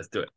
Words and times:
Let's 0.00 0.08
do 0.08 0.20
it. 0.20 0.30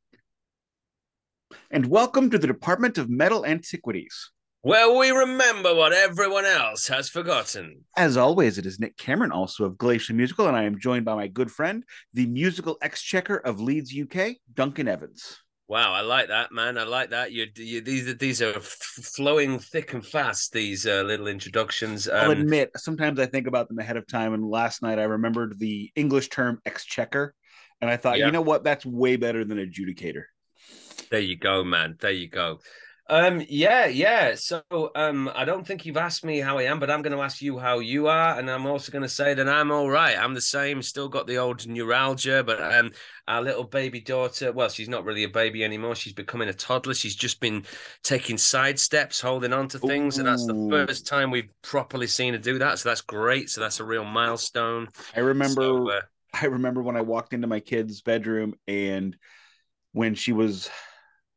And 1.72 1.86
welcome 1.86 2.30
to 2.30 2.38
the 2.38 2.48
Department 2.48 2.98
of 2.98 3.10
Metal 3.10 3.46
Antiquities. 3.46 4.32
Well, 4.62 5.00
we 5.00 5.12
remember 5.12 5.74
what 5.74 5.94
everyone 5.94 6.44
else 6.44 6.86
has 6.90 7.08
forgotten. 7.08 7.86
As 7.96 8.18
always, 8.18 8.58
it 8.58 8.66
is 8.66 8.82
Nick 8.82 8.98
Cameron, 8.98 9.32
also 9.32 9.64
of 9.64 9.78
Glacier 9.78 10.14
Musical, 10.16 10.50
and 10.50 10.58
I 10.58 10.64
am 10.64 10.78
joined 10.78 11.06
by 11.06 11.16
my 11.16 11.30
good 11.30 11.50
friend, 11.50 11.86
the 12.12 12.26
musical 12.26 12.78
exchequer 12.82 13.38
of 13.38 13.62
Leeds, 13.62 13.96
UK, 13.98 14.36
Duncan 14.54 14.90
Evans. 14.90 15.40
Wow, 15.70 15.94
I 15.94 16.02
like 16.02 16.28
that, 16.28 16.52
man. 16.52 16.78
I 16.78 16.84
like 16.84 17.12
that. 17.12 17.32
You, 17.32 17.48
you 17.56 17.80
these 17.80 18.10
are 18.10 18.16
these 18.16 18.42
are 18.42 18.60
flowing 18.60 19.60
thick 19.60 19.94
and 19.94 20.06
fast. 20.06 20.52
These 20.52 20.86
uh, 20.86 21.04
little 21.04 21.28
introductions. 21.28 22.10
Um, 22.10 22.16
I'll 22.16 22.32
admit, 22.32 22.72
sometimes 22.76 23.18
I 23.18 23.28
think 23.28 23.48
about 23.48 23.70
them 23.70 23.80
ahead 23.80 23.96
of 23.96 24.06
time. 24.08 24.34
And 24.34 24.44
last 24.44 24.82
night, 24.82 25.00
I 25.00 25.04
remembered 25.04 25.58
the 25.58 25.90
English 25.96 26.28
term 26.28 26.60
exchequer, 26.66 27.34
and 27.84 27.92
I 27.92 27.98
thought, 27.98 28.18
yeah. 28.18 28.28
you 28.28 28.32
know 28.32 28.42
what? 28.42 28.64
That's 28.64 28.86
way 28.86 29.18
better 29.18 29.44
than 29.44 29.58
adjudicator. 29.58 30.24
There 31.12 31.20
you 31.20 31.38
go, 31.38 31.66
man. 31.66 31.98
There 32.00 32.12
you 32.12 32.30
go. 32.30 32.60
Um, 33.10 33.44
yeah, 33.50 33.88
yeah. 33.88 34.36
So 34.36 34.64
um, 34.96 35.30
I 35.36 35.44
don't 35.44 35.68
think 35.68 35.86
you've 35.86 35.98
asked 35.98 36.24
me 36.24 36.40
how 36.40 36.60
I 36.60 36.64
am, 36.64 36.80
but 36.80 36.90
I'm 36.90 37.02
going 37.02 37.16
to 37.16 37.22
ask 37.22 37.42
you 37.42 37.58
how 37.58 37.80
you 37.80 38.08
are, 38.08 38.40
and 38.40 38.50
I'm 38.50 38.66
also 38.66 38.94
going 38.94 39.02
to 39.02 39.10
say 39.10 39.34
that 39.34 39.50
I'm 39.50 39.70
all 39.70 39.90
right. 39.90 40.18
I'm 40.18 40.34
the 40.34 40.40
same. 40.40 40.82
Still 40.82 41.10
got 41.10 41.28
the 41.28 41.38
old 41.38 41.68
neuralgia, 41.68 42.42
but 42.46 42.62
um, 42.62 42.92
our 43.28 43.42
little 43.42 43.66
baby 43.66 44.00
daughter. 44.00 44.54
Well, 44.54 44.70
she's 44.70 44.88
not 44.88 45.04
really 45.04 45.26
a 45.26 45.30
baby 45.30 45.66
anymore. 45.66 45.96
She's 45.96 46.14
becoming 46.14 46.48
a 46.48 46.54
toddler. 46.54 46.94
She's 46.94 47.18
just 47.18 47.42
been 47.42 47.66
taking 48.04 48.38
side 48.38 48.80
steps, 48.80 49.20
holding 49.20 49.52
on 49.52 49.68
to 49.68 49.80
things, 49.80 50.18
Ooh. 50.18 50.22
and 50.22 50.28
that's 50.30 50.46
the 50.46 50.70
first 50.72 51.06
time 51.06 51.32
we've 51.32 51.50
properly 51.62 52.08
seen 52.08 52.34
her 52.34 52.40
do 52.40 52.60
that. 52.60 52.80
So 52.80 52.88
that's 52.88 53.02
great. 53.02 53.50
So 53.50 53.60
that's 53.60 53.82
a 53.82 53.84
real 53.84 54.06
milestone. 54.06 54.88
I 55.14 55.20
remember. 55.20 55.62
So, 55.62 55.90
uh, 55.90 56.02
I 56.42 56.46
remember 56.46 56.82
when 56.82 56.98
I 56.98 57.02
walked 57.02 57.34
into 57.34 57.48
my 57.48 57.60
kid's 57.60 58.02
bedroom 58.02 58.56
and 58.68 59.16
when 59.92 60.16
she 60.16 60.32
was 60.32 60.70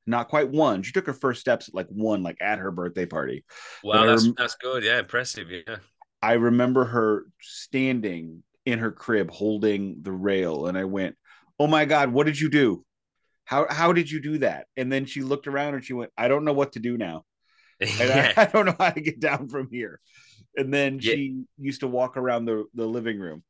not 0.06 0.28
quite 0.28 0.48
one. 0.50 0.82
She 0.82 0.92
took 0.92 1.06
her 1.06 1.12
first 1.12 1.40
steps 1.40 1.68
at 1.68 1.74
like 1.74 1.88
one, 1.88 2.22
like 2.22 2.38
at 2.40 2.58
her 2.58 2.70
birthday 2.70 3.06
party. 3.06 3.44
Wow, 3.82 4.06
that's, 4.06 4.24
rem- 4.24 4.34
that's 4.36 4.54
good. 4.56 4.84
Yeah, 4.84 5.00
impressive. 5.00 5.50
Yeah. 5.50 5.76
I 6.22 6.34
remember 6.34 6.84
her 6.84 7.26
standing 7.40 8.42
in 8.64 8.78
her 8.78 8.92
crib 8.92 9.30
holding 9.30 10.02
the 10.02 10.12
rail, 10.12 10.66
and 10.66 10.78
I 10.78 10.84
went, 10.84 11.16
"Oh 11.58 11.66
my 11.66 11.84
god, 11.84 12.12
what 12.12 12.26
did 12.26 12.40
you 12.40 12.48
do? 12.48 12.84
How 13.44 13.66
how 13.68 13.92
did 13.92 14.10
you 14.10 14.20
do 14.20 14.38
that?" 14.38 14.66
And 14.76 14.90
then 14.90 15.06
she 15.06 15.22
looked 15.22 15.46
around 15.46 15.74
and 15.74 15.84
she 15.84 15.92
went, 15.92 16.12
"I 16.16 16.28
don't 16.28 16.44
know 16.44 16.52
what 16.52 16.72
to 16.72 16.80
do 16.80 16.96
now. 16.96 17.24
yeah. 17.80 18.32
I, 18.36 18.42
I, 18.42 18.44
don't 18.46 18.66
know 18.66 18.76
how 18.78 18.90
to 18.90 19.00
get 19.00 19.20
down 19.20 19.48
from 19.48 19.68
here." 19.70 20.00
And 20.56 20.72
then 20.72 20.98
yeah. 21.00 21.12
she 21.12 21.44
used 21.58 21.80
to 21.80 21.88
walk 21.88 22.16
around 22.16 22.46
the 22.46 22.64
the 22.74 22.86
living 22.86 23.18
room, 23.18 23.42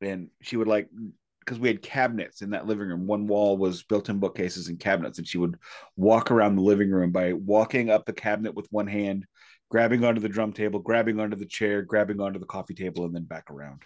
and 0.00 0.28
she 0.40 0.56
would 0.56 0.68
like 0.68 0.88
because 1.40 1.58
we 1.58 1.68
had 1.68 1.82
cabinets 1.82 2.42
in 2.42 2.50
that 2.50 2.66
living 2.66 2.88
room. 2.88 3.06
One 3.06 3.26
wall 3.26 3.56
was 3.56 3.82
built-in 3.82 4.18
bookcases 4.18 4.68
and 4.68 4.80
cabinets, 4.80 5.18
and 5.18 5.26
she 5.26 5.38
would 5.38 5.56
walk 5.96 6.30
around 6.30 6.56
the 6.56 6.62
living 6.62 6.90
room 6.90 7.10
by 7.10 7.34
walking 7.34 7.90
up 7.90 8.06
the 8.06 8.12
cabinet 8.12 8.54
with 8.54 8.66
one 8.70 8.86
hand, 8.86 9.26
grabbing 9.68 10.04
onto 10.04 10.20
the 10.20 10.28
drum 10.28 10.52
table, 10.52 10.80
grabbing 10.80 11.20
onto 11.20 11.36
the 11.36 11.46
chair, 11.46 11.82
grabbing 11.82 12.20
onto 12.20 12.38
the 12.38 12.46
coffee 12.46 12.74
table, 12.74 13.04
and 13.04 13.14
then 13.14 13.24
back 13.24 13.50
around. 13.50 13.82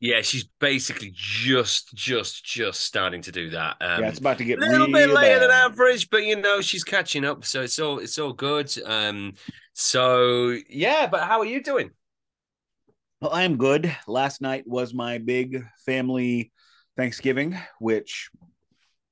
Yeah, 0.00 0.20
she's 0.20 0.44
basically 0.60 1.12
just, 1.14 1.94
just, 1.94 2.44
just 2.44 2.80
starting 2.82 3.22
to 3.22 3.32
do 3.32 3.50
that. 3.50 3.76
Um, 3.80 4.02
yeah, 4.02 4.08
it's 4.08 4.18
about 4.18 4.38
to 4.38 4.44
get 4.44 4.58
a 4.58 4.66
little 4.66 4.88
bit 4.88 5.08
later 5.08 5.38
bad. 5.38 5.42
than 5.42 5.50
average, 5.50 6.10
but 6.10 6.24
you 6.24 6.36
know 6.36 6.60
she's 6.60 6.84
catching 6.84 7.24
up, 7.24 7.44
so 7.44 7.62
it's 7.62 7.78
all 7.78 7.98
it's 7.98 8.18
all 8.18 8.32
good. 8.32 8.70
Um, 8.84 9.34
so 9.72 10.54
yeah, 10.68 11.06
but 11.06 11.22
how 11.22 11.38
are 11.38 11.46
you 11.46 11.62
doing? 11.62 11.92
Well, 13.24 13.32
I 13.32 13.44
am 13.44 13.56
good. 13.56 13.96
Last 14.06 14.42
night 14.42 14.64
was 14.66 14.92
my 14.92 15.16
big 15.16 15.64
family 15.86 16.52
Thanksgiving, 16.94 17.58
which 17.78 18.28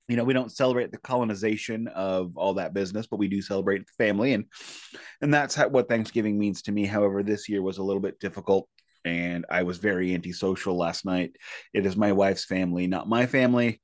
you 0.06 0.16
know 0.16 0.24
we 0.24 0.34
don't 0.34 0.52
celebrate 0.52 0.92
the 0.92 0.98
colonization 0.98 1.88
of 1.88 2.36
all 2.36 2.52
that 2.55 2.74
business 2.74 3.06
but 3.06 3.16
we 3.16 3.27
do 3.27 3.40
celebrate 3.40 3.86
the 3.86 4.05
family. 4.05 4.34
And 4.34 4.44
and 5.22 5.33
that's 5.33 5.55
how, 5.55 5.68
what 5.68 5.88
thanksgiving 5.88 6.38
means 6.38 6.60
to 6.64 6.72
me. 6.72 6.84
However 6.84 7.22
this 7.22 7.48
year 7.48 7.62
was 7.62 7.78
a 7.78 7.83
little 7.83 8.02
bit 8.02 8.20
difficult 8.20 8.68
and 9.06 9.46
i 9.48 9.62
was 9.62 9.78
very 9.78 10.12
antisocial 10.12 10.77
last 10.77 11.06
night. 11.06 11.34
It 11.73 11.86
is 11.86 11.96
my 11.96 12.12
wife's 12.12 12.44
family 12.44 12.86
not 12.86 13.08
my 13.08 13.24
family. 13.24 13.80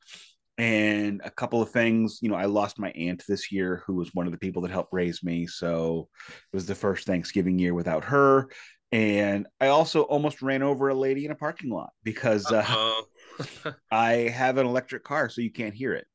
And 0.59 1.23
a 1.25 1.31
couple 1.31 1.63
of 1.63 1.71
things 1.71 2.19
you 2.21 2.29
know 2.29 2.37
i 2.37 2.45
lost 2.45 2.79
my 2.79 2.91
aunt 2.91 3.25
this 3.27 3.51
year 3.51 3.83
who 3.87 3.95
was 3.95 4.11
one 4.13 4.27
of 4.27 4.33
the 4.33 4.39
people 4.39 4.61
that 4.61 4.71
helped 4.71 4.93
raise 4.93 5.23
me. 5.23 5.47
So 5.47 6.11
it 6.29 6.55
was 6.57 6.67
the 6.67 6.75
first 6.75 7.07
thanksgiving 7.07 7.59
year 7.59 7.73
without 7.73 8.05
her 8.05 8.51
and 8.91 9.47
i 9.61 9.67
also 9.67 10.03
almost 10.03 10.41
ran 10.41 10.63
over 10.63 10.89
a 10.89 10.95
lady 10.95 11.25
in 11.25 11.31
a 11.31 11.35
parking 11.37 11.71
lot 11.71 11.91
because 12.05 12.51
uh. 12.51 12.93
I 13.91 14.13
have 14.13 14.59
an 14.59 14.67
electric 14.67 15.05
car, 15.05 15.29
so 15.29 15.41
you 15.41 15.51
can't 15.51 15.75
hear 15.75 15.95
it. 15.95 16.07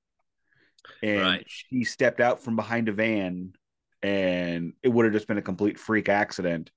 And 1.01 1.21
right. 1.21 1.45
she 1.47 1.83
stepped 1.83 2.19
out 2.19 2.43
from 2.43 2.55
behind 2.55 2.89
a 2.89 2.93
van, 2.93 3.53
and 4.01 4.73
it 4.83 4.89
would 4.89 5.05
have 5.05 5.13
just 5.13 5.27
been 5.27 5.37
a 5.37 5.43
complete 5.43 5.79
freak 5.79 6.09
accident. 6.09 6.71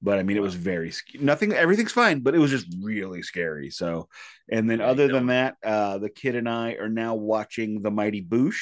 But 0.00 0.18
I 0.18 0.24
mean, 0.24 0.36
it 0.36 0.42
was 0.42 0.54
very 0.54 0.92
nothing. 1.20 1.52
Everything's 1.52 1.92
fine, 1.92 2.20
but 2.20 2.34
it 2.34 2.38
was 2.38 2.50
just 2.50 2.66
really 2.82 3.22
scary. 3.22 3.70
So, 3.70 4.08
and 4.50 4.68
then 4.68 4.80
other 4.80 5.06
than 5.06 5.28
that, 5.28 5.56
uh, 5.64 5.98
the 5.98 6.10
kid 6.10 6.34
and 6.34 6.48
I 6.48 6.72
are 6.72 6.88
now 6.88 7.14
watching 7.14 7.80
the 7.80 7.90
Mighty 7.90 8.22
Boosh, 8.22 8.60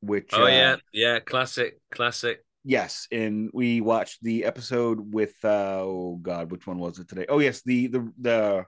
which 0.00 0.30
oh 0.32 0.44
uh, 0.44 0.48
yeah, 0.48 0.76
yeah, 0.92 1.18
classic, 1.18 1.80
classic. 1.90 2.44
Yes, 2.64 3.08
and 3.10 3.50
we 3.54 3.80
watched 3.80 4.22
the 4.22 4.44
episode 4.44 5.14
with 5.14 5.34
uh, 5.44 5.80
oh 5.80 6.18
god, 6.20 6.50
which 6.50 6.66
one 6.66 6.78
was 6.78 6.98
it 6.98 7.08
today? 7.08 7.26
Oh 7.28 7.38
yes, 7.38 7.62
the 7.62 7.86
the 7.86 8.12
the 8.20 8.64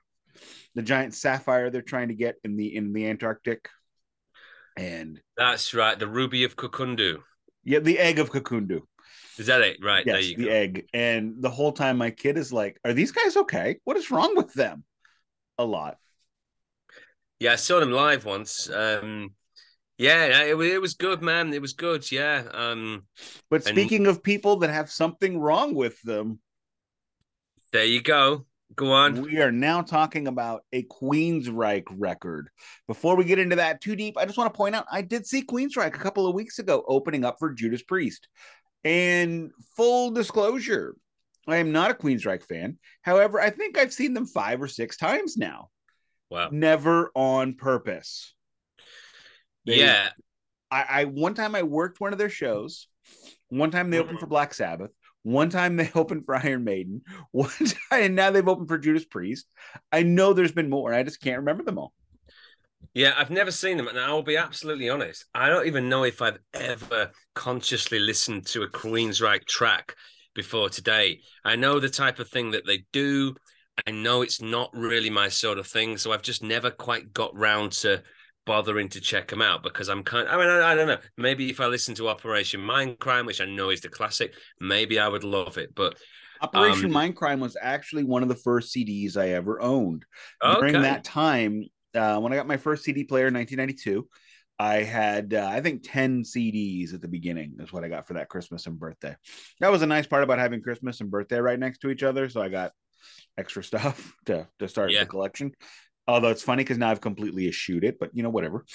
the 0.74 0.82
giant 0.82 1.14
sapphire 1.14 1.70
they're 1.70 1.82
trying 1.82 2.08
to 2.08 2.14
get 2.14 2.36
in 2.44 2.56
the 2.56 2.74
in 2.74 2.92
the 2.92 3.08
Antarctic. 3.08 3.68
And 4.78 5.20
that's 5.36 5.74
right, 5.74 5.98
the 5.98 6.08
ruby 6.08 6.44
of 6.44 6.56
Kukundu. 6.56 7.18
Yeah, 7.64 7.80
the 7.80 7.98
egg 7.98 8.18
of 8.18 8.30
Kukundu. 8.30 8.80
Is 9.38 9.46
that 9.46 9.60
it? 9.60 9.78
Right. 9.82 10.04
Yes, 10.06 10.34
the 10.36 10.44
go. 10.44 10.50
egg. 10.50 10.86
And 10.92 11.36
the 11.40 11.50
whole 11.50 11.72
time 11.72 11.98
my 11.98 12.10
kid 12.10 12.36
is 12.36 12.52
like, 12.52 12.78
Are 12.84 12.92
these 12.92 13.12
guys 13.12 13.36
okay? 13.36 13.78
What 13.84 13.96
is 13.96 14.10
wrong 14.10 14.36
with 14.36 14.52
them? 14.54 14.84
A 15.58 15.64
lot. 15.64 15.98
Yeah, 17.38 17.52
I 17.52 17.56
saw 17.56 17.80
them 17.80 17.92
live 17.92 18.24
once. 18.24 18.70
Um 18.70 19.34
yeah, 19.98 20.42
it, 20.42 20.60
it 20.60 20.80
was 20.80 20.94
good, 20.94 21.22
man. 21.22 21.52
It 21.52 21.62
was 21.62 21.72
good. 21.72 22.10
Yeah. 22.10 22.44
Um 22.52 23.06
But 23.50 23.64
speaking 23.64 24.06
and... 24.06 24.08
of 24.08 24.22
people 24.22 24.56
that 24.58 24.70
have 24.70 24.90
something 24.90 25.38
wrong 25.38 25.74
with 25.74 26.00
them, 26.02 26.40
there 27.72 27.84
you 27.84 28.02
go. 28.02 28.46
Go 28.74 28.92
on. 28.92 29.20
We 29.20 29.38
are 29.38 29.52
now 29.52 29.82
talking 29.82 30.26
about 30.26 30.62
a 30.72 30.84
Queensryche 30.84 31.84
record. 31.90 32.48
Before 32.86 33.16
we 33.16 33.24
get 33.24 33.38
into 33.38 33.56
that 33.56 33.82
too 33.82 33.96
deep, 33.96 34.16
I 34.16 34.24
just 34.24 34.38
want 34.38 34.52
to 34.52 34.56
point 34.56 34.74
out 34.74 34.86
I 34.90 35.02
did 35.02 35.26
see 35.26 35.42
Queensryche 35.42 35.94
a 35.94 35.98
couple 35.98 36.26
of 36.26 36.34
weeks 36.34 36.58
ago 36.58 36.82
opening 36.88 37.24
up 37.24 37.36
for 37.38 37.52
Judas 37.52 37.82
Priest. 37.82 38.28
And 38.84 39.50
full 39.76 40.10
disclosure, 40.10 40.96
I 41.46 41.56
am 41.56 41.72
not 41.72 41.90
a 41.90 41.94
Queensryche 41.94 42.44
fan. 42.44 42.78
However, 43.02 43.40
I 43.40 43.50
think 43.50 43.76
I've 43.76 43.92
seen 43.92 44.14
them 44.14 44.26
five 44.26 44.62
or 44.62 44.68
six 44.68 44.96
times 44.96 45.36
now. 45.36 45.68
Wow. 46.30 46.48
Never 46.50 47.10
on 47.14 47.54
purpose. 47.54 48.34
They, 49.66 49.80
yeah. 49.80 50.08
I, 50.70 50.84
I 50.88 51.04
one 51.04 51.34
time 51.34 51.54
I 51.54 51.62
worked 51.62 52.00
one 52.00 52.12
of 52.12 52.18
their 52.18 52.30
shows. 52.30 52.88
One 53.48 53.70
time 53.70 53.90
they 53.90 53.98
opened 53.98 54.16
mm-hmm. 54.16 54.24
for 54.24 54.28
Black 54.28 54.54
Sabbath. 54.54 54.94
One 55.22 55.50
time 55.50 55.76
they 55.76 55.90
opened 55.94 56.24
for 56.24 56.34
Iron 56.36 56.64
Maiden. 56.64 57.02
One 57.32 57.50
time, 57.50 58.02
and 58.02 58.16
now 58.16 58.30
they've 58.30 58.48
opened 58.48 58.68
for 58.68 58.78
Judas 58.78 59.04
Priest. 59.04 59.46
I 59.92 60.02
know 60.02 60.32
there's 60.32 60.52
been 60.52 60.70
more. 60.70 60.92
I 60.92 61.02
just 61.02 61.20
can't 61.20 61.38
remember 61.38 61.62
them 61.62 61.78
all. 61.78 61.92
Yeah, 62.94 63.14
I've 63.16 63.30
never 63.30 63.50
seen 63.50 63.76
them, 63.76 63.88
and 63.88 63.98
I'll 63.98 64.22
be 64.22 64.36
absolutely 64.36 64.90
honest. 64.90 65.24
I 65.34 65.48
don't 65.48 65.66
even 65.66 65.88
know 65.88 66.04
if 66.04 66.20
I've 66.20 66.38
ever 66.52 67.12
consciously 67.34 67.98
listened 67.98 68.46
to 68.48 68.62
a 68.62 68.68
Queensryche 68.68 69.46
track 69.46 69.94
before 70.34 70.68
today. 70.68 71.20
I 71.44 71.56
know 71.56 71.78
the 71.78 71.88
type 71.88 72.18
of 72.18 72.28
thing 72.28 72.50
that 72.50 72.66
they 72.66 72.84
do. 72.92 73.34
I 73.86 73.92
know 73.92 74.20
it's 74.20 74.42
not 74.42 74.70
really 74.74 75.08
my 75.08 75.28
sort 75.28 75.58
of 75.58 75.66
thing, 75.66 75.96
so 75.96 76.12
I've 76.12 76.22
just 76.22 76.42
never 76.42 76.70
quite 76.70 77.14
got 77.14 77.36
round 77.36 77.72
to 77.72 78.02
bothering 78.44 78.88
to 78.90 79.00
check 79.00 79.28
them 79.28 79.42
out 79.42 79.62
because 79.62 79.88
I'm 79.88 80.02
kind. 80.02 80.28
I 80.28 80.36
mean, 80.36 80.48
I, 80.48 80.72
I, 80.72 80.74
don't 80.74 80.88
know. 80.88 80.98
Maybe 81.16 81.50
if 81.50 81.60
I 81.60 81.66
listen 81.66 81.94
to 81.96 82.08
Operation 82.08 82.60
Mindcrime, 82.60 83.26
which 83.26 83.40
I 83.40 83.46
know 83.46 83.70
is 83.70 83.80
the 83.80 83.88
classic, 83.88 84.34
maybe 84.60 84.98
I 84.98 85.08
would 85.08 85.24
love 85.24 85.58
it. 85.58 85.74
But 85.74 85.96
Operation 86.40 86.94
um, 86.94 87.12
Mindcrime 87.12 87.40
was 87.40 87.56
actually 87.60 88.04
one 88.04 88.22
of 88.22 88.28
the 88.28 88.34
first 88.34 88.74
CDs 88.74 89.16
I 89.16 89.30
ever 89.30 89.60
owned. 89.60 90.04
Okay. 90.42 90.60
During 90.60 90.82
that 90.82 91.04
time, 91.04 91.64
uh, 91.94 92.18
when 92.18 92.32
I 92.32 92.36
got 92.36 92.46
my 92.48 92.56
first 92.56 92.84
CD 92.84 93.04
player 93.04 93.28
in 93.28 93.34
1992, 93.34 94.08
I 94.58 94.82
had 94.82 95.34
uh, 95.34 95.48
I 95.50 95.60
think 95.60 95.82
10 95.84 96.24
CDs 96.24 96.94
at 96.94 97.00
the 97.00 97.08
beginning 97.08 97.56
is 97.58 97.72
what 97.72 97.84
I 97.84 97.88
got 97.88 98.06
for 98.06 98.14
that 98.14 98.28
Christmas 98.28 98.66
and 98.66 98.78
birthday. 98.78 99.16
That 99.60 99.70
was 99.70 99.82
a 99.82 99.86
nice 99.86 100.06
part 100.06 100.22
about 100.22 100.38
having 100.38 100.62
Christmas 100.62 101.00
and 101.00 101.10
birthday 101.10 101.38
right 101.38 101.58
next 101.58 101.78
to 101.78 101.90
each 101.90 102.02
other. 102.02 102.28
So 102.28 102.42
I 102.42 102.48
got 102.48 102.72
extra 103.38 103.64
stuff 103.64 104.14
to 104.26 104.48
to 104.58 104.68
start 104.68 104.90
yeah. 104.90 105.00
the 105.00 105.06
collection. 105.06 105.52
Although 106.08 106.30
it's 106.30 106.42
funny 106.42 106.64
because 106.64 106.78
now 106.78 106.90
I've 106.90 107.00
completely 107.00 107.48
eschewed 107.48 107.84
it, 107.84 107.98
but 107.98 108.10
you 108.12 108.22
know, 108.22 108.30
whatever. 108.30 108.64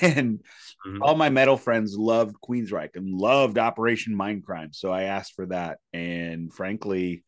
And 0.00 0.40
mm-hmm. 0.86 1.02
all 1.02 1.14
my 1.14 1.30
metal 1.30 1.56
friends 1.56 1.96
loved 1.96 2.36
Queensryche 2.42 2.96
and 2.96 3.14
loved 3.14 3.58
Operation 3.58 4.14
Mindcrime. 4.14 4.74
So 4.74 4.90
I 4.90 5.04
asked 5.04 5.34
for 5.34 5.46
that. 5.46 5.78
And 5.92 6.52
frankly, 6.52 7.22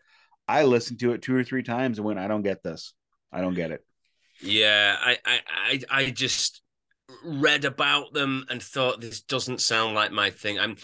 I 0.48 0.64
listened 0.64 1.00
to 1.00 1.12
it 1.12 1.22
two 1.22 1.36
or 1.36 1.44
three 1.44 1.62
times 1.62 1.98
and 1.98 2.06
went, 2.06 2.18
I 2.18 2.28
don't 2.28 2.42
get 2.42 2.62
this. 2.62 2.92
I 3.32 3.40
don't 3.40 3.54
get 3.54 3.70
it. 3.70 3.84
Yeah, 4.40 4.96
I 5.00 5.18
I 5.24 5.40
I, 5.48 5.80
I 5.90 6.10
just 6.10 6.62
read 7.24 7.64
about 7.64 8.12
them 8.12 8.44
and 8.48 8.62
thought 8.62 9.00
this 9.00 9.22
doesn't 9.22 9.60
sound 9.60 9.94
like 9.94 10.12
my 10.12 10.30
thing. 10.30 10.58
I'm 10.58 10.76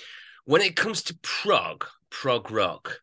when 0.44 0.62
it 0.62 0.76
comes 0.76 1.02
to 1.04 1.18
prog, 1.22 1.86
prog 2.10 2.50
rock. 2.50 3.00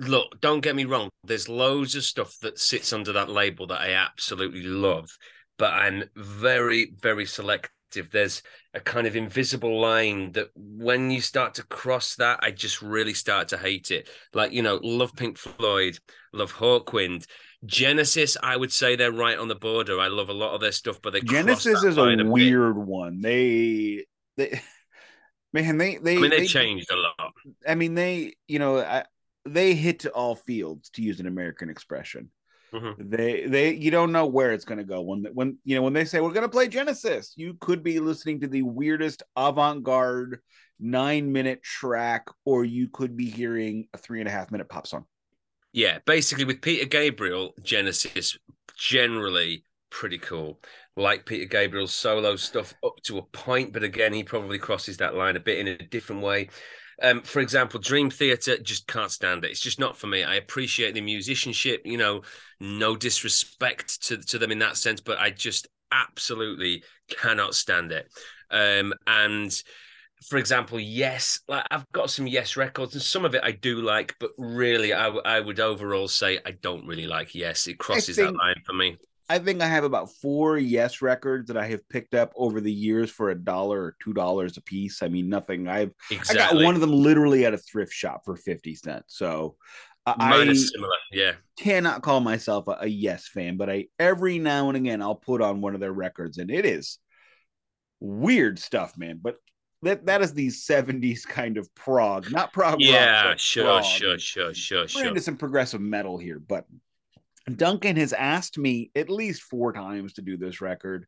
Look, 0.00 0.40
don't 0.40 0.60
get 0.60 0.76
me 0.76 0.86
wrong. 0.86 1.10
There's 1.24 1.48
loads 1.48 1.94
of 1.94 2.04
stuff 2.04 2.36
that 2.40 2.58
sits 2.58 2.92
under 2.92 3.12
that 3.12 3.28
label 3.28 3.66
that 3.68 3.80
I 3.80 3.92
absolutely 3.92 4.62
love, 4.62 5.10
but 5.58 5.72
I'm 5.74 6.04
very, 6.16 6.92
very 7.00 7.26
selective. 7.26 8.10
There's 8.10 8.42
a 8.72 8.80
kind 8.80 9.06
of 9.06 9.14
invisible 9.14 9.78
line 9.80 10.32
that 10.32 10.48
when 10.54 11.10
you 11.10 11.20
start 11.20 11.54
to 11.54 11.64
cross 11.64 12.14
that, 12.16 12.40
I 12.42 12.50
just 12.50 12.80
really 12.80 13.14
start 13.14 13.48
to 13.48 13.58
hate 13.58 13.90
it. 13.90 14.08
Like, 14.32 14.52
you 14.52 14.62
know, 14.62 14.80
love 14.82 15.14
Pink 15.14 15.36
Floyd, 15.36 15.98
love 16.32 16.54
Hawkwind. 16.54 17.26
Genesis, 17.66 18.36
I 18.42 18.56
would 18.56 18.72
say 18.72 18.96
they're 18.96 19.12
right 19.12 19.36
on 19.36 19.48
the 19.48 19.54
border. 19.54 20.00
I 20.00 20.08
love 20.08 20.30
a 20.30 20.34
lot 20.34 20.54
of 20.54 20.60
their 20.60 20.72
stuff, 20.72 21.00
but 21.02 21.12
they 21.12 21.20
Genesis 21.20 21.82
is 21.84 21.98
a, 21.98 22.02
a 22.02 22.24
weird 22.24 22.76
one. 22.76 23.20
They 23.20 24.06
they 24.36 24.62
man, 25.52 25.76
they 25.76 25.96
they 25.96 26.16
I 26.16 26.20
mean 26.20 26.30
they, 26.30 26.38
they 26.38 26.46
changed 26.46 26.90
a 26.90 26.96
lot. 26.96 27.32
I 27.68 27.74
mean 27.74 27.94
they, 27.94 28.34
you 28.48 28.58
know, 28.58 28.78
I, 28.78 29.04
they 29.44 29.74
hit 29.74 30.00
to 30.00 30.10
all 30.10 30.34
fields 30.34 30.90
to 30.90 31.02
use 31.02 31.20
an 31.20 31.26
American 31.26 31.70
expression. 31.70 32.30
Mm-hmm. 32.72 33.08
They 33.10 33.46
they 33.46 33.74
you 33.74 33.90
don't 33.90 34.12
know 34.12 34.26
where 34.26 34.52
it's 34.52 34.64
going 34.64 34.78
to 34.78 34.84
go 34.84 35.00
when 35.00 35.24
when 35.34 35.58
you 35.64 35.74
know 35.74 35.82
when 35.82 35.92
they 35.92 36.04
say 36.04 36.20
we're 36.20 36.32
going 36.32 36.42
to 36.42 36.48
play 36.48 36.68
Genesis, 36.68 37.32
you 37.36 37.54
could 37.60 37.82
be 37.82 37.98
listening 37.98 38.40
to 38.40 38.48
the 38.48 38.62
weirdest 38.62 39.24
avant-garde 39.36 40.38
nine 40.78 41.32
minute 41.32 41.62
track, 41.62 42.28
or 42.44 42.64
you 42.64 42.88
could 42.88 43.16
be 43.16 43.28
hearing 43.28 43.88
a 43.92 43.98
three 43.98 44.20
and 44.20 44.28
a 44.28 44.32
half 44.32 44.52
minute 44.52 44.68
pop 44.68 44.86
song. 44.86 45.04
Yeah, 45.72 45.98
basically 46.04 46.44
with 46.44 46.62
Peter 46.62 46.86
Gabriel, 46.86 47.54
Genesis 47.62 48.36
generally 48.76 49.64
pretty 49.90 50.18
cool. 50.18 50.60
Like 50.96 51.26
Peter 51.26 51.46
Gabriel's 51.46 51.94
solo 51.94 52.36
stuff 52.36 52.74
up 52.84 52.94
to 53.04 53.18
a 53.18 53.22
point, 53.22 53.72
but 53.72 53.82
again, 53.82 54.12
he 54.12 54.24
probably 54.24 54.58
crosses 54.58 54.96
that 54.98 55.14
line 55.14 55.36
a 55.36 55.40
bit 55.40 55.58
in 55.58 55.68
a 55.68 55.78
different 55.78 56.22
way. 56.22 56.48
Um, 57.02 57.22
for 57.22 57.40
example, 57.40 57.80
Dream 57.80 58.10
Theater 58.10 58.58
just 58.58 58.86
can't 58.86 59.10
stand 59.10 59.44
it. 59.44 59.50
It's 59.50 59.60
just 59.60 59.78
not 59.78 59.96
for 59.96 60.06
me. 60.06 60.22
I 60.22 60.34
appreciate 60.34 60.94
the 60.94 61.00
musicianship, 61.00 61.82
you 61.84 61.96
know, 61.96 62.22
no 62.60 62.94
disrespect 62.94 64.02
to, 64.04 64.18
to 64.18 64.38
them 64.38 64.52
in 64.52 64.58
that 64.58 64.76
sense, 64.76 65.00
but 65.00 65.18
I 65.18 65.30
just 65.30 65.68
absolutely 65.92 66.84
cannot 67.08 67.54
stand 67.54 67.92
it. 67.92 68.06
Um, 68.50 68.92
and 69.06 69.50
for 70.28 70.36
example, 70.36 70.78
yes, 70.78 71.40
like 71.48 71.64
I've 71.70 71.90
got 71.92 72.10
some 72.10 72.26
yes 72.26 72.56
records, 72.56 72.94
and 72.94 73.02
some 73.02 73.24
of 73.24 73.34
it 73.34 73.42
I 73.42 73.52
do 73.52 73.80
like, 73.80 74.14
but 74.20 74.32
really, 74.36 74.92
I, 74.92 75.04
w- 75.04 75.22
I 75.24 75.40
would 75.40 75.60
overall 75.60 76.08
say 76.08 76.38
I 76.44 76.50
don't 76.50 76.86
really 76.86 77.06
like 77.06 77.34
yes. 77.34 77.66
It 77.66 77.78
crosses 77.78 78.16
think, 78.16 78.28
that 78.28 78.36
line 78.36 78.62
for 78.66 78.74
me. 78.74 78.98
I 79.30 79.38
think 79.38 79.62
I 79.62 79.66
have 79.68 79.84
about 79.84 80.10
four 80.10 80.58
yes 80.58 81.00
records 81.00 81.46
that 81.46 81.56
I 81.56 81.68
have 81.68 81.88
picked 81.88 82.14
up 82.14 82.32
over 82.34 82.60
the 82.60 82.72
years 82.72 83.10
for 83.10 83.30
a 83.30 83.34
dollar 83.34 83.80
or 83.80 83.96
two 84.02 84.12
dollars 84.12 84.56
a 84.56 84.60
piece. 84.60 85.04
I 85.04 85.08
mean, 85.08 85.28
nothing. 85.28 85.68
I've 85.68 85.92
exactly. 86.10 86.40
I 86.40 86.52
got 86.52 86.64
one 86.64 86.74
of 86.74 86.80
them 86.80 86.92
literally 86.92 87.46
at 87.46 87.54
a 87.54 87.58
thrift 87.58 87.92
shop 87.92 88.22
for 88.24 88.34
fifty 88.34 88.74
cents. 88.74 89.14
So 89.16 89.54
Mine 90.18 90.48
I 90.48 90.54
similar. 90.54 90.90
Yeah, 91.12 91.32
cannot 91.56 92.02
call 92.02 92.20
myself 92.20 92.66
a, 92.66 92.78
a 92.80 92.86
yes 92.86 93.28
fan, 93.28 93.56
but 93.56 93.70
I 93.70 93.86
every 93.98 94.40
now 94.40 94.68
and 94.68 94.76
again 94.76 95.00
I'll 95.00 95.14
put 95.14 95.42
on 95.42 95.60
one 95.60 95.74
of 95.74 95.80
their 95.80 95.92
records, 95.92 96.38
and 96.38 96.50
it 96.50 96.64
is 96.64 96.98
weird 98.00 98.58
stuff, 98.58 98.98
man. 98.98 99.20
But 99.22 99.36
that 99.82 100.06
that 100.06 100.22
is 100.22 100.32
the 100.32 100.48
70s 100.48 101.24
kind 101.24 101.56
of 101.56 101.72
prog, 101.74 102.32
not 102.32 102.52
prog. 102.52 102.80
Yeah, 102.80 103.28
rock, 103.28 103.38
sure, 103.38 103.64
prog. 103.64 103.84
sure, 103.84 104.18
sure, 104.18 104.54
sure, 104.54 104.88
sure. 104.88 105.02
We're 105.02 105.08
into 105.08 105.20
some 105.20 105.36
progressive 105.36 105.80
metal 105.80 106.18
here, 106.18 106.38
but 106.38 106.66
Duncan 107.56 107.96
has 107.96 108.12
asked 108.12 108.58
me 108.58 108.90
at 108.94 109.10
least 109.10 109.42
four 109.42 109.72
times 109.72 110.14
to 110.14 110.22
do 110.22 110.36
this 110.36 110.60
record, 110.60 111.06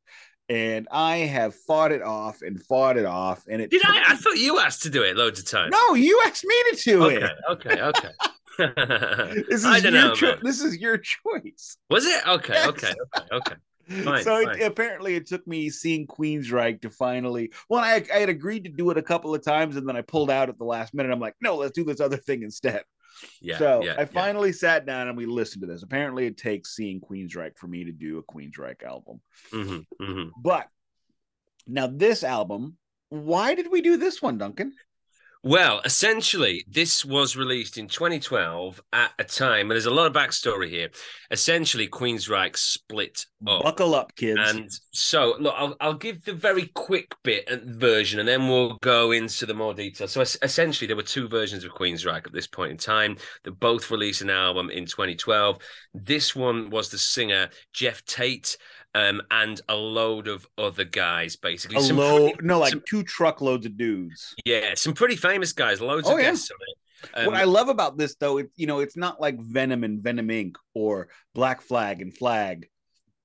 and 0.48 0.88
I 0.90 1.18
have 1.18 1.54
fought 1.54 1.92
it 1.92 2.02
off 2.02 2.42
and 2.42 2.62
fought 2.62 2.96
it 2.96 3.06
off. 3.06 3.44
And 3.48 3.62
it 3.62 3.70
did 3.70 3.82
I? 3.84 4.02
I 4.08 4.16
thought 4.16 4.38
you 4.38 4.58
asked 4.58 4.82
to 4.82 4.90
do 4.90 5.02
it 5.02 5.16
loads 5.16 5.38
of 5.38 5.48
times. 5.48 5.72
No, 5.72 5.94
you 5.94 6.20
asked 6.26 6.44
me 6.44 6.54
to 6.70 6.76
do 6.84 7.04
okay, 7.04 7.24
it. 7.24 7.32
Okay, 7.50 7.80
okay. 7.80 8.10
this 9.48 9.64
is 9.64 9.82
your 9.82 9.92
know, 9.92 10.14
cho- 10.14 10.36
this 10.42 10.60
is 10.60 10.76
your 10.78 10.98
choice. 10.98 11.78
Was 11.88 12.04
it? 12.04 12.26
Okay, 12.26 12.54
yes. 12.54 12.68
okay, 12.68 12.92
okay, 13.16 13.26
okay. 13.32 13.54
Fine, 14.04 14.22
so 14.22 14.44
fine. 14.44 14.60
It, 14.60 14.64
apparently, 14.64 15.16
it 15.16 15.26
took 15.26 15.44
me 15.46 15.68
seeing 15.68 16.06
Queensryche 16.06 16.80
to 16.82 16.90
finally. 16.90 17.50
Well, 17.68 17.80
I, 17.80 18.04
I 18.14 18.18
had 18.18 18.28
agreed 18.28 18.64
to 18.64 18.70
do 18.70 18.90
it 18.90 18.96
a 18.96 19.02
couple 19.02 19.34
of 19.34 19.44
times, 19.44 19.76
and 19.76 19.88
then 19.88 19.96
I 19.96 20.02
pulled 20.02 20.30
out 20.30 20.48
at 20.48 20.56
the 20.56 20.64
last 20.64 20.94
minute. 20.94 21.12
I'm 21.12 21.18
like, 21.18 21.34
no, 21.42 21.56
let's 21.56 21.72
do 21.72 21.84
this 21.84 22.00
other 22.00 22.16
thing 22.16 22.42
instead. 22.42 22.84
Yeah. 23.40 23.58
So 23.58 23.82
yeah, 23.82 23.94
I 23.98 24.04
finally 24.04 24.50
yeah. 24.50 24.56
sat 24.56 24.86
down 24.86 25.08
and 25.08 25.16
we 25.16 25.26
listened 25.26 25.62
to 25.62 25.66
this. 25.66 25.82
Apparently, 25.82 26.26
it 26.26 26.36
takes 26.36 26.74
seeing 26.74 27.00
Queensryche 27.00 27.56
for 27.56 27.66
me 27.66 27.84
to 27.84 27.92
do 27.92 28.18
a 28.18 28.22
Queensryche 28.22 28.82
album. 28.82 29.20
Mm-hmm, 29.52 30.04
mm-hmm. 30.04 30.28
But 30.40 30.68
now 31.66 31.86
this 31.86 32.24
album, 32.24 32.76
why 33.08 33.54
did 33.54 33.70
we 33.70 33.82
do 33.82 33.96
this 33.96 34.20
one, 34.22 34.38
Duncan? 34.38 34.72
Well, 35.44 35.80
essentially, 35.84 36.64
this 36.68 37.04
was 37.04 37.34
released 37.34 37.76
in 37.76 37.88
2012 37.88 38.80
at 38.92 39.10
a 39.18 39.24
time, 39.24 39.62
and 39.62 39.72
there's 39.72 39.86
a 39.86 39.90
lot 39.90 40.06
of 40.06 40.12
backstory 40.12 40.68
here. 40.70 40.90
Essentially, 41.32 41.88
Queensryche 41.88 42.56
split 42.56 43.26
up. 43.44 43.64
Buckle 43.64 43.96
up, 43.96 44.14
kids. 44.14 44.38
And 44.40 44.70
so, 44.92 45.34
look, 45.40 45.54
I'll, 45.58 45.76
I'll 45.80 45.94
give 45.94 46.24
the 46.24 46.32
very 46.32 46.66
quick 46.74 47.16
bit 47.24 47.48
version, 47.64 48.20
and 48.20 48.28
then 48.28 48.46
we'll 48.46 48.78
go 48.82 49.10
into 49.10 49.44
the 49.44 49.54
more 49.54 49.74
detail. 49.74 50.06
So, 50.06 50.20
essentially, 50.20 50.86
there 50.86 50.96
were 50.96 51.02
two 51.02 51.26
versions 51.26 51.64
of 51.64 51.72
Queensryche 51.72 52.24
at 52.24 52.32
this 52.32 52.46
point 52.46 52.70
in 52.70 52.76
time. 52.78 53.16
They 53.42 53.50
both 53.50 53.90
released 53.90 54.22
an 54.22 54.30
album 54.30 54.70
in 54.70 54.86
2012. 54.86 55.58
This 55.92 56.36
one 56.36 56.70
was 56.70 56.90
the 56.90 56.98
singer 56.98 57.48
Geoff 57.72 58.04
Tate 58.04 58.56
um, 58.94 59.22
and 59.30 59.60
a 59.68 59.74
load 59.74 60.28
of 60.28 60.46
other 60.58 60.84
guys, 60.84 61.36
basically. 61.36 61.78
A 61.78 61.80
some 61.80 61.96
load, 61.96 62.34
pretty, 62.34 62.46
no, 62.46 62.58
like 62.58 62.72
some, 62.72 62.82
two 62.86 63.02
truckloads 63.02 63.66
of 63.66 63.76
dudes. 63.76 64.34
Yeah, 64.44 64.74
some 64.74 64.92
pretty 64.92 65.16
famous 65.16 65.52
guys. 65.52 65.80
Loads 65.80 66.08
oh, 66.08 66.14
of 66.14 66.18
yeah. 66.18 66.30
guests 66.30 66.50
on 66.50 66.58
it. 66.60 66.76
Um, 67.14 67.26
what 67.26 67.36
I 67.36 67.44
love 67.44 67.68
about 67.68 67.96
this, 67.96 68.14
though, 68.16 68.38
it's 68.38 68.52
you 68.56 68.66
know, 68.66 68.80
it's 68.80 68.96
not 68.96 69.20
like 69.20 69.40
Venom 69.40 69.82
and 69.82 70.02
Venom 70.02 70.28
Inc. 70.28 70.54
or 70.74 71.08
Black 71.34 71.62
Flag 71.62 72.02
and 72.02 72.16
Flag. 72.16 72.68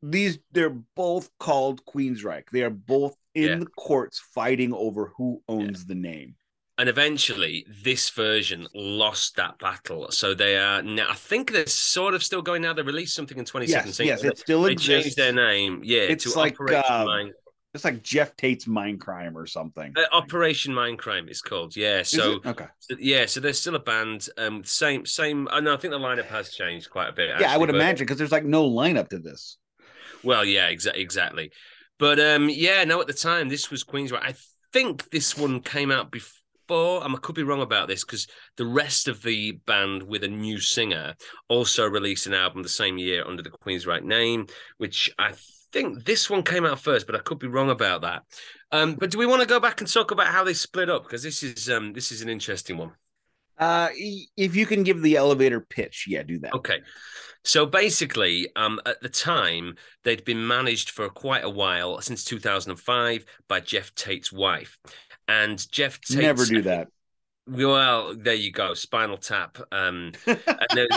These 0.02 0.40
they're 0.52 0.78
both 0.96 1.30
called 1.40 1.84
Queensryche. 1.86 2.50
They 2.52 2.64
are 2.64 2.70
both 2.70 3.16
in 3.36 3.44
yeah. 3.44 3.56
the 3.58 3.68
courts 3.78 4.22
fighting 4.34 4.74
over 4.74 5.12
who 5.18 5.42
owns 5.48 5.82
yeah. 5.82 5.86
the 5.90 5.96
name 5.96 6.36
and 6.78 6.88
eventually 6.90 7.66
this 7.84 8.10
version 8.10 8.68
lost 8.74 9.36
that 9.36 9.58
battle. 9.58 10.12
So 10.12 10.34
they 10.34 10.58
are 10.58 10.82
now 10.82 11.08
i 11.10 11.16
think 11.16 11.52
they're 11.52 11.66
sort 11.68 12.14
of 12.14 12.24
still 12.24 12.42
going 12.42 12.62
now. 12.62 12.74
They 12.74 12.82
released 12.82 13.16
something 13.16 13.38
in 13.38 13.46
2017 13.46 14.06
yes, 14.06 14.24
yes 14.24 14.32
it 14.32 14.38
still 14.38 14.64
they 14.64 14.74
exists. 14.74 15.04
changed 15.04 15.18
their 15.18 15.34
name 15.34 15.82
yeah 15.84 16.02
it's 16.02 16.32
to 16.32 16.38
like 16.38 16.54
operation 16.54 16.84
uh, 16.90 17.06
Mind... 17.06 17.34
it's 17.74 17.84
like 17.84 18.04
geoff 18.04 18.36
tate's 18.36 18.66
Mindcrime 18.66 19.36
or 19.36 19.48
something. 19.48 19.94
Uh, 19.96 20.16
operation 20.16 20.74
Mindcrime 20.74 21.30
is 21.30 21.42
called 21.42 21.76
yeah. 21.76 22.04
So 22.04 22.40
okay. 22.46 22.68
so, 22.80 22.96
yeah 23.00 23.26
so 23.26 23.40
there's 23.40 23.60
still 23.60 23.76
a 23.76 23.80
band 23.80 24.30
um 24.38 24.64
same 24.64 25.06
same 25.06 25.48
i 25.52 25.60
know 25.60 25.74
i 25.74 25.78
think 25.78 25.92
the 25.92 26.00
lineup 26.00 26.28
has 26.28 26.52
changed 26.52 26.90
quite 26.90 27.10
a 27.10 27.14
bit 27.14 27.30
actually, 27.32 27.46
yeah 27.46 27.54
i 27.54 27.58
would 27.58 27.68
but... 27.68 27.76
imagine 27.76 28.06
because 28.06 28.18
there's 28.18 28.32
like 28.32 28.46
no 28.46 28.70
lineup 28.70 29.10
to 29.10 29.20
this. 29.20 29.58
Well 30.24 30.46
yeah 30.46 30.72
exa- 30.72 30.96
exactly. 30.96 31.52
But 32.00 32.20
um 32.20 32.50
yeah 32.50 32.84
no 32.84 33.02
at 33.02 33.08
the 33.08 33.14
time 33.14 33.50
this 33.50 33.72
was 33.72 33.84
queensryche 33.84 34.22
i 34.22 34.36
think 34.74 35.10
this 35.10 35.38
one 35.38 35.62
came 35.62 35.92
out 35.92 36.12
before 36.12 36.37
four. 36.68 37.04
I 37.04 37.14
could 37.22 37.36
be 37.36 37.44
wrong 37.44 37.62
about 37.62 37.88
this 37.88 38.04
because 38.04 38.28
the 38.58 38.66
rest 38.66 39.08
of 39.08 39.22
the 39.22 39.54
band 39.66 40.04
with 40.04 40.24
a 40.24 40.28
new 40.28 40.60
singer 40.60 41.16
also 41.50 41.86
released 41.86 42.28
an 42.28 42.34
album 42.34 42.64
the 42.64 42.70
same 42.70 42.98
year 42.98 43.26
under 43.26 43.42
the 43.42 43.50
Queensryche 43.50 44.04
name, 44.04 44.48
which 44.78 45.10
I 45.18 45.34
think 45.72 46.06
this 46.06 46.30
one 46.30 46.44
came 46.44 46.66
out 46.66 46.80
first, 46.80 47.06
but 47.06 47.16
I 47.16 47.20
could 47.20 47.40
be 47.40 47.48
wrong 47.48 47.70
about 47.70 48.02
that. 48.02 48.24
Um, 48.72 48.96
but 48.96 49.12
do 49.12 49.18
we 49.18 49.26
want 49.26 49.42
to 49.42 49.48
go 49.48 49.60
back 49.60 49.82
and 49.82 49.92
talk 49.92 50.12
about 50.12 50.28
how 50.28 50.44
they 50.44 50.54
split 50.54 50.90
up? 50.90 51.04
Because 51.04 51.24
this 51.24 51.44
is 51.44 51.70
um, 51.70 51.94
this 51.94 52.12
is 52.12 52.22
an 52.22 52.30
interesting 52.30 52.78
one. 52.78 52.92
Uh, 53.58 53.90
if 53.96 54.56
you 54.56 54.66
can 54.66 54.84
give 54.84 55.02
the 55.02 55.16
elevator 55.16 55.62
pitch, 55.62 56.06
yeah, 56.08 56.22
do 56.22 56.38
that. 56.40 56.54
Okay. 56.54 56.80
So 57.44 57.66
basically, 57.66 58.50
um, 58.56 58.80
at 58.86 59.02
the 59.02 59.10
time, 59.10 59.76
they'd 60.04 60.26
been 60.26 60.46
managed 60.46 60.92
for 60.92 61.10
quite 61.10 61.44
a 61.44 61.50
while, 61.50 62.00
since 62.02 62.24
2005, 62.26 63.26
by 63.48 63.60
Geoff 63.62 63.96
Tate's 63.96 64.32
wife 64.32 64.78
and 65.28 65.72
Geoff 65.72 66.00
Tate 66.02 66.20
never 66.20 66.46
do 66.46 66.62
that. 66.64 66.88
Well, 67.50 68.14
there 68.14 68.34
you 68.34 68.52
go, 68.52 68.74
Spinal 68.74 69.16
Tap. 69.16 69.58
Um, 69.72 70.12
and, 70.28 70.38
there, 70.74 70.88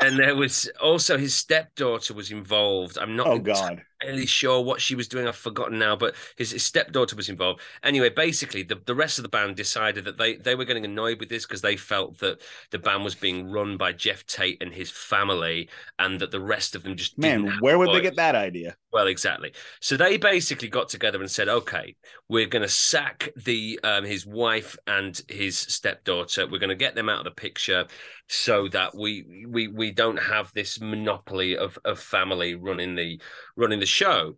and, 0.00 0.18
there, 0.18 0.34
was 0.34 0.68
also 0.82 1.16
his 1.16 1.36
stepdaughter 1.36 2.14
was 2.14 2.32
involved. 2.32 2.98
I'm 2.98 3.14
not. 3.14 3.28
Oh 3.28 3.38
God 3.38 3.84
really 4.04 4.26
sure 4.26 4.60
what 4.60 4.80
she 4.80 4.94
was 4.94 5.08
doing. 5.08 5.26
I've 5.26 5.36
forgotten 5.36 5.78
now, 5.78 5.96
but 5.96 6.14
his, 6.36 6.50
his, 6.52 6.62
stepdaughter 6.62 7.16
was 7.16 7.28
involved. 7.28 7.60
Anyway, 7.82 8.08
basically, 8.08 8.62
the, 8.62 8.80
the 8.86 8.94
rest 8.94 9.18
of 9.18 9.22
the 9.22 9.28
band 9.28 9.56
decided 9.56 10.04
that 10.04 10.18
they, 10.18 10.36
they 10.36 10.54
were 10.54 10.64
getting 10.64 10.84
annoyed 10.84 11.18
with 11.18 11.28
this 11.28 11.44
because 11.44 11.62
they 11.62 11.76
felt 11.76 12.18
that 12.18 12.40
the 12.70 12.78
band 12.78 13.04
was 13.04 13.14
being 13.14 13.50
run 13.50 13.76
by 13.76 13.92
Geoff 13.92 14.24
Tate 14.26 14.62
and 14.62 14.72
his 14.72 14.90
family, 14.90 15.68
and 15.98 16.20
that 16.20 16.30
the 16.30 16.40
rest 16.40 16.74
of 16.74 16.82
them 16.82 16.96
just 16.96 17.18
man, 17.18 17.58
where 17.60 17.78
would 17.78 17.92
they 17.92 18.00
get 18.00 18.16
that 18.16 18.34
idea? 18.34 18.76
Well, 18.92 19.06
exactly. 19.06 19.52
So 19.80 19.96
they 19.96 20.16
basically 20.16 20.68
got 20.68 20.88
together 20.88 21.20
and 21.20 21.30
said, 21.30 21.48
"Okay, 21.48 21.96
we're 22.28 22.46
going 22.46 22.62
to 22.62 22.68
sack 22.68 23.28
the 23.36 23.78
um, 23.82 24.04
his 24.04 24.26
wife 24.26 24.76
and 24.86 25.20
his 25.28 25.56
stepdaughter. 25.56 26.46
We're 26.46 26.58
going 26.58 26.70
to 26.70 26.74
get 26.74 26.94
them 26.94 27.08
out 27.08 27.18
of 27.18 27.24
the 27.24 27.30
picture." 27.30 27.86
So 28.32 28.68
that 28.68 28.94
we 28.94 29.44
we 29.48 29.66
we 29.66 29.90
don't 29.90 30.16
have 30.18 30.52
this 30.52 30.80
monopoly 30.80 31.56
of 31.56 31.76
of 31.84 31.98
family 31.98 32.54
running 32.54 32.94
the 32.94 33.20
running 33.56 33.80
the 33.80 33.86
show. 33.86 34.36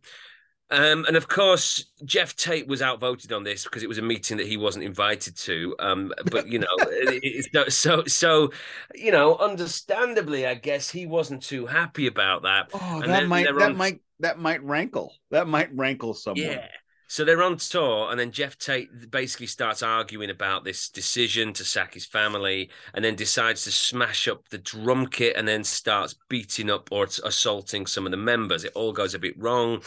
Um, 0.70 1.04
and 1.06 1.18
of 1.18 1.28
course, 1.28 1.84
Geoff 2.02 2.34
Tate 2.34 2.66
was 2.66 2.80
outvoted 2.80 3.30
on 3.34 3.44
this 3.44 3.64
because 3.64 3.82
it 3.82 3.90
was 3.90 3.98
a 3.98 4.02
meeting 4.02 4.38
that 4.38 4.46
he 4.46 4.56
wasn't 4.56 4.86
invited 4.86 5.36
to. 5.36 5.76
Um, 5.78 6.10
but 6.30 6.48
you 6.48 6.58
know, 6.58 6.74
it, 6.80 7.44
it, 7.52 7.72
so 7.72 8.04
so 8.06 8.50
you 8.94 9.12
know, 9.12 9.36
understandably, 9.36 10.46
I 10.46 10.54
guess 10.54 10.88
he 10.88 11.04
wasn't 11.04 11.42
too 11.42 11.66
happy 11.66 12.06
about 12.06 12.44
that. 12.44 12.70
Oh, 12.72 13.02
and 13.02 13.12
that 13.12 13.28
might 13.28 13.44
that 13.44 13.60
on... 13.60 13.76
might 13.76 14.00
that 14.20 14.38
might 14.38 14.64
rankle. 14.64 15.12
That 15.30 15.46
might 15.46 15.68
rankle 15.76 16.14
someone. 16.14 16.46
Yeah. 16.46 16.66
So 17.12 17.26
they're 17.26 17.42
on 17.42 17.58
tour, 17.58 18.10
and 18.10 18.18
then 18.18 18.32
Geoff 18.32 18.56
Tate 18.56 19.10
basically 19.10 19.46
starts 19.46 19.82
arguing 19.82 20.30
about 20.30 20.64
this 20.64 20.88
decision 20.88 21.52
to 21.52 21.62
sack 21.62 21.92
his 21.92 22.06
family, 22.06 22.70
and 22.94 23.04
then 23.04 23.16
decides 23.16 23.64
to 23.64 23.70
smash 23.70 24.28
up 24.28 24.48
the 24.48 24.56
drum 24.56 25.06
kit, 25.06 25.36
and 25.36 25.46
then 25.46 25.62
starts 25.62 26.14
beating 26.30 26.70
up 26.70 26.88
or 26.90 27.04
assaulting 27.04 27.84
some 27.84 28.06
of 28.06 28.12
the 28.12 28.16
members. 28.16 28.64
It 28.64 28.72
all 28.74 28.94
goes 28.94 29.12
a 29.12 29.18
bit 29.18 29.38
wrong. 29.38 29.82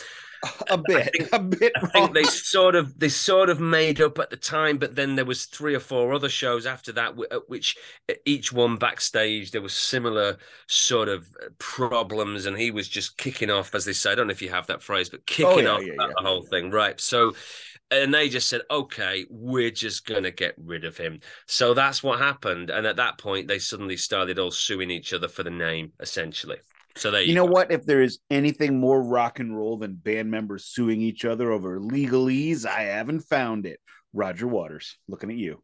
a 0.70 0.78
bit, 0.78 1.12
think, 1.14 1.30
a 1.32 1.40
bit. 1.40 1.74
I 1.76 1.88
think 1.88 2.14
they 2.14 2.24
sort 2.24 2.76
of 2.76 2.98
they 3.00 3.10
sort 3.10 3.50
of 3.50 3.60
made 3.60 4.02
up 4.02 4.20
at 4.20 4.30
the 4.30 4.38
time, 4.38 4.78
but 4.78 4.96
then 4.96 5.16
there 5.16 5.26
was 5.26 5.46
three 5.46 5.76
or 5.76 5.80
four 5.80 6.14
other 6.14 6.30
shows 6.30 6.66
after 6.66 6.92
that, 6.94 7.16
which 7.48 7.78
each 8.26 8.52
one 8.52 8.78
backstage 8.78 9.52
there 9.52 9.62
was 9.62 9.74
similar 9.74 10.38
sort 10.68 11.10
of 11.10 11.28
uh, 11.44 11.50
problems, 11.60 12.46
and 12.46 12.58
he 12.58 12.72
was 12.72 12.88
just 12.88 13.18
kicking 13.18 13.50
off, 13.50 13.76
as 13.76 13.86
they 13.86 13.94
say. 13.94 14.12
I 14.12 14.16
don't 14.16 14.28
know 14.28 14.32
if 14.32 14.42
you 14.42 14.50
have 14.50 14.68
that 14.68 14.84
phrase, 14.84 15.10
but 15.10 15.26
kicking 15.26 15.46
oh, 15.46 15.60
yeah, 15.60 15.70
off 15.70 15.86
yeah, 15.86 15.94
yeah. 16.00 16.08
the 16.18 16.24
whole 16.24 16.44
thing, 16.44 16.72
right? 16.72 17.00
So 17.00 17.34
and 17.92 18.14
they 18.14 18.30
just 18.30 18.50
said, 18.50 18.62
okay, 18.72 19.26
we're 19.30 19.70
just 19.70 20.08
going 20.08 20.24
to 20.24 20.32
get 20.32 20.56
rid 20.58 20.86
of 20.86 20.98
him. 20.98 21.20
So 21.46 21.74
that's 21.74 22.02
what 22.02 22.20
happened. 22.20 22.72
And 22.72 22.88
at 22.88 22.96
that 22.96 23.20
point, 23.20 23.48
they 23.48 23.60
suddenly 23.60 23.96
started 23.96 24.40
all 24.40 24.52
suing 24.52 24.90
each 24.90 25.14
other 25.14 25.28
for 25.28 25.44
the 25.44 25.52
name, 25.52 25.94
essentially. 26.00 26.58
So 26.96 27.12
there 27.12 27.22
you, 27.22 27.30
you 27.30 27.36
know 27.36 27.46
go. 27.46 27.52
what? 27.52 27.72
If 27.72 27.86
there 27.86 28.02
is 28.02 28.20
anything 28.30 28.80
more 28.80 29.04
rock 29.04 29.40
and 29.40 29.56
roll 29.56 29.78
than 29.78 29.96
band 29.96 30.32
members 30.32 30.66
suing 30.66 31.02
each 31.02 31.26
other 31.26 31.52
over 31.52 31.80
legalese, 31.80 32.66
I 32.66 32.84
haven't 32.84 33.22
found 33.22 33.66
it. 33.66 33.80
Roger 34.14 34.48
Waters, 34.48 34.98
looking 35.08 35.30
at 35.30 35.36
you. 35.36 35.62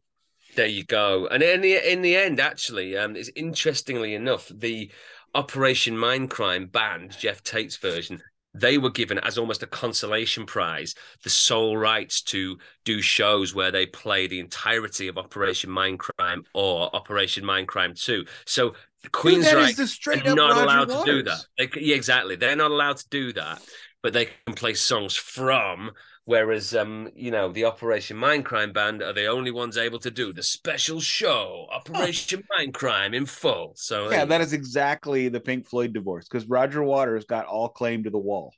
There 0.56 0.66
you 0.66 0.84
go. 0.84 1.26
And 1.28 1.42
in 1.42 1.62
the 1.62 1.92
in 1.92 2.02
the 2.02 2.16
end, 2.16 2.38
actually, 2.38 2.96
um, 2.96 3.16
it's 3.16 3.30
interestingly 3.34 4.14
enough, 4.14 4.50
the 4.54 4.90
Operation 5.34 5.96
Mindcrime 5.96 6.70
band, 6.70 7.16
Geoff 7.18 7.42
Tate's 7.42 7.76
version, 7.76 8.22
they 8.54 8.76
were 8.76 8.90
given 8.90 9.18
as 9.18 9.38
almost 9.38 9.62
a 9.62 9.66
consolation 9.66 10.44
prize 10.44 10.94
the 11.24 11.30
sole 11.30 11.76
rights 11.76 12.20
to 12.20 12.58
do 12.84 13.00
shows 13.00 13.54
where 13.54 13.70
they 13.70 13.86
play 13.86 14.26
the 14.26 14.40
entirety 14.40 15.08
of 15.08 15.16
Operation 15.16 15.70
Mindcrime 15.70 16.44
or 16.52 16.94
Operation 16.94 17.44
Mindcrime 17.44 17.98
2. 17.98 18.26
So 18.44 18.74
Queensryche 19.10 20.26
are 20.26 20.34
not 20.34 20.50
Roger 20.50 20.62
allowed 20.62 20.88
Waters. 20.88 21.04
to 21.04 21.12
do 21.12 21.22
that. 21.24 21.46
They, 21.58 21.80
yeah, 21.80 21.96
exactly. 21.96 22.36
They're 22.36 22.56
not 22.56 22.70
allowed 22.70 22.98
to 22.98 23.08
do 23.08 23.32
that, 23.32 23.62
but 24.02 24.12
they 24.12 24.28
can 24.46 24.54
play 24.54 24.74
songs 24.74 25.16
from. 25.16 25.92
Whereas, 26.24 26.72
um, 26.72 27.10
you 27.16 27.32
know, 27.32 27.50
the 27.50 27.64
Operation 27.64 28.16
Mindcrime 28.16 28.72
band 28.72 29.02
are 29.02 29.12
the 29.12 29.26
only 29.26 29.50
ones 29.50 29.76
able 29.76 29.98
to 30.00 30.10
do 30.10 30.32
the 30.32 30.42
special 30.42 31.00
show, 31.00 31.66
Operation 31.72 32.44
oh. 32.48 32.56
Mindcrime 32.60 33.12
in 33.12 33.26
full. 33.26 33.72
So 33.74 34.08
yeah, 34.10 34.24
that 34.24 34.40
is 34.40 34.52
exactly 34.52 35.28
the 35.28 35.40
Pink 35.40 35.66
Floyd 35.66 35.92
divorce 35.92 36.28
because 36.28 36.48
Roger 36.48 36.82
Waters 36.84 37.24
got 37.24 37.46
all 37.46 37.68
claim 37.68 38.04
to 38.04 38.10
the 38.10 38.18
wall. 38.18 38.54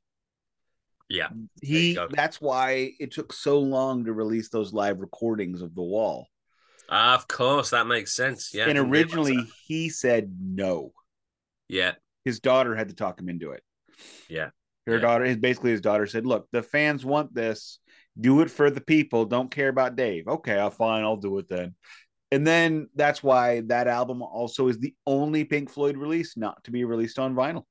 Yeah, 1.08 1.28
he. 1.62 1.98
That's 2.10 2.38
why 2.40 2.92
it 2.98 3.12
took 3.12 3.32
so 3.32 3.60
long 3.60 4.04
to 4.04 4.12
release 4.12 4.50
those 4.50 4.74
live 4.74 5.00
recordings 5.00 5.62
of 5.62 5.74
the 5.74 5.82
wall 5.82 6.28
of 6.88 7.28
course, 7.28 7.70
that 7.70 7.86
makes 7.86 8.14
sense. 8.14 8.52
Yeah. 8.54 8.68
And 8.68 8.78
originally 8.78 9.38
he 9.66 9.88
said 9.88 10.36
no. 10.40 10.92
Yeah. 11.68 11.92
His 12.24 12.40
daughter 12.40 12.74
had 12.74 12.88
to 12.88 12.94
talk 12.94 13.20
him 13.20 13.28
into 13.28 13.52
it. 13.52 13.62
Yeah. 14.28 14.50
Her 14.86 14.96
yeah. 14.96 15.00
daughter, 15.00 15.24
his 15.24 15.36
basically 15.36 15.70
his 15.70 15.80
daughter 15.80 16.06
said, 16.06 16.26
"Look, 16.26 16.48
the 16.52 16.62
fans 16.62 17.04
want 17.04 17.34
this. 17.34 17.78
Do 18.20 18.42
it 18.42 18.50
for 18.50 18.70
the 18.70 18.80
people. 18.80 19.24
Don't 19.24 19.50
care 19.50 19.68
about 19.68 19.96
Dave." 19.96 20.28
Okay, 20.28 20.58
I'll 20.58 20.70
fine. 20.70 21.04
I'll 21.04 21.16
do 21.16 21.38
it 21.38 21.48
then. 21.48 21.74
And 22.30 22.46
then 22.46 22.88
that's 22.94 23.22
why 23.22 23.60
that 23.66 23.86
album 23.86 24.20
also 24.20 24.68
is 24.68 24.78
the 24.78 24.94
only 25.06 25.44
Pink 25.44 25.70
Floyd 25.70 25.96
release 25.96 26.36
not 26.36 26.62
to 26.64 26.70
be 26.70 26.84
released 26.84 27.18
on 27.18 27.34
vinyl. 27.34 27.64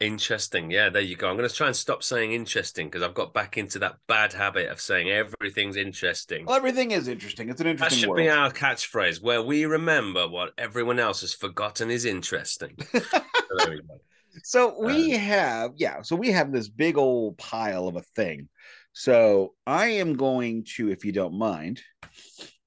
Interesting. 0.00 0.70
Yeah, 0.70 0.88
there 0.88 1.02
you 1.02 1.14
go. 1.14 1.28
I'm 1.28 1.36
going 1.36 1.46
to 1.46 1.54
try 1.54 1.66
and 1.66 1.76
stop 1.76 2.02
saying 2.02 2.32
interesting 2.32 2.86
because 2.86 3.02
I've 3.02 3.12
got 3.12 3.34
back 3.34 3.58
into 3.58 3.78
that 3.80 3.96
bad 4.08 4.32
habit 4.32 4.70
of 4.70 4.80
saying 4.80 5.10
everything's 5.10 5.76
interesting. 5.76 6.46
Well, 6.46 6.56
everything 6.56 6.92
is 6.92 7.06
interesting. 7.06 7.50
It's 7.50 7.60
an 7.60 7.66
interesting. 7.66 7.96
That 7.96 8.00
should 8.00 8.08
world. 8.08 8.18
be 8.18 8.30
our 8.30 8.50
catchphrase, 8.50 9.20
where 9.20 9.42
we 9.42 9.66
remember 9.66 10.26
what 10.26 10.54
everyone 10.56 10.98
else 10.98 11.20
has 11.20 11.34
forgotten 11.34 11.90
is 11.90 12.06
interesting. 12.06 12.78
so 12.92 13.68
we. 13.68 13.80
So 14.42 14.80
we 14.80 15.14
um, 15.14 15.20
have, 15.20 15.70
yeah. 15.76 16.00
So 16.00 16.16
we 16.16 16.30
have 16.30 16.50
this 16.50 16.68
big 16.68 16.96
old 16.96 17.36
pile 17.36 17.86
of 17.86 17.96
a 17.96 18.02
thing. 18.02 18.48
So 18.94 19.52
I 19.66 19.88
am 19.88 20.14
going 20.14 20.64
to, 20.76 20.90
if 20.90 21.04
you 21.04 21.12
don't 21.12 21.38
mind, 21.38 21.82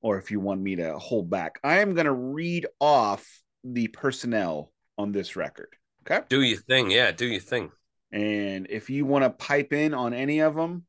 or 0.01 0.19
if 0.19 0.29
you 0.29 0.39
want 0.39 0.61
me 0.61 0.75
to 0.75 0.99
hold 0.99 1.31
back, 1.31 1.59
I 1.63 1.79
am 1.79 1.95
going 1.95 2.05
to 2.05 2.13
read 2.13 2.67
off 2.79 3.25
the 3.63 3.87
personnel 3.87 4.71
on 4.99 5.11
this 5.11 5.35
record. 5.35 5.69
Okay. 6.09 6.25
Do 6.29 6.41
your 6.41 6.57
thing. 6.57 6.91
Yeah. 6.91 7.11
Do 7.11 7.25
your 7.25 7.41
thing. 7.41 7.71
And 8.11 8.67
if 8.69 8.89
you 8.89 9.05
want 9.05 9.23
to 9.23 9.29
pipe 9.29 9.73
in 9.73 9.93
on 9.93 10.13
any 10.13 10.39
of 10.39 10.55
them, 10.55 10.85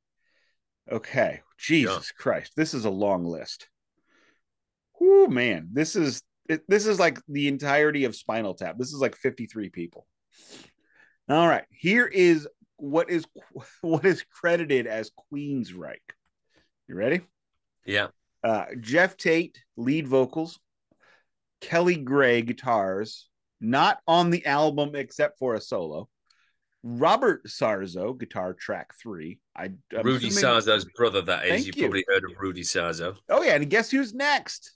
okay. 0.91 1.41
Jesus 1.59 2.13
yeah. 2.13 2.23
Christ. 2.23 2.53
This 2.57 2.75
is 2.75 2.85
a 2.85 2.91
long 2.91 3.25
list. 3.25 3.69
Oh 5.01 5.29
man. 5.29 5.69
This 5.73 5.97
is 5.97 6.23
it, 6.49 6.63
this 6.69 6.87
is 6.87 6.99
like 6.99 7.19
the 7.29 7.49
entirety 7.49 8.05
of 8.05 8.17
Spinal 8.17 8.55
Tap. 8.55 8.77
This 8.77 8.93
is 8.93 9.01
like 9.01 9.17
53 9.17 9.71
people. 9.71 10.07
All 11.29 11.49
right. 11.49 11.65
Here 11.71 12.07
is 12.07 12.49
what 12.77 13.09
is 13.09 13.25
what 13.81 14.05
is 14.05 14.25
credited 14.25 14.87
as 14.87 15.13
Queensryche. 15.33 15.99
You 16.89 16.97
ready? 16.97 17.21
Yeah. 17.87 18.09
Uh, 18.43 18.67
Geoff 18.81 19.17
Tate, 19.17 19.63
lead 19.77 20.07
vocals. 20.07 20.59
Kelly 21.61 21.97
Gray, 21.97 22.43
guitars 22.43 23.31
not 23.65 23.99
on 24.07 24.31
the 24.31 24.45
album 24.47 24.95
except 24.95 25.39
for 25.39 25.55
a 25.55 25.61
solo. 25.61 26.09
Robert 26.83 27.47
Sarzo, 27.47 28.17
guitar 28.17 28.53
track 28.53 28.95
three. 29.01 29.39
I 29.57 29.71
I'm 29.97 30.03
Rudy 30.05 30.29
assuming... 30.29 30.45
Sarzo's 30.45 30.85
brother. 30.97 31.23
That 31.23 31.47
is. 31.47 31.67
You, 31.67 31.73
you 31.75 31.83
probably 31.83 32.05
heard 32.07 32.25
of 32.25 32.39
Rudy 32.39 32.63
Sarzo. 32.63 33.17
Oh 33.31 33.43
yeah, 33.43 33.55
and 33.55 33.71
guess 33.71 33.91
who's 33.91 34.13
next? 34.13 34.73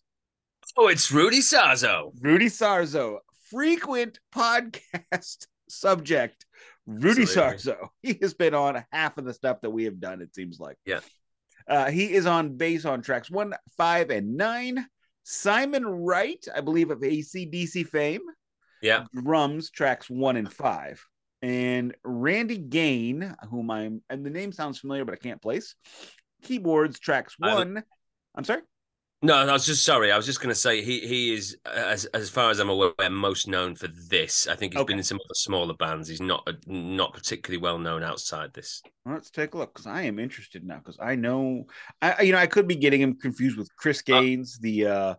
Oh, 0.77 0.89
it's 0.89 1.13
Rudy 1.13 1.41
Sarzo. 1.41 2.13
Rudy 2.21 2.47
Sarzo, 2.47 3.19
frequent 3.51 4.19
podcast 4.35 5.47
subject. 5.69 6.47
Rudy 6.87 7.23
Absolutely. 7.23 7.57
Sarzo. 7.59 7.89
He 8.01 8.19
has 8.23 8.33
been 8.33 8.55
on 8.55 8.83
half 8.91 9.19
of 9.19 9.27
the 9.27 9.35
stuff 9.35 9.61
that 9.61 9.71
we 9.71 9.85
have 9.85 10.01
done. 10.01 10.23
It 10.23 10.35
seems 10.35 10.59
like. 10.59 10.79
Yeah. 10.87 11.01
Uh, 11.69 11.91
he 11.91 12.15
is 12.15 12.25
on 12.25 12.57
bass 12.57 12.87
on 12.87 13.03
tracks 13.03 13.31
one, 13.31 13.53
five, 13.77 14.09
and 14.09 14.39
nine. 14.39 14.87
Simon 15.25 15.85
Wright, 15.85 16.43
I 16.55 16.63
believe, 16.63 16.91
of 16.91 17.01
ACDC 17.01 17.87
fame. 17.89 18.23
Yeah. 18.83 19.05
Drums 19.15 19.71
tracks 19.71 20.09
one 20.09 20.37
and 20.37 20.53
five. 20.53 21.05
And 21.41 21.95
Randy 22.05 22.59
Gane, 22.59 23.35
whom 23.49 23.71
I'm, 23.71 24.03
and 24.11 24.27
the 24.27 24.31
name 24.31 24.53
sounds 24.53 24.81
familiar, 24.81 25.05
but 25.05 25.15
I 25.15 25.19
can't 25.19 25.41
place. 25.41 25.75
Keyboards 26.43 26.99
tracks 26.99 27.35
one. 27.39 27.83
I'm 28.35 28.45
sorry. 28.45 28.63
No, 29.21 29.35
I 29.35 29.53
was 29.53 29.67
just 29.67 29.85
sorry. 29.85 30.13
I 30.13 30.17
was 30.17 30.27
just 30.27 30.41
going 30.41 30.51
to 30.51 30.55
say 30.55 30.81
he 30.81 31.01
he 31.01 31.35
is 31.35 31.57
as 31.67 32.05
as 32.07 32.31
far 32.31 32.51
as 32.51 32.61
I'm 32.61 32.69
aware 32.69 32.93
most 33.11 33.49
known 33.49 33.75
for 33.75 33.89
this. 33.89 34.47
I 34.47 34.55
think 34.55 34.75
he's 34.75 34.81
okay. 34.81 34.93
been 34.93 34.99
in 34.99 35.05
some 35.05 35.19
other 35.19 35.35
smaller 35.35 35.75
bands. 35.75 36.09
He's 36.09 36.21
not 36.21 36.49
not 36.69 37.15
particularly 37.15 37.61
well 37.61 37.79
known 37.79 38.05
outside 38.05 38.55
this. 38.55 38.81
Well, 39.05 39.15
let's 39.15 39.31
take 39.31 39.55
a 39.55 39.59
look 39.59 39.75
because 39.75 39.89
I 39.89 40.03
am 40.03 40.21
interested 40.21 40.65
now 40.65 40.79
because 40.79 40.99
I 41.01 41.17
know 41.17 41.65
I 42.01 42.23
you 42.23 42.33
know 42.33 42.39
I 42.39 42.47
could 42.47 42.69
be 42.69 42.77
getting 42.77 43.01
him 43.01 43.15
confused 43.15 43.59
with 43.59 43.75
Chris 43.75 43.99
uh, 43.99 44.03
Gaines, 44.07 44.55
uh, 44.55 44.63
the 44.63 44.87
uh 44.87 45.15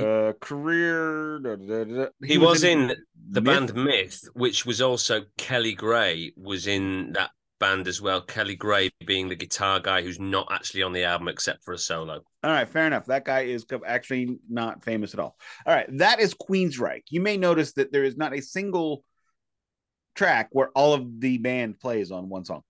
uh, 0.00 0.32
career. 0.40 1.38
Da, 1.40 1.56
da, 1.56 1.84
da, 1.84 2.06
he, 2.22 2.34
he, 2.34 2.38
was, 2.38 2.48
was 2.48 2.64
in, 2.64 2.90
in, 2.90 2.96
the 3.30 3.40
Myth. 3.40 3.74
band 3.74 3.84
Myth, 3.84 4.28
which 4.34 4.64
was 4.64 4.80
also 4.80 5.22
Kelly 5.36 5.74
Gray 5.74 6.32
was 6.36 6.66
in 6.66 7.12
that 7.12 7.30
band 7.58 7.88
as 7.88 8.00
well. 8.00 8.20
Kelly 8.20 8.56
Gray 8.56 8.90
being 9.04 9.28
the 9.28 9.36
guitar 9.36 9.80
guy 9.80 10.02
who's 10.02 10.20
not 10.20 10.48
actually 10.50 10.82
on 10.82 10.92
the 10.92 11.04
album 11.04 11.28
except 11.28 11.64
for 11.64 11.74
a 11.74 11.78
solo. 11.78 12.20
All 12.44 12.50
right, 12.50 12.68
fair 12.68 12.86
enough. 12.86 13.06
That 13.06 13.24
guy 13.24 13.42
is 13.42 13.66
actually 13.86 14.38
not 14.48 14.84
famous 14.84 15.14
at 15.14 15.20
all. 15.20 15.36
All 15.66 15.74
right, 15.74 15.86
that 15.98 16.20
is 16.20 16.34
Queensryche. 16.34 17.04
You 17.10 17.20
may 17.20 17.36
notice 17.36 17.72
that 17.74 17.92
there 17.92 18.04
is 18.04 18.16
not 18.16 18.34
a 18.34 18.40
single 18.40 19.04
track 20.14 20.48
where 20.52 20.70
all 20.74 20.94
of 20.94 21.20
the 21.20 21.38
band 21.38 21.78
plays 21.78 22.10
on 22.10 22.28
one 22.28 22.44
song. 22.44 22.62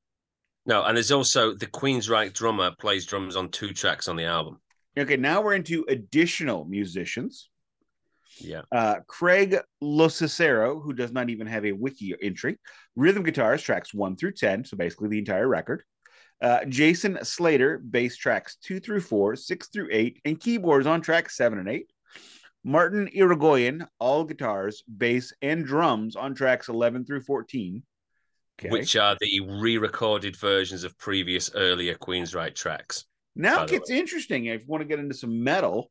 No, 0.66 0.85
and 0.85 0.97
there's 0.97 1.12
also 1.12 1.54
the 1.54 1.66
Queensryche 1.66 2.35
drummer 2.35 2.73
plays 2.78 3.06
drums 3.06 3.37
on 3.37 3.49
two 3.50 3.73
tracks 3.73 4.06
on 4.06 4.16
the 4.16 4.25
album. 4.25 4.61
Okay, 4.99 5.17
now 5.17 5.40
we're 5.40 5.55
into 5.55 5.85
additional 5.88 6.64
musicians. 6.64 7.50
Yeah. 8.40 8.62
Uh, 8.71 8.97
Craig 9.07 9.59
Locicero, 9.81 10.81
who 10.81 10.93
does 10.93 11.12
not 11.12 11.31
even 11.31 11.47
have 11.47 11.64
a 11.64 11.73
wiki 11.73 12.14
entry, 12.21 12.59
rhythm 12.97 13.23
guitars 13.23 13.62
tracks 13.62 13.93
one 13.93 14.17
through 14.17 14.33
10, 14.33 14.64
so 14.64 14.76
basically 14.76 15.09
the 15.09 15.19
entire 15.19 15.49
record. 15.49 15.83
Uh, 16.40 16.64
Jason 16.67 17.19
Slater, 17.23 17.78
bass 17.78 18.17
tracks 18.17 18.57
two 18.62 18.78
through 18.78 19.00
four, 19.00 19.35
six 19.35 19.69
through 19.69 19.88
eight, 19.90 20.21
and 20.25 20.38
keyboards 20.38 20.87
on 20.87 21.00
tracks 21.00 21.37
seven 21.37 21.59
and 21.59 21.69
eight. 21.69 21.90
Martin 22.64 23.09
Irigoyen, 23.14 23.87
all 23.99 24.25
guitars, 24.25 24.83
bass, 24.85 25.33
and 25.43 25.64
drums 25.64 26.17
on 26.17 26.35
tracks 26.35 26.69
11 26.69 27.07
through 27.07 27.23
14. 27.23 27.83
Okay. 28.61 28.71
which 28.71 28.97
are 28.97 29.17
the 29.21 29.38
re-recorded 29.38 30.35
versions 30.35 30.83
of 30.83 30.99
previous 30.99 31.49
earlier 31.55 31.95
Queensryche 31.95 32.57
tracks. 32.57 33.05
Now 33.38 33.62
it 33.62 33.71
gets 33.71 33.88
interesting. 33.90 34.47
If 34.47 34.62
you 34.62 34.66
want 34.66 34.83
to 34.83 34.88
get 34.88 34.99
into 34.99 35.14
some 35.14 35.42
metal, 35.42 35.90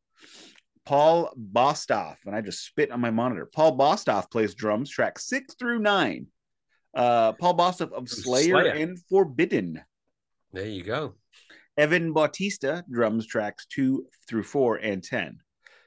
Paul 0.85 1.31
Bostaph, 1.35 2.17
and 2.25 2.35
I 2.35 2.41
just 2.41 2.65
spit 2.65 2.91
on 2.91 2.99
my 3.01 3.09
monitor. 3.09 3.49
Paul 3.51 3.77
Bostaph 3.77 4.29
plays 4.29 4.53
drums, 4.53 4.89
track 4.89 5.17
six 5.17 5.55
through 5.55 5.79
nine. 5.79 6.27
Uh, 6.93 7.33
Paul 7.33 7.55
Bostaph 7.57 7.91
of 7.93 8.09
Slayer, 8.09 8.61
Slayer. 8.61 8.73
and 8.73 8.99
Forbidden. 9.09 9.81
There 10.53 10.67
you 10.67 10.83
go. 10.83 11.15
Evan 11.77 12.11
Bautista 12.11 12.83
drums 12.91 13.27
tracks 13.27 13.65
two 13.65 14.07
through 14.27 14.43
four 14.43 14.75
and 14.77 15.03
ten. 15.03 15.39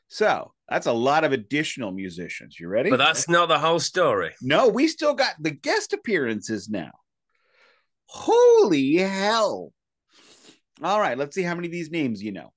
So 0.09 0.53
that's 0.69 0.87
a 0.87 0.93
lot 0.93 1.25
of 1.25 1.33
additional 1.33 1.93
musicians. 1.93 2.59
You 2.59 2.69
ready? 2.69 2.91
But 2.91 2.99
that's 2.99 3.29
not 3.29 3.49
the 3.49 3.59
whole 3.59 3.81
story. 3.81 4.33
no, 4.41 4.69
we 4.69 4.89
still 4.89 5.15
got 5.15 5.35
the 5.41 5.51
guest 5.51 5.93
appearances 5.93 6.69
now. 6.69 6.91
Holy 8.07 8.97
hell. 8.97 9.73
All 10.83 11.01
right, 11.01 11.19
let's 11.19 11.35
see 11.35 11.43
how 11.43 11.55
many 11.55 11.69
of 11.69 11.73
these 11.73 11.91
names 11.91 12.23
you 12.23 12.33
know. 12.33 12.53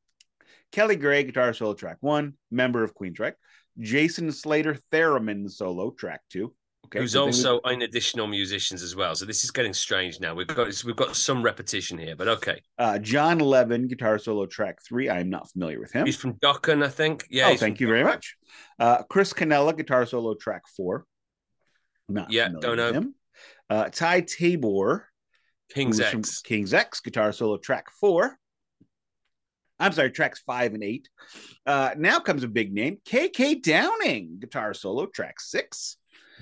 Kelly 0.71 0.95
Gray, 0.95 1.23
guitar 1.23 1.53
solo 1.53 1.73
track 1.73 1.97
one, 2.01 2.33
member 2.49 2.83
of 2.83 2.95
Queensryche. 2.95 3.35
Jason 3.79 4.31
Slater, 4.31 4.77
theremin 4.91 5.49
solo 5.49 5.91
track 5.91 6.21
two. 6.29 6.53
Okay, 6.87 6.99
Who's 6.99 7.15
also 7.15 7.59
in 7.61 7.81
additional 7.81 8.27
musicians 8.27 8.83
as 8.83 8.95
well. 8.95 9.15
So 9.15 9.25
this 9.25 9.43
is 9.43 9.51
getting 9.51 9.73
strange 9.73 10.19
now. 10.19 10.35
We've 10.35 10.47
got 10.47 10.83
we've 10.83 10.95
got 10.95 11.15
some 11.15 11.41
repetition 11.41 11.97
here, 11.97 12.15
but 12.15 12.27
okay. 12.27 12.61
uh, 12.77 12.99
Jon 12.99 13.39
Levin, 13.39 13.87
guitar 13.87 14.19
solo 14.19 14.45
track 14.45 14.79
three. 14.87 15.09
I'm 15.09 15.29
not 15.29 15.49
familiar 15.49 15.79
with 15.79 15.91
him. 15.91 16.05
He's 16.05 16.17
from 16.17 16.33
Dokken, 16.33 16.83
I 16.83 16.89
think. 16.89 17.25
Yeah. 17.29 17.49
oh, 17.49 17.55
thank 17.55 17.79
you 17.79 17.87
very 17.87 18.03
much. 18.03 18.35
Uh, 18.79 19.03
Chris 19.03 19.33
Cannella, 19.33 19.75
guitar 19.75 20.05
solo 20.05 20.35
track 20.35 20.63
four. 20.75 21.05
Not 22.09 22.31
Yeah, 22.31 22.49
don't 22.49 22.77
know. 22.77 22.91
him. 22.91 23.15
Uh, 23.69 23.89
Ty 23.89 24.21
Tabor, 24.21 25.07
King's 25.73 25.99
X. 25.99 26.41
King's 26.41 26.73
X, 26.73 26.99
guitar 27.01 27.31
solo 27.31 27.57
track 27.57 27.87
four. 27.99 28.37
I'm 29.79 29.91
sorry, 29.91 30.11
tracks 30.11 30.41
five 30.45 30.73
and 30.73 30.83
eight. 30.83 31.09
Uh, 31.65 31.91
now 31.97 32.19
comes 32.19 32.43
a 32.43 32.47
big 32.47 32.73
name, 32.73 32.97
KK 33.05 33.61
Downing, 33.61 34.37
guitar 34.39 34.73
solo 34.73 35.07
track 35.07 35.39
six. 35.39 35.97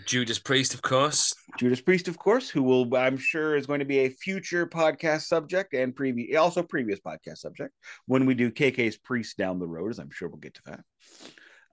Judas 0.06 0.40
Priest, 0.40 0.74
of 0.74 0.82
course. 0.82 1.34
Judas 1.58 1.82
Priest, 1.82 2.08
of 2.08 2.18
course, 2.18 2.50
who 2.50 2.64
will, 2.64 2.96
I'm 2.96 3.18
sure, 3.18 3.56
is 3.56 3.68
going 3.68 3.80
to 3.80 3.86
be 3.86 4.00
a 4.00 4.10
future 4.10 4.66
podcast 4.66 5.24
subject 5.24 5.74
and 5.74 5.96
previous, 5.96 6.38
also 6.38 6.64
previous 6.64 7.00
podcast 7.00 7.38
subject 7.38 7.74
when 8.06 8.26
we 8.26 8.34
do 8.34 8.52
KK's 8.52 8.98
Priest 8.98 9.38
down 9.38 9.60
the 9.60 9.68
road, 9.68 9.92
as 9.92 10.00
I'm 10.00 10.12
sure 10.12 10.30
we'll 10.30 10.38
get 10.38 10.56
to 10.56 10.62
that. 10.66 10.80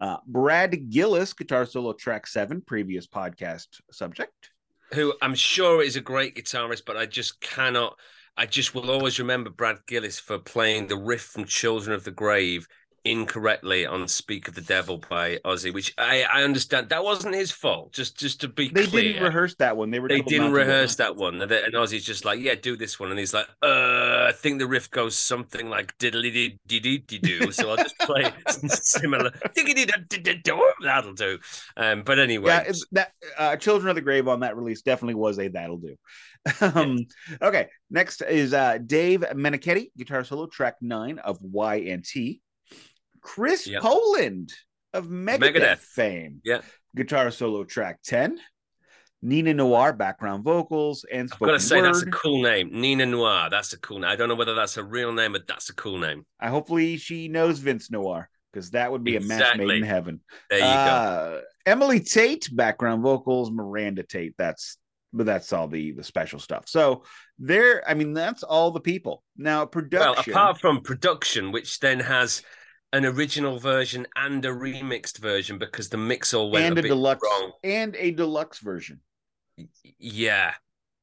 Uh, 0.00 0.16
Brad 0.26 0.90
Gillis, 0.90 1.32
guitar 1.32 1.64
solo 1.66 1.92
track 1.92 2.26
seven, 2.26 2.60
previous 2.60 3.06
podcast 3.06 3.66
subject. 3.90 4.50
Who 4.94 5.14
I'm 5.20 5.34
sure 5.34 5.82
is 5.82 5.96
a 5.96 6.00
great 6.00 6.34
guitarist, 6.34 6.82
but 6.86 6.96
I 6.96 7.06
just 7.06 7.40
cannot. 7.40 7.98
I 8.36 8.46
just 8.46 8.74
will 8.74 8.90
always 8.90 9.18
remember 9.18 9.50
Brad 9.50 9.78
Gillis 9.86 10.18
for 10.18 10.38
playing 10.38 10.86
the 10.86 10.96
riff 10.96 11.22
from 11.22 11.44
Children 11.44 11.94
of 11.94 12.04
the 12.04 12.10
Grave 12.10 12.68
incorrectly 13.04 13.86
on 13.86 14.08
Speak 14.08 14.48
of 14.48 14.54
the 14.54 14.60
Devil 14.60 14.98
by 15.08 15.38
Ozzy, 15.44 15.72
which 15.72 15.94
I, 15.98 16.24
I 16.24 16.42
understand 16.42 16.88
that 16.90 17.04
wasn't 17.04 17.34
his 17.34 17.50
fault. 17.50 17.92
Just 17.92 18.18
just 18.18 18.40
to 18.42 18.48
be 18.48 18.68
They 18.68 18.86
clear. 18.86 19.02
didn't 19.12 19.22
rehearse 19.22 19.54
that 19.56 19.76
one. 19.76 19.90
They 19.90 19.98
were 20.00 20.08
they 20.08 20.20
didn't 20.20 20.52
rehearse 20.52 20.96
that 20.96 21.16
one. 21.16 21.40
And 21.40 21.50
and 21.50 21.74
Ozzy's 21.74 22.04
just 22.04 22.24
like, 22.24 22.40
yeah, 22.40 22.54
do 22.54 22.76
this 22.76 22.98
one. 23.00 23.10
And 23.10 23.18
he's 23.18 23.34
like, 23.34 23.46
uh, 23.62 24.26
I 24.28 24.32
think 24.34 24.58
the 24.58 24.66
riff 24.66 24.90
goes 24.90 25.16
something 25.16 25.68
like 25.68 25.96
diddly 25.98 26.32
dee 26.32 26.58
dee 26.80 26.98
dee 26.98 27.18
doo. 27.18 27.52
So 27.52 27.70
I'll 27.70 27.76
just 27.76 27.98
play 27.98 28.30
similar. 28.68 29.30
That'll 30.82 31.14
do. 31.14 31.38
Um, 31.76 32.02
but 32.02 32.18
anyway, 32.18 32.50
Yeah, 32.50 32.72
that 32.92 33.12
uh, 33.36 33.56
Children 33.56 33.90
of 33.90 33.94
the 33.96 34.02
Grave 34.02 34.28
on 34.28 34.40
that 34.40 34.56
release 34.56 34.82
definitely 34.82 35.14
was 35.14 35.38
a 35.38 35.48
that'll 35.48 35.78
do. 35.78 35.96
um, 36.60 36.98
okay, 37.42 37.68
next 37.90 38.22
is 38.22 38.54
uh, 38.54 38.78
Dave 38.78 39.20
Meniketti, 39.20 39.90
guitar 39.96 40.24
solo 40.24 40.46
track 40.46 40.76
nine 40.80 41.18
of 41.18 41.38
Y 41.42 41.76
and 41.88 42.04
T. 42.04 42.40
Chris 43.28 43.66
Yep. 43.66 43.82
Poland 43.82 44.52
of 44.94 45.06
Megadeth, 45.06 45.52
Megadeth. 45.54 45.78
fame, 45.78 46.40
Yeah. 46.44 46.62
guitar 46.96 47.30
solo 47.30 47.64
track 47.64 48.00
ten. 48.02 48.40
Nina 49.20 49.52
Noir 49.52 49.92
background 49.92 50.44
vocals 50.44 51.04
and 51.10 51.22
I've 51.22 51.28
spoken 51.30 51.46
got 51.54 51.60
to 51.60 51.66
say 51.66 51.80
word. 51.80 51.86
that's 51.88 52.02
a 52.02 52.10
cool 52.10 52.40
name, 52.42 52.70
Nina 52.72 53.04
Noir. 53.04 53.48
That's 53.50 53.72
a 53.72 53.78
cool 53.80 53.98
name. 53.98 54.10
I 54.10 54.16
don't 54.16 54.28
know 54.28 54.36
whether 54.36 54.54
that's 54.54 54.76
a 54.76 54.84
real 54.84 55.12
name, 55.12 55.32
but 55.32 55.46
that's 55.46 55.68
a 55.70 55.74
cool 55.74 55.98
name. 55.98 56.24
I 56.40 56.48
hopefully 56.48 56.96
she 56.98 57.26
knows 57.28 57.58
Vince 57.58 57.90
Noir 57.90 58.30
because 58.52 58.70
that 58.70 58.90
would 58.92 59.02
be 59.04 59.16
a 59.16 59.20
match 59.20 59.56
made 59.56 59.70
in 59.70 59.82
heaven. 59.82 60.20
There 60.48 60.58
you 60.60 60.64
go. 60.64 60.68
Uh, 60.70 61.40
Emily 61.66 62.00
Tate, 62.00 62.48
background 62.52 63.02
vocals, 63.02 63.50
Miranda 63.50 64.04
Tate. 64.04 64.34
That's 64.38 64.78
but 65.12 65.26
that's 65.26 65.52
all 65.52 65.66
the 65.68 65.92
the 65.92 66.04
special 66.04 66.38
stuff. 66.38 66.68
So 66.68 67.02
there, 67.40 67.82
I 67.88 67.94
mean, 67.94 68.12
that's 68.12 68.42
all 68.44 68.70
the 68.70 68.80
people. 68.80 69.24
Now 69.36 69.60
Well, 69.60 69.66
production. 69.66 70.32
apart 70.32 70.60
from 70.60 70.80
production, 70.82 71.50
which 71.50 71.80
then 71.80 71.98
has 72.00 72.42
an 72.92 73.04
original 73.04 73.58
version 73.58 74.06
and 74.16 74.44
a 74.44 74.48
remixed 74.48 75.18
version 75.18 75.58
because 75.58 75.88
the 75.88 75.96
mix 75.96 76.32
all 76.32 76.50
went 76.50 76.64
and 76.64 76.76
a, 76.76 76.80
a 76.80 76.82
bit 76.82 76.88
deluxe 76.88 77.22
wrong. 77.22 77.52
and 77.62 77.96
a 77.96 78.10
deluxe 78.12 78.60
version. 78.60 79.00
Yeah. 79.98 80.54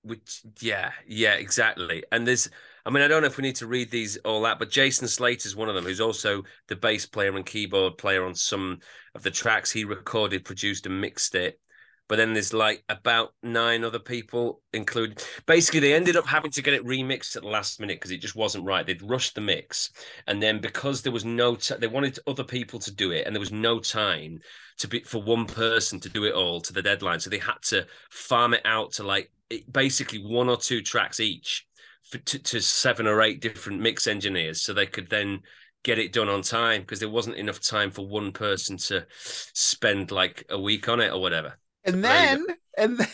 Which 0.04 0.44
yeah, 0.62 0.92
yeah, 1.08 1.34
exactly. 1.34 2.04
And 2.12 2.28
there's 2.28 2.50
I 2.86 2.92
mean, 2.92 3.02
I 3.02 3.08
don't 3.08 3.22
know 3.22 3.28
if 3.28 3.38
we 3.38 3.42
need 3.42 3.56
to 3.58 3.68
read 3.68 3.90
these 3.90 4.18
all 4.18 4.46
out, 4.46 4.60
but 4.60 4.70
Jason 4.70 5.08
Slate 5.08 5.46
is 5.46 5.56
one 5.56 5.70
of 5.70 5.76
them, 5.76 5.86
who's 5.86 6.02
also 6.02 6.44
the 6.68 6.76
bass 6.76 7.06
player 7.08 7.36
and 7.36 7.46
keyboard 7.46 7.98
player 7.98 8.24
on 8.24 8.36
some 8.36 8.80
of 9.16 9.24
the 9.24 9.32
tracks 9.32 9.72
he 9.72 9.86
recorded, 9.86 10.46
produced, 10.46 10.86
and 10.86 11.02
mixed 11.02 11.34
it. 11.34 11.60
But 12.08 12.18
then 12.18 12.34
there's 12.34 12.54
like 12.54 12.84
about 12.88 13.34
nine 13.42 13.84
other 13.84 14.00
people 14.00 14.62
included. 14.74 15.24
Basically, 15.48 15.80
they 15.80 15.94
ended 15.94 16.16
up 16.16 16.28
having 16.28 16.52
to 16.52 16.62
get 16.62 16.76
it 16.76 16.86
remixed 16.86 17.36
at 17.36 17.42
the 17.42 17.50
last 17.50 17.80
minute 17.80 17.98
because 17.98 18.12
it 18.12 18.22
just 18.22 18.36
wasn't 18.36 18.66
right. 18.66 18.86
They'd 18.86 19.02
rushed 19.02 19.34
the 19.34 19.42
mix, 19.42 19.90
and 20.28 20.42
then 20.42 20.62
because 20.62 21.02
there 21.02 21.12
was 21.12 21.26
no, 21.26 21.56
t- 21.56 21.76
they 21.80 21.88
wanted 21.88 22.20
other 22.28 22.44
people 22.44 22.80
to 22.80 22.94
do 22.94 23.12
it, 23.12 23.26
and 23.26 23.36
there 23.36 23.40
was 23.40 23.52
no 23.52 23.80
time 23.80 24.40
to 24.78 24.88
be 24.88 25.00
for 25.02 25.22
one 25.22 25.46
person 25.46 26.00
to 26.02 26.10
do 26.10 26.26
it 26.26 26.34
all 26.34 26.62
to 26.62 26.74
the 26.74 26.82
deadline. 26.82 27.20
So 27.20 27.30
they 27.30 27.40
had 27.40 27.62
to 27.64 27.88
farm 28.12 28.54
it 28.54 28.62
out 28.66 28.94
to 28.94 29.04
like 29.04 29.32
it- 29.50 29.72
basically 29.72 30.20
one 30.20 30.50
or 30.50 30.58
two 30.58 30.82
tracks 30.82 31.20
each 31.20 31.66
for, 32.04 32.20
to, 32.20 32.40
to 32.40 32.62
seven 32.62 33.08
or 33.08 33.22
eight 33.22 33.42
different 33.42 33.82
mix 33.82 34.06
engineers, 34.06 34.62
so 34.62 34.74
they 34.74 34.86
could 34.86 35.10
then 35.10 35.42
get 35.84 36.00
it 36.00 36.14
done 36.14 36.30
on 36.30 36.42
time 36.42 36.82
because 36.82 37.00
there 37.00 37.10
wasn't 37.10 37.36
enough 37.36 37.62
time 37.62 37.92
for 37.92 38.08
one 38.08 38.32
person 38.32 38.76
to 38.76 39.06
spend 39.54 40.12
like 40.12 40.44
a 40.50 40.60
week 40.60 40.90
on 40.90 41.00
it 41.00 41.12
or 41.12 41.22
whatever. 41.22 41.58
And 41.86 42.04
then 42.04 42.46
and 42.78 42.98
then 42.98 43.08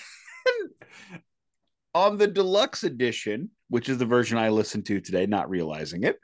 on 1.94 2.18
the 2.18 2.28
deluxe 2.28 2.84
edition, 2.84 3.50
which 3.70 3.90
is 3.90 3.98
the 3.98 4.06
version 4.06 4.38
I 4.38 4.50
listened 4.50 4.86
to 4.88 5.00
today, 5.00 5.26
not 5.26 5.50
realizing 5.50 6.04
it. 6.04 6.20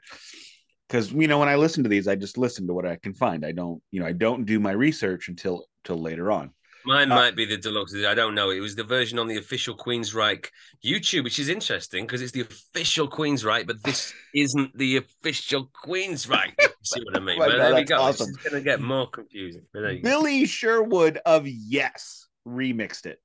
Because 0.88 1.12
you 1.12 1.28
know, 1.28 1.38
when 1.38 1.48
I 1.48 1.56
listen 1.56 1.82
to 1.82 1.88
these, 1.88 2.08
I 2.08 2.14
just 2.14 2.38
listen 2.38 2.66
to 2.66 2.74
what 2.74 2.86
I 2.86 2.96
can 2.96 3.12
find. 3.14 3.44
I 3.44 3.52
don't, 3.52 3.82
you 3.90 4.00
know, 4.00 4.06
I 4.06 4.12
don't 4.12 4.46
do 4.46 4.58
my 4.58 4.72
research 4.72 5.28
until 5.28 5.66
till 5.84 6.00
later 6.00 6.30
on. 6.30 6.50
Mine 6.86 7.12
Uh, 7.12 7.16
might 7.16 7.36
be 7.36 7.44
the 7.44 7.58
deluxe. 7.58 7.94
I 8.06 8.14
don't 8.14 8.34
know. 8.34 8.50
It 8.50 8.60
was 8.60 8.74
the 8.74 8.84
version 8.84 9.18
on 9.18 9.26
the 9.26 9.36
official 9.36 9.76
Queensryche 9.76 10.46
YouTube, 10.82 11.24
which 11.24 11.38
is 11.38 11.50
interesting 11.50 12.06
because 12.06 12.22
it's 12.22 12.32
the 12.32 12.40
official 12.42 13.08
Queensryche, 13.08 13.66
but 13.66 13.82
this 13.82 14.14
isn't 14.34 14.76
the 14.78 14.96
official 14.96 15.70
Queensryche. 15.84 16.54
See 16.84 17.02
what 17.04 17.16
I 17.16 17.20
mean? 17.20 17.38
But 17.38 17.48
no, 17.48 17.58
there 17.58 17.74
we 17.74 17.84
go. 17.84 18.00
awesome. 18.00 18.30
It's 18.30 18.38
going 18.38 18.54
to 18.54 18.62
get 18.62 18.80
more 18.80 19.10
confusing. 19.10 19.66
But 19.74 19.80
there 19.80 19.92
you 19.92 20.02
go. 20.02 20.08
Billy 20.08 20.46
Sherwood 20.46 21.18
of 21.26 21.46
Yes 21.46 22.27
remixed 22.48 23.06
it. 23.06 23.20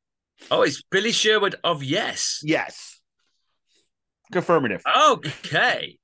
Oh, 0.51 0.62
it's 0.63 0.81
Billy 0.91 1.12
Sherwood 1.12 1.55
of 1.63 1.83
Yes. 1.83 2.41
Yes. 2.43 2.99
Affirmative. 4.33 4.81
Okay. 5.09 5.99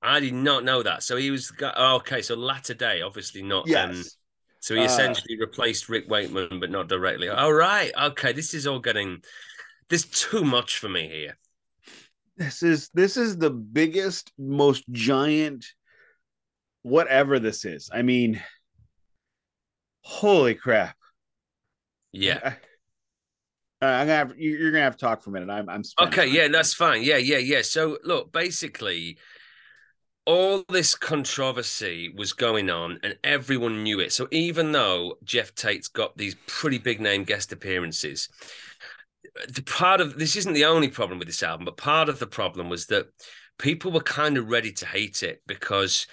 I 0.00 0.20
did 0.20 0.34
not 0.34 0.64
know 0.64 0.82
that. 0.82 1.02
So 1.02 1.16
he 1.16 1.30
was 1.30 1.52
oh, 1.60 1.96
okay. 1.96 2.22
So 2.22 2.34
latter 2.34 2.74
day, 2.74 3.02
obviously 3.02 3.42
not. 3.42 3.64
Um, 3.64 3.92
yes. 3.92 4.16
so 4.60 4.74
he 4.74 4.80
Uh, 4.80 4.84
essentially 4.86 5.38
replaced 5.38 5.88
Rick 5.88 6.08
Wakeman, 6.08 6.58
but 6.60 6.70
not 6.70 6.88
directly. 6.88 7.28
All 7.28 7.52
right. 7.52 7.92
Okay. 8.00 8.32
This 8.32 8.54
is 8.54 8.66
all 8.66 8.80
getting. 8.80 9.22
There's 9.88 10.06
too 10.06 10.44
much 10.44 10.78
for 10.78 10.88
me 10.88 11.08
here. 11.08 11.36
this 12.36 12.62
is 12.62 12.88
this 12.94 13.16
is 13.16 13.36
the 13.36 13.50
biggest, 13.50 14.32
most 14.38 14.84
giant 14.90 15.66
whatever 16.82 17.38
this 17.38 17.64
is. 17.64 17.90
I 17.92 18.02
mean, 18.02 18.42
holy 20.00 20.54
crap. 20.54 20.96
Yeah. 22.12 22.54
I, 23.80 23.86
I'm 23.86 24.06
gonna 24.06 24.16
have 24.16 24.38
you- 24.38 24.56
you're 24.56 24.70
gonna 24.70 24.84
have 24.84 24.96
to 24.96 25.04
talk 25.04 25.22
for 25.22 25.30
a 25.30 25.32
minute. 25.32 25.50
I'm 25.50 25.68
I'm. 25.68 25.82
Okay, 26.00 26.26
yeah, 26.26 26.48
that's 26.48 26.74
fine. 26.74 27.02
Yeah, 27.02 27.16
yeah, 27.16 27.38
yeah. 27.38 27.62
So 27.62 27.98
look, 28.04 28.32
basically, 28.32 29.18
all 30.24 30.64
this 30.68 30.94
controversy 30.94 32.12
was 32.16 32.32
going 32.32 32.70
on, 32.70 32.98
and 33.02 33.16
everyone 33.24 33.82
knew 33.82 33.98
it. 34.00 34.12
So 34.12 34.28
even 34.30 34.72
though 34.72 35.18
Geoff 35.24 35.54
Tate's 35.54 35.88
got 35.88 36.16
these 36.16 36.36
pretty 36.46 36.78
big 36.78 37.00
name 37.00 37.24
guest 37.24 37.52
appearances, 37.52 38.28
the 39.48 39.62
part 39.62 40.00
of 40.00 40.18
this 40.18 40.36
isn't 40.36 40.52
the 40.52 40.64
only 40.64 40.88
problem 40.88 41.18
with 41.18 41.28
this 41.28 41.42
album, 41.42 41.64
but 41.64 41.76
part 41.76 42.08
of 42.08 42.18
the 42.18 42.26
problem 42.26 42.68
was 42.68 42.86
that 42.86 43.06
people 43.58 43.90
were 43.90 44.00
kind 44.00 44.36
of 44.36 44.48
ready 44.50 44.72
to 44.72 44.86
hate 44.86 45.22
it 45.22 45.42
because 45.46 46.06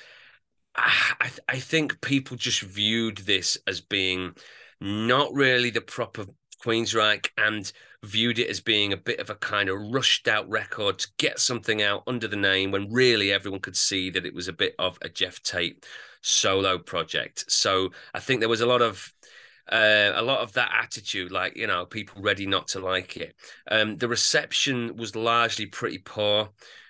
I, 0.76 0.94
I 1.22 1.32
I 1.50 1.60
think 1.60 2.02
people 2.02 2.38
just 2.38 2.62
viewed 2.62 3.20
this 3.20 3.58
as 3.68 3.82
being 3.82 4.36
not 4.82 5.34
really 5.34 5.70
the 5.70 5.82
proper 5.82 6.26
Queensryche 6.64 7.30
and 7.38 7.72
viewed 8.04 8.40
it 8.40 8.50
as 8.50 8.60
being 8.60 8.94
a 8.94 8.98
bit 8.98 9.20
of 9.20 9.30
a 9.30 9.36
kind 9.36 9.70
of 9.70 9.80
rushed 9.92 10.28
out 10.28 10.50
record 10.50 11.00
to 11.00 11.08
get 11.18 11.40
something 11.40 11.82
out 11.82 12.04
under 12.08 12.28
the 12.28 12.36
name 12.36 12.72
when 12.72 12.92
really 12.92 13.32
everyone 13.32 13.60
could 13.62 13.78
see 13.78 14.10
that 14.10 14.26
it 14.26 14.34
was 14.34 14.48
a 14.48 14.54
bit 14.54 14.76
of 14.80 14.98
a 15.02 15.10
Geoff 15.10 15.42
Tate 15.42 15.86
solo 16.22 16.78
project. 16.78 17.46
So 17.50 17.92
I 18.14 18.20
think 18.20 18.40
there 18.40 18.50
was 18.50 18.62
a 18.62 18.66
lot 18.66 18.82
of 18.82 19.14
uh, 19.72 20.14
a 20.16 20.22
lot 20.22 20.40
of 20.40 20.54
that 20.54 20.72
attitude, 20.74 21.32
like 21.32 21.56
you 21.56 21.68
know, 21.68 21.86
people 21.86 22.22
ready 22.22 22.46
not 22.46 22.68
to 22.70 22.80
like 22.80 23.18
it. 23.18 23.36
Um, 23.70 23.98
the 23.98 24.08
reception 24.08 24.96
was 24.96 25.16
largely 25.16 25.68
pretty 25.68 26.00
poor. 26.00 26.50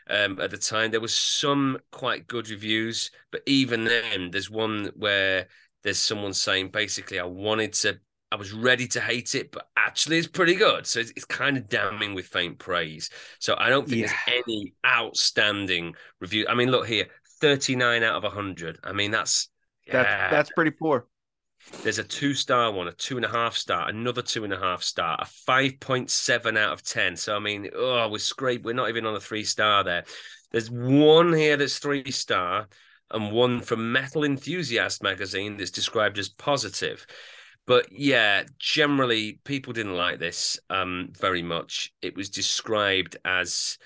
Um, 0.09 0.39
at 0.39 0.49
the 0.49 0.57
time, 0.57 0.89
there 0.89 1.01
was 1.01 1.13
some 1.13 1.77
quite 1.91 2.25
good 2.25 2.49
reviews, 2.49 3.11
but 3.31 3.43
even 3.45 3.83
then, 3.83 4.31
there's 4.31 4.49
one 4.49 4.91
where 4.95 5.47
there's 5.83 5.99
someone 5.99 6.33
saying 6.33 6.69
basically, 6.69 7.19
I 7.19 7.25
wanted 7.25 7.73
to 7.73 7.99
I 8.31 8.35
was 8.35 8.53
ready 8.53 8.87
to 8.89 9.01
hate 9.01 9.33
it, 9.33 9.51
but 9.51 9.69
actually 9.75 10.19
it's 10.19 10.27
pretty 10.27 10.53
good. 10.53 10.85
So 10.85 10.99
it's, 10.99 11.11
it's 11.11 11.25
kind 11.25 11.57
of 11.57 11.67
damning 11.67 12.13
with 12.13 12.27
faint 12.27 12.59
praise. 12.59 13.09
So 13.39 13.55
I 13.57 13.69
don't 13.69 13.87
think 13.89 14.01
yeah. 14.01 14.13
there's 14.27 14.43
any 14.45 14.73
outstanding 14.85 15.95
review. 16.19 16.45
I 16.47 16.53
mean, 16.53 16.69
look 16.69 16.85
here, 16.87 17.07
39 17.41 18.03
out 18.03 18.15
of 18.15 18.23
100. 18.23 18.79
I 18.83 18.93
mean, 18.93 19.09
that's 19.09 19.49
yeah. 19.87 20.03
that's 20.03 20.31
that's 20.31 20.51
pretty 20.51 20.71
poor. 20.71 21.07
There's 21.83 21.99
a 21.99 22.03
two 22.03 22.33
star 22.35 22.71
one, 22.71 22.87
a 22.87 22.91
two 22.91 23.17
and 23.17 23.25
a 23.25 23.29
half 23.29 23.55
star, 23.55 23.89
another 23.89 24.21
two 24.21 24.43
and 24.43 24.53
a 24.53 24.59
half 24.59 24.83
star, 24.83 25.17
a 25.19 25.25
5.7 25.25 26.57
out 26.57 26.71
of 26.71 26.83
10. 26.83 27.17
So, 27.17 27.35
I 27.35 27.39
mean, 27.39 27.69
oh, 27.75 28.07
we're 28.09 28.19
scraped. 28.19 28.63
We're 28.63 28.73
not 28.73 28.89
even 28.89 29.05
on 29.05 29.15
a 29.15 29.19
three 29.19 29.43
star 29.43 29.83
there. 29.83 30.05
There's 30.51 30.69
one 30.69 31.33
here 31.33 31.57
that's 31.57 31.79
three 31.79 32.11
star 32.11 32.67
and 33.11 33.31
one 33.31 33.61
from 33.61 33.91
Metal 33.91 34.23
Enthusiast 34.23 35.03
magazine 35.03 35.57
that's 35.57 35.71
described 35.71 36.17
as 36.17 36.29
positive. 36.29 37.05
But 37.65 37.91
yeah, 37.91 38.43
generally 38.57 39.39
people 39.43 39.73
didn't 39.73 39.95
like 39.95 40.19
this 40.19 40.59
um, 40.69 41.09
very 41.19 41.43
much. 41.43 41.93
It 42.01 42.15
was 42.15 42.29
described 42.29 43.17
as 43.25 43.77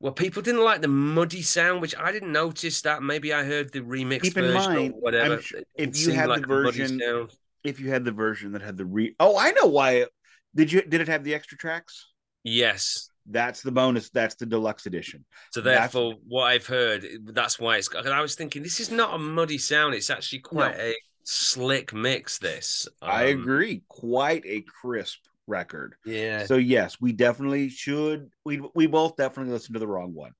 well, 0.00 0.12
people 0.12 0.40
didn't 0.40 0.64
like 0.64 0.80
the 0.80 0.88
muddy 0.88 1.42
sound, 1.42 1.82
which 1.82 1.94
I 1.94 2.10
didn't 2.10 2.32
notice 2.32 2.80
that. 2.82 3.02
Maybe 3.02 3.34
I 3.34 3.44
heard 3.44 3.70
the 3.70 3.80
remix 3.80 4.22
Keep 4.22 4.34
version 4.34 4.54
mind, 4.54 4.94
or 4.94 5.00
whatever. 5.00 5.42
Sure 5.42 5.60
if 5.76 5.98
you 5.98 6.12
had 6.12 6.30
like 6.30 6.40
the 6.40 6.46
version, 6.46 7.28
if 7.64 7.78
you 7.78 7.90
had 7.90 8.06
the 8.06 8.12
version 8.12 8.52
that 8.52 8.62
had 8.62 8.78
the 8.78 8.86
re, 8.86 9.14
oh, 9.20 9.36
I 9.38 9.50
know 9.50 9.66
why. 9.66 10.06
Did 10.54 10.72
you? 10.72 10.80
Did 10.80 11.02
it 11.02 11.08
have 11.08 11.22
the 11.22 11.34
extra 11.34 11.58
tracks? 11.58 12.06
Yes. 12.42 13.09
That's 13.30 13.62
the 13.62 13.72
bonus. 13.72 14.10
That's 14.10 14.34
the 14.34 14.46
deluxe 14.46 14.86
edition. 14.86 15.24
So 15.52 15.60
therefore, 15.60 16.14
that's... 16.14 16.24
what 16.26 16.44
I've 16.44 16.66
heard, 16.66 17.06
that's 17.26 17.58
why 17.58 17.76
it's. 17.76 17.88
I 17.94 18.20
was 18.20 18.34
thinking 18.34 18.62
this 18.62 18.80
is 18.80 18.90
not 18.90 19.14
a 19.14 19.18
muddy 19.18 19.58
sound. 19.58 19.94
It's 19.94 20.10
actually 20.10 20.40
quite 20.40 20.76
no. 20.76 20.84
a 20.84 20.94
slick 21.24 21.92
mix 21.92 22.38
this. 22.38 22.88
Um, 23.02 23.10
I 23.10 23.22
agree. 23.24 23.82
Quite 23.88 24.44
a 24.46 24.62
crisp 24.62 25.20
record. 25.46 25.94
Yeah. 26.04 26.46
So 26.46 26.56
yes, 26.56 27.00
we 27.00 27.12
definitely 27.12 27.68
should. 27.68 28.30
We 28.44 28.62
we 28.74 28.86
both 28.86 29.16
definitely 29.16 29.52
listened 29.52 29.74
to 29.74 29.80
the 29.80 29.88
wrong 29.88 30.14
one. 30.14 30.32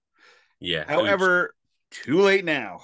Yeah. 0.58 0.84
However, 0.86 1.54
oops. 1.90 2.04
too 2.04 2.20
late 2.20 2.44
now. 2.44 2.80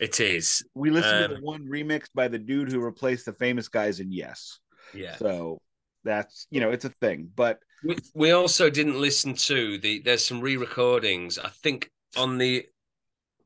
It 0.00 0.20
is. 0.20 0.64
We 0.74 0.90
listened 0.90 1.24
um, 1.24 1.30
to 1.30 1.36
the 1.36 1.40
one 1.42 1.66
remixed 1.66 2.10
by 2.14 2.28
the 2.28 2.38
dude 2.38 2.70
who 2.70 2.80
replaced 2.80 3.26
the 3.26 3.32
famous 3.32 3.68
guys 3.68 4.00
in 4.00 4.12
Yes. 4.12 4.60
Yeah. 4.94 5.16
So 5.16 5.60
that's 6.04 6.46
you 6.50 6.60
know 6.60 6.70
it's 6.70 6.84
a 6.84 6.90
thing, 6.90 7.30
but 7.34 7.60
we, 7.84 7.96
we 8.14 8.30
also 8.32 8.70
didn't 8.70 9.00
listen 9.00 9.34
to 9.34 9.78
the. 9.78 10.00
There's 10.00 10.24
some 10.24 10.40
re-recordings. 10.40 11.38
I 11.38 11.48
think 11.48 11.90
on 12.16 12.38
the. 12.38 12.66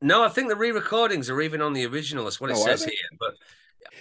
No, 0.00 0.24
I 0.24 0.28
think 0.28 0.48
the 0.48 0.56
re-recordings 0.56 1.30
are 1.30 1.40
even 1.40 1.60
on 1.62 1.72
the 1.72 1.86
original. 1.86 2.24
That's 2.24 2.40
what 2.40 2.50
it 2.50 2.56
oh, 2.56 2.64
says 2.64 2.84
here. 2.84 2.94
But 3.20 3.34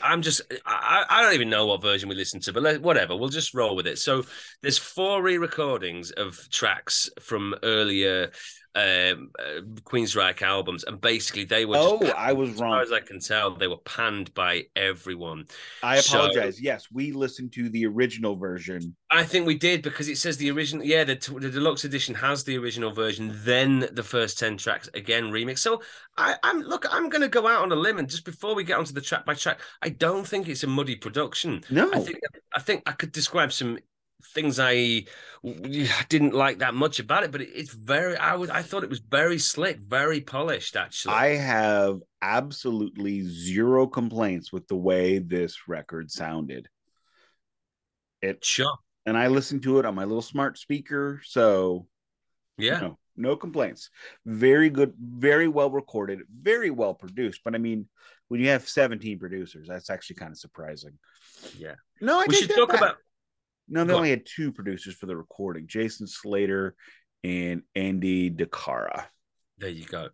I'm 0.01 0.21
just 0.21 0.41
I, 0.65 1.05
I 1.09 1.21
don't 1.21 1.33
even 1.33 1.49
know 1.49 1.67
what 1.67 1.81
version 1.81 2.09
we 2.09 2.15
listened 2.15 2.43
to, 2.43 2.53
but 2.53 2.63
let, 2.63 2.81
whatever, 2.81 3.15
we'll 3.15 3.29
just 3.29 3.53
roll 3.53 3.75
with 3.75 3.87
it. 3.87 3.99
So 3.99 4.25
there's 4.61 4.77
four 4.77 5.21
re-recordings 5.21 6.11
of 6.11 6.39
tracks 6.49 7.09
from 7.19 7.55
earlier 7.63 8.31
um, 8.75 9.31
uh, 9.37 9.61
Queensryche 9.83 10.41
albums, 10.41 10.83
and 10.85 10.99
basically 11.01 11.43
they 11.43 11.65
were. 11.65 11.75
oh, 11.77 11.99
I 12.17 12.33
was 12.33 12.51
wrong. 12.51 12.53
As 12.53 12.59
far 12.59 12.81
as 12.81 12.91
I 12.91 12.99
can 13.01 13.19
tell, 13.19 13.55
they 13.55 13.67
were 13.67 13.77
panned 13.77 14.33
by 14.33 14.63
everyone. 14.75 15.45
I 15.83 15.97
apologize. 15.97 16.55
So, 16.55 16.61
yes, 16.63 16.87
we 16.91 17.11
listened 17.11 17.51
to 17.53 17.69
the 17.69 17.85
original 17.85 18.35
version. 18.35 18.95
I 19.09 19.23
think 19.23 19.45
we 19.45 19.57
did 19.57 19.81
because 19.81 20.07
it 20.07 20.17
says 20.17 20.37
the 20.37 20.51
original. 20.51 20.85
Yeah, 20.85 21.03
the, 21.03 21.15
the 21.15 21.49
deluxe 21.49 21.83
edition 21.83 22.15
has 22.15 22.43
the 22.43 22.57
original 22.57 22.91
version, 22.91 23.37
then 23.43 23.89
the 23.91 24.03
first 24.03 24.39
ten 24.39 24.57
tracks 24.57 24.89
again 24.93 25.31
remix. 25.31 25.59
So 25.59 25.81
I, 26.17 26.35
I'm 26.43 26.61
look, 26.61 26.85
I'm 26.91 27.09
going 27.09 27.21
to 27.21 27.27
go 27.27 27.47
out 27.47 27.63
on 27.63 27.71
a 27.71 27.75
limb, 27.75 27.99
and 27.99 28.09
just 28.09 28.25
before 28.25 28.55
we 28.55 28.63
get 28.63 28.77
onto 28.77 28.93
the 28.93 29.01
track 29.01 29.25
by 29.25 29.33
track, 29.33 29.59
I 29.81 29.89
don't 29.89 30.25
think 30.25 30.47
it's 30.47 30.63
a 30.63 30.67
muddy 30.67 30.95
production. 30.95 31.61
No, 31.69 31.91
I 31.93 31.99
think 31.99 32.19
I 32.55 32.61
think 32.61 32.83
I 32.85 32.93
could 32.93 33.11
describe 33.11 33.51
some 33.51 33.79
things 34.25 34.59
I 34.59 35.05
didn't 36.09 36.33
like 36.33 36.59
that 36.59 36.73
much 36.73 36.99
about 36.99 37.23
it, 37.23 37.31
but 37.31 37.41
it's 37.41 37.73
very 37.73 38.17
I 38.17 38.35
would 38.35 38.49
I 38.49 38.61
thought 38.61 38.83
it 38.83 38.89
was 38.89 38.99
very 38.99 39.37
slick, 39.37 39.79
very 39.79 40.21
polished 40.21 40.75
actually. 40.75 41.15
I 41.15 41.35
have 41.35 41.99
absolutely 42.21 43.21
zero 43.27 43.87
complaints 43.87 44.51
with 44.51 44.67
the 44.67 44.75
way 44.75 45.19
this 45.19 45.67
record 45.67 46.11
sounded. 46.11 46.67
It 48.21 48.45
sure. 48.45 48.77
And 49.05 49.17
I 49.17 49.27
listened 49.27 49.63
to 49.63 49.79
it 49.79 49.85
on 49.85 49.95
my 49.95 50.03
little 50.03 50.21
smart 50.21 50.57
speaker, 50.57 51.21
so 51.25 51.87
yeah. 52.57 52.79
No, 52.79 52.97
no 53.17 53.35
complaints. 53.35 53.89
Very 54.25 54.69
good, 54.69 54.93
very 54.99 55.47
well 55.47 55.71
recorded, 55.71 56.19
very 56.41 56.69
well 56.69 56.93
produced. 56.93 57.41
But 57.43 57.55
I 57.55 57.57
mean, 57.57 57.87
when 58.27 58.39
you 58.39 58.49
have 58.49 58.67
17 58.67 59.19
producers, 59.19 59.67
that's 59.67 59.89
actually 59.89 60.17
kind 60.17 60.31
of 60.31 60.37
surprising. 60.37 60.97
Yeah. 61.57 61.75
No, 61.99 62.19
I 62.19 62.25
we 62.27 62.35
should 62.35 62.49
talk 62.49 62.69
back. 62.69 62.77
about 62.77 62.95
no, 63.71 63.83
they 63.85 63.93
only 63.93 64.09
had 64.09 64.25
two 64.25 64.51
producers 64.51 64.95
for 64.95 65.05
the 65.05 65.15
recording: 65.15 65.67
Jason 65.67 66.07
Slater 66.07 66.75
and 67.23 67.63
Andy 67.75 68.29
DeCara. 68.29 69.05
There 69.57 69.69
you 69.69 69.85
go. 69.85 70.09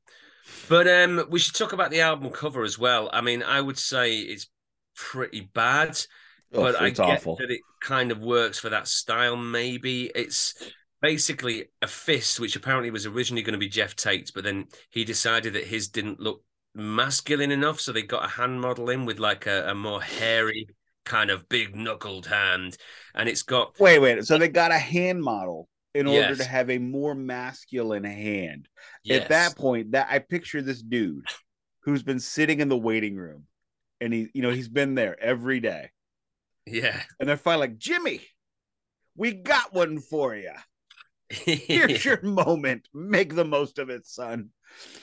But 0.70 0.88
um, 0.88 1.26
we 1.30 1.40
should 1.40 1.56
talk 1.56 1.74
about 1.74 1.92
the 1.92 2.02
album 2.02 2.32
cover 2.32 2.64
as 2.64 2.78
well. 2.78 3.10
I 3.12 3.22
mean, 3.22 3.44
I 3.44 3.60
would 3.60 3.78
say 3.78 4.20
it's 4.20 4.48
pretty 4.96 5.50
bad, 5.54 6.00
oh, 6.54 6.62
but 6.62 6.80
I 6.80 6.90
get 6.92 7.00
awful. 7.00 7.36
that 7.38 7.52
it 7.52 7.62
kind 7.82 8.12
of 8.12 8.20
works 8.20 8.60
for 8.60 8.70
that 8.70 8.88
style. 8.88 9.36
Maybe 9.36 10.12
it's 10.16 10.54
basically 11.02 11.66
a 11.82 11.88
fist, 11.88 12.40
which 12.40 12.56
apparently 12.56 12.92
was 12.92 13.06
originally 13.06 13.44
going 13.44 13.54
to 13.54 13.60
be 13.60 13.70
Geoff 13.70 13.96
Tate's, 13.96 14.32
but 14.32 14.44
then 14.44 14.68
he 14.90 15.04
decided 15.04 15.54
that 15.54 15.66
his 15.66 15.90
didn't 15.90 16.20
look 16.20 16.44
masculine 16.74 17.52
enough, 17.52 17.80
so 17.80 17.92
they 17.92 18.04
got 18.04 18.26
a 18.26 18.30
hand 18.30 18.62
model 18.62 18.90
in 18.90 19.06
with 19.06 19.20
like 19.20 19.48
a, 19.48 19.70
a 19.70 19.76
more 19.76 20.02
hairy 20.02 20.68
kind 21.08 21.32
of 21.32 21.50
big 21.50 21.76
knuckled 21.76 22.28
hand, 22.28 22.78
and 23.16 23.28
it's 23.28 23.44
got. 23.44 23.80
Wait, 23.80 24.00
wait. 24.00 24.26
So 24.26 24.38
they 24.38 24.50
got 24.50 24.72
a 24.72 24.78
hand 24.78 25.24
model 25.24 25.68
in 25.96 26.06
order 26.06 26.30
yes. 26.30 26.38
to 26.38 26.44
have 26.44 26.70
a 26.70 26.78
more 26.78 27.16
masculine 27.16 28.04
hand. 28.04 28.68
Yes. 29.04 29.24
At 29.24 29.30
that 29.30 29.58
point, 29.58 29.94
that 29.94 30.08
I 30.12 30.20
picture 30.20 30.62
this 30.62 30.82
dude 30.82 31.26
who's 31.82 32.04
been 32.04 32.20
sitting 32.20 32.60
in 32.60 32.70
the 32.70 32.78
waiting 32.78 33.16
room, 33.16 33.46
and 34.02 34.14
he, 34.14 34.30
you 34.34 34.42
know, 34.42 34.52
he's 34.52 34.70
been 34.70 34.96
there 34.96 35.20
every 35.22 35.60
day. 35.60 35.90
Yeah, 36.66 37.02
and 37.20 37.28
they're 37.28 37.38
finally 37.38 37.70
like, 37.70 37.78
Jimmy, 37.78 38.22
we 39.16 39.34
got 39.34 39.74
one 39.74 40.00
for 40.00 40.36
you. 40.36 40.52
Here's 41.30 42.06
your 42.06 42.22
moment. 42.22 42.88
Make 42.94 43.36
the 43.36 43.46
most 43.46 43.80
of 43.80 43.90
it, 43.90 44.06
son. 44.06 44.50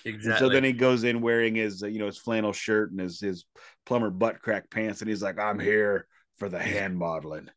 Exactly. 0.05 0.31
And 0.31 0.39
so 0.39 0.49
then 0.49 0.65
he 0.65 0.73
goes 0.73 1.05
in 1.05 1.21
wearing 1.21 1.55
his, 1.55 1.83
you 1.83 1.99
know, 1.99 2.07
his 2.07 2.19
flannel 2.19 2.53
shirt 2.53 2.91
and 2.91 3.01
his 3.01 3.21
his 3.21 3.45
plumber 3.87 4.11
butt 4.11 4.41
crack 4.41 4.71
pants, 4.71 5.01
and 5.01 5.09
he's 5.09 5.23
like, 5.23 5.39
"I'm 5.39 5.59
here 5.59 6.07
for 6.39 6.49
the 6.49 6.59
hand 6.59 6.97
modeling." 6.99 7.49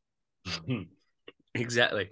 exactly. 1.56 2.10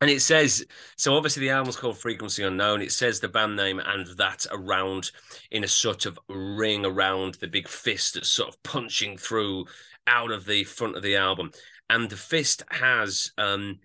And 0.00 0.10
it 0.10 0.20
says 0.20 0.64
so. 0.96 1.16
Obviously, 1.16 1.40
the 1.40 1.50
album's 1.50 1.76
called 1.76 1.98
Frequency 1.98 2.44
Unknown. 2.44 2.82
It 2.82 2.92
says 2.92 3.18
the 3.18 3.28
band 3.28 3.56
name 3.56 3.80
and 3.84 4.06
that 4.16 4.46
around 4.52 5.10
in 5.50 5.64
a 5.64 5.68
sort 5.68 6.06
of 6.06 6.18
ring 6.28 6.86
around 6.86 7.34
the 7.34 7.48
big 7.48 7.66
fist 7.66 8.14
that's 8.14 8.28
sort 8.28 8.48
of 8.48 8.62
punching 8.62 9.18
through 9.18 9.66
out 10.06 10.30
of 10.30 10.46
the 10.46 10.62
front 10.64 10.96
of 10.96 11.02
the 11.02 11.16
album. 11.16 11.50
And 11.90 12.08
the 12.08 12.16
fist 12.16 12.62
has 12.70 13.32
um, 13.38 13.80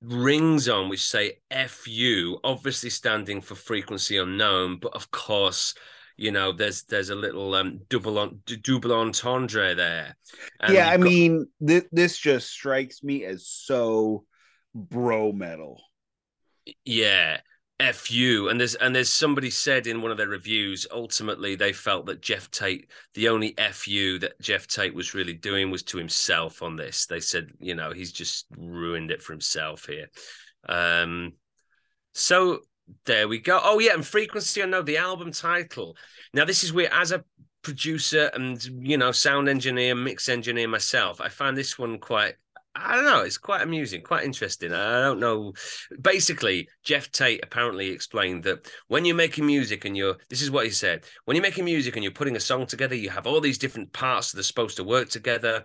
rings 0.00 0.68
on 0.68 0.88
which 0.88 1.04
say 1.04 1.38
FU, 1.50 2.38
obviously 2.44 2.90
standing 2.90 3.40
for 3.40 3.54
frequency 3.54 4.16
unknown, 4.16 4.78
but 4.78 4.94
of 4.94 5.10
course, 5.10 5.74
you 6.16 6.32
know, 6.32 6.52
there's 6.52 6.82
there's 6.84 7.10
a 7.10 7.14
little 7.14 7.54
um 7.54 7.80
double 7.88 8.18
on 8.18 8.40
double 8.62 8.92
entendre 8.92 9.74
there. 9.74 10.16
And 10.60 10.74
yeah, 10.74 10.88
I 10.88 10.96
got... 10.96 11.04
mean, 11.04 11.46
th- 11.66 11.86
this 11.92 12.18
just 12.18 12.50
strikes 12.50 13.02
me 13.02 13.24
as 13.24 13.46
so 13.46 14.24
bro 14.74 15.32
metal. 15.32 15.80
Yeah, 16.84 17.40
fu 17.92 18.48
and 18.48 18.58
there's 18.58 18.74
and 18.76 18.94
there's 18.94 19.12
somebody 19.12 19.50
said 19.50 19.86
in 19.86 20.02
one 20.02 20.10
of 20.10 20.16
their 20.16 20.28
reviews 20.28 20.86
ultimately 20.90 21.54
they 21.54 21.72
felt 21.72 22.06
that 22.06 22.20
Geoff 22.20 22.50
tate 22.50 22.90
the 23.14 23.28
only 23.28 23.54
fu 23.72 24.18
that 24.18 24.40
Geoff 24.40 24.66
tate 24.66 24.94
was 24.94 25.14
really 25.14 25.32
doing 25.32 25.70
was 25.70 25.84
to 25.84 25.98
himself 25.98 26.60
on 26.62 26.74
this. 26.74 27.06
They 27.06 27.20
said 27.20 27.50
you 27.60 27.74
know 27.74 27.92
he's 27.92 28.12
just 28.12 28.46
ruined 28.56 29.12
it 29.12 29.22
for 29.22 29.32
himself 29.32 29.86
here. 29.86 30.08
Um 30.68 31.34
so 32.14 32.60
there 33.04 33.28
we 33.28 33.38
go. 33.38 33.60
Oh 33.62 33.78
yeah 33.78 33.94
and 33.94 34.04
frequency 34.04 34.60
unknown 34.60 34.84
the 34.84 34.96
album 34.96 35.30
title. 35.30 35.96
Now 36.34 36.44
this 36.44 36.64
is 36.64 36.72
where 36.72 36.92
as 36.92 37.12
a 37.12 37.24
producer 37.62 38.30
and 38.34 38.64
you 38.64 38.96
know 38.96 39.12
sound 39.12 39.48
engineer 39.48 39.94
mix 39.94 40.28
engineer 40.28 40.68
myself 40.68 41.20
i 41.20 41.28
find 41.28 41.56
this 41.56 41.76
one 41.76 41.98
quite 41.98 42.34
I 42.74 42.94
don't 42.94 43.04
know. 43.04 43.22
It's 43.22 43.38
quite 43.38 43.62
amusing, 43.62 44.02
quite 44.02 44.24
interesting. 44.24 44.72
I 44.72 45.00
don't 45.00 45.18
know. 45.18 45.52
Basically, 46.00 46.68
Geoff 46.84 47.10
Tate 47.10 47.40
apparently 47.42 47.88
explained 47.88 48.44
that 48.44 48.70
when 48.86 49.04
you're 49.04 49.16
making 49.16 49.46
music 49.46 49.84
and 49.84 49.96
you're, 49.96 50.16
this 50.28 50.42
is 50.42 50.50
what 50.50 50.64
he 50.64 50.70
said: 50.70 51.04
when 51.24 51.34
you're 51.34 51.42
making 51.42 51.64
music 51.64 51.96
and 51.96 52.04
you're 52.04 52.12
putting 52.12 52.36
a 52.36 52.40
song 52.40 52.66
together, 52.66 52.94
you 52.94 53.10
have 53.10 53.26
all 53.26 53.40
these 53.40 53.58
different 53.58 53.92
parts 53.92 54.32
that 54.32 54.40
are 54.40 54.44
supposed 54.44 54.76
to 54.76 54.84
work 54.84 55.08
together. 55.08 55.64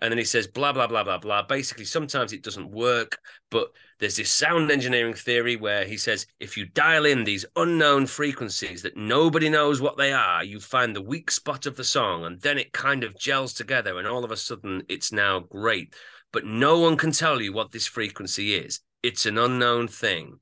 And 0.00 0.12
then 0.12 0.18
he 0.18 0.24
says, 0.24 0.46
blah, 0.46 0.72
blah, 0.72 0.86
blah, 0.86 1.02
blah, 1.02 1.18
blah. 1.18 1.42
Basically, 1.42 1.84
sometimes 1.84 2.32
it 2.32 2.44
doesn't 2.44 2.70
work, 2.70 3.18
but 3.50 3.72
there's 3.98 4.14
this 4.14 4.30
sound 4.30 4.70
engineering 4.70 5.14
theory 5.14 5.56
where 5.56 5.84
he 5.84 5.96
says, 5.96 6.24
if 6.38 6.56
you 6.56 6.66
dial 6.66 7.04
in 7.04 7.24
these 7.24 7.44
unknown 7.56 8.06
frequencies 8.06 8.82
that 8.82 8.96
nobody 8.96 9.48
knows 9.48 9.80
what 9.80 9.96
they 9.96 10.12
are, 10.12 10.44
you 10.44 10.60
find 10.60 10.94
the 10.94 11.02
weak 11.02 11.32
spot 11.32 11.66
of 11.66 11.74
the 11.74 11.82
song, 11.82 12.24
and 12.24 12.40
then 12.42 12.58
it 12.58 12.72
kind 12.72 13.02
of 13.02 13.18
gels 13.18 13.52
together, 13.54 13.98
and 13.98 14.06
all 14.06 14.22
of 14.22 14.30
a 14.30 14.36
sudden 14.36 14.84
it's 14.88 15.10
now 15.10 15.40
great. 15.40 15.92
But 16.32 16.44
no 16.44 16.78
one 16.78 16.96
can 16.96 17.12
tell 17.12 17.40
you 17.40 17.52
what 17.52 17.72
this 17.72 17.86
frequency 17.86 18.54
is. 18.54 18.80
It's 19.02 19.26
an 19.26 19.38
unknown 19.38 19.88
thing. 19.88 20.40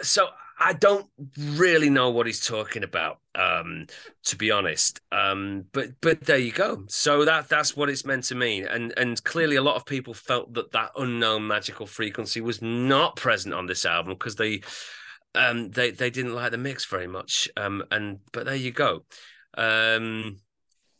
So 0.00 0.28
I 0.58 0.74
don't 0.74 1.06
really 1.36 1.90
know 1.90 2.10
what 2.10 2.26
he's 2.26 2.44
talking 2.46 2.84
about, 2.84 3.18
um, 3.34 3.86
to 4.26 4.36
be 4.36 4.50
honest. 4.52 5.00
Um, 5.10 5.64
but 5.72 6.00
but 6.00 6.20
there 6.20 6.38
you 6.38 6.52
go. 6.52 6.84
So 6.88 7.24
that 7.24 7.48
that's 7.48 7.76
what 7.76 7.90
it's 7.90 8.04
meant 8.04 8.24
to 8.24 8.36
mean, 8.36 8.66
and 8.66 8.94
and 8.96 9.22
clearly 9.24 9.56
a 9.56 9.62
lot 9.62 9.76
of 9.76 9.84
people 9.84 10.14
felt 10.14 10.54
that 10.54 10.70
that 10.72 10.92
unknown 10.96 11.48
magical 11.48 11.86
frequency 11.86 12.40
was 12.40 12.62
not 12.62 13.16
present 13.16 13.54
on 13.54 13.66
this 13.66 13.84
album 13.84 14.14
because 14.14 14.36
they 14.36 14.62
um 15.34 15.70
they 15.70 15.90
they 15.90 16.10
didn't 16.10 16.34
like 16.34 16.52
the 16.52 16.58
mix 16.58 16.84
very 16.84 17.08
much. 17.08 17.48
Um, 17.56 17.82
and 17.90 18.20
but 18.32 18.44
there 18.44 18.54
you 18.54 18.70
go. 18.70 19.04
Um, 19.54 20.38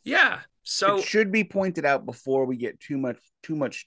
yeah. 0.03 0.39
So 0.63 0.97
it 0.97 1.03
should 1.03 1.31
be 1.31 1.43
pointed 1.43 1.85
out 1.85 2.05
before 2.05 2.45
we 2.45 2.57
get 2.57 2.79
too 2.79 2.97
much 2.97 3.17
too 3.43 3.55
much 3.55 3.85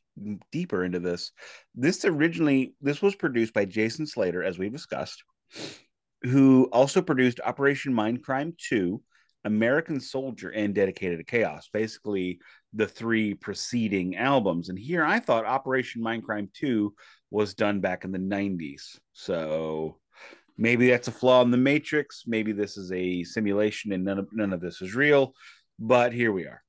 deeper 0.52 0.84
into 0.84 1.00
this. 1.00 1.32
This 1.74 2.04
originally 2.04 2.74
this 2.80 3.00
was 3.00 3.14
produced 3.14 3.54
by 3.54 3.64
Jason 3.64 4.06
Slater, 4.06 4.42
as 4.42 4.58
we've 4.58 4.72
discussed 4.72 5.22
who 6.22 6.68
also 6.72 7.02
produced 7.02 7.40
Operation 7.44 7.92
Mindcrime 7.92 8.56
2, 8.58 9.00
American 9.44 10.00
Soldier, 10.00 10.50
and 10.50 10.74
Dedicated 10.74 11.18
to 11.18 11.24
Chaos, 11.24 11.68
basically 11.72 12.40
the 12.72 12.86
three 12.86 13.34
preceding 13.34 14.16
albums. 14.16 14.68
And 14.68 14.78
here 14.78 15.04
I 15.04 15.20
thought 15.20 15.44
Operation 15.44 16.02
Mindcrime 16.02 16.52
2 16.52 16.92
was 17.30 17.54
done 17.54 17.80
back 17.80 18.04
in 18.04 18.12
the 18.12 18.18
90s. 18.18 18.98
So 19.12 19.98
maybe 20.58 20.90
that's 20.90 21.08
a 21.08 21.12
flaw 21.12 21.42
in 21.42 21.50
the 21.50 21.56
matrix. 21.56 22.24
Maybe 22.26 22.52
this 22.52 22.76
is 22.76 22.90
a 22.92 23.22
simulation 23.22 23.92
and 23.92 24.04
none 24.04 24.18
of, 24.18 24.28
none 24.32 24.52
of 24.52 24.60
this 24.60 24.82
is 24.82 24.94
real. 24.94 25.34
But 25.78 26.12
here 26.12 26.32
we 26.32 26.44
are. 26.44 26.62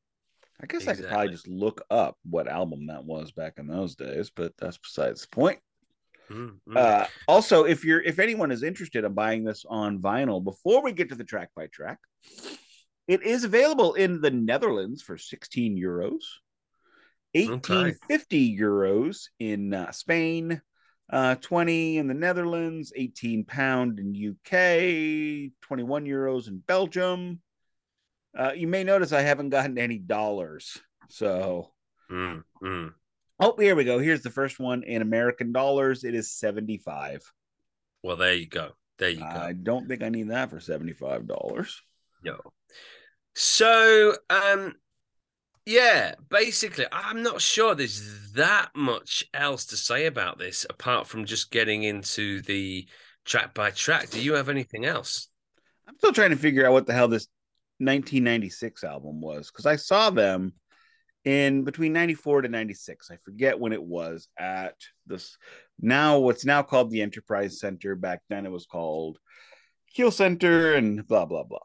I 0.61 0.65
guess 0.65 0.81
exactly. 0.81 1.05
I 1.05 1.07
could 1.07 1.13
probably 1.13 1.31
just 1.31 1.47
look 1.47 1.83
up 1.89 2.17
what 2.23 2.47
album 2.47 2.87
that 2.87 3.03
was 3.03 3.31
back 3.31 3.53
in 3.57 3.67
those 3.67 3.95
days, 3.95 4.31
but 4.35 4.53
that's 4.57 4.77
besides 4.77 5.21
the 5.21 5.27
point. 5.27 5.59
Mm-hmm. 6.31 6.75
Uh, 6.75 7.05
also, 7.27 7.63
if 7.63 7.85
you're 7.85 8.01
if 8.01 8.19
anyone 8.19 8.51
is 8.51 8.63
interested 8.63 9.03
in 9.05 9.13
buying 9.13 9.43
this 9.43 9.65
on 9.69 9.99
vinyl, 9.99 10.43
before 10.43 10.83
we 10.83 10.91
get 10.91 11.09
to 11.09 11.15
the 11.15 11.23
track 11.23 11.49
by 11.55 11.67
track, 11.67 11.99
it 13.07 13.23
is 13.23 13.43
available 13.43 13.93
in 13.93 14.19
the 14.19 14.31
Netherlands 14.31 15.01
for 15.01 15.17
16 15.17 15.77
euros, 15.77 16.23
1850 17.33 18.53
okay. 18.53 18.61
euros 18.61 19.27
in 19.39 19.73
uh, 19.73 19.91
Spain, 19.91 20.61
uh, 21.11 21.35
20 21.35 21.97
in 21.97 22.07
the 22.07 22.13
Netherlands, 22.13 22.91
18 22.95 23.45
pound 23.45 23.99
in 23.99 24.09
UK, 24.11 25.51
21 25.61 26.05
euros 26.05 26.47
in 26.47 26.57
Belgium. 26.67 27.41
Uh, 28.37 28.51
you 28.55 28.67
may 28.67 28.83
notice 28.83 29.11
I 29.11 29.21
haven't 29.21 29.49
gotten 29.49 29.77
any 29.79 29.97
dollars, 29.97 30.77
so. 31.09 31.71
Mm-hmm. 32.11 32.87
Oh, 33.39 33.55
here 33.57 33.75
we 33.75 33.83
go. 33.83 33.99
Here's 33.99 34.21
the 34.21 34.29
first 34.29 34.59
one 34.59 34.83
in 34.83 35.01
American 35.01 35.51
dollars. 35.51 36.03
It 36.03 36.13
is 36.13 36.31
75. 36.31 37.31
Well, 38.03 38.15
there 38.15 38.33
you 38.33 38.47
go. 38.47 38.71
There 38.99 39.09
you 39.09 39.19
go. 39.19 39.25
I 39.25 39.53
don't 39.53 39.87
think 39.87 40.03
I 40.03 40.09
need 40.09 40.29
that 40.29 40.49
for 40.49 40.57
$75. 40.57 41.27
No. 42.23 42.39
So, 43.35 44.15
um, 44.29 44.73
yeah, 45.65 46.15
basically, 46.29 46.85
I'm 46.91 47.21
not 47.21 47.41
sure 47.41 47.75
there's 47.75 48.31
that 48.33 48.69
much 48.75 49.25
else 49.33 49.65
to 49.65 49.77
say 49.77 50.05
about 50.05 50.39
this 50.39 50.65
apart 50.69 51.07
from 51.07 51.25
just 51.25 51.51
getting 51.51 51.83
into 51.83 52.41
the 52.41 52.87
track 53.25 53.53
by 53.53 53.71
track. 53.71 54.09
Do 54.09 54.21
you 54.21 54.33
have 54.33 54.49
anything 54.49 54.85
else? 54.85 55.27
I'm 55.87 55.97
still 55.97 56.13
trying 56.13 56.31
to 56.31 56.37
figure 56.37 56.65
out 56.65 56.73
what 56.73 56.87
the 56.87 56.93
hell 56.93 57.07
this 57.07 57.27
1996 57.79 58.83
album 58.83 59.21
was 59.21 59.51
because 59.51 59.65
I 59.65 59.75
saw 59.75 60.09
them 60.09 60.53
in 61.25 61.63
between 61.63 61.91
94 61.91 62.43
to 62.43 62.47
96 62.47 63.11
i 63.11 63.17
forget 63.25 63.59
when 63.59 63.73
it 63.73 63.83
was 63.83 64.29
at 64.39 64.75
this 65.07 65.37
now 65.79 66.19
what's 66.19 66.45
now 66.45 66.63
called 66.63 66.89
the 66.89 67.01
enterprise 67.01 67.59
center. 67.59 67.95
Back 67.95 68.21
then 68.29 68.45
it 68.45 68.51
was 68.51 68.65
called 68.65 69.19
Kiel 69.93 70.11
center 70.11 70.73
and 70.75 71.05
blah 71.07 71.25
blah 71.25 71.43
blah. 71.43 71.59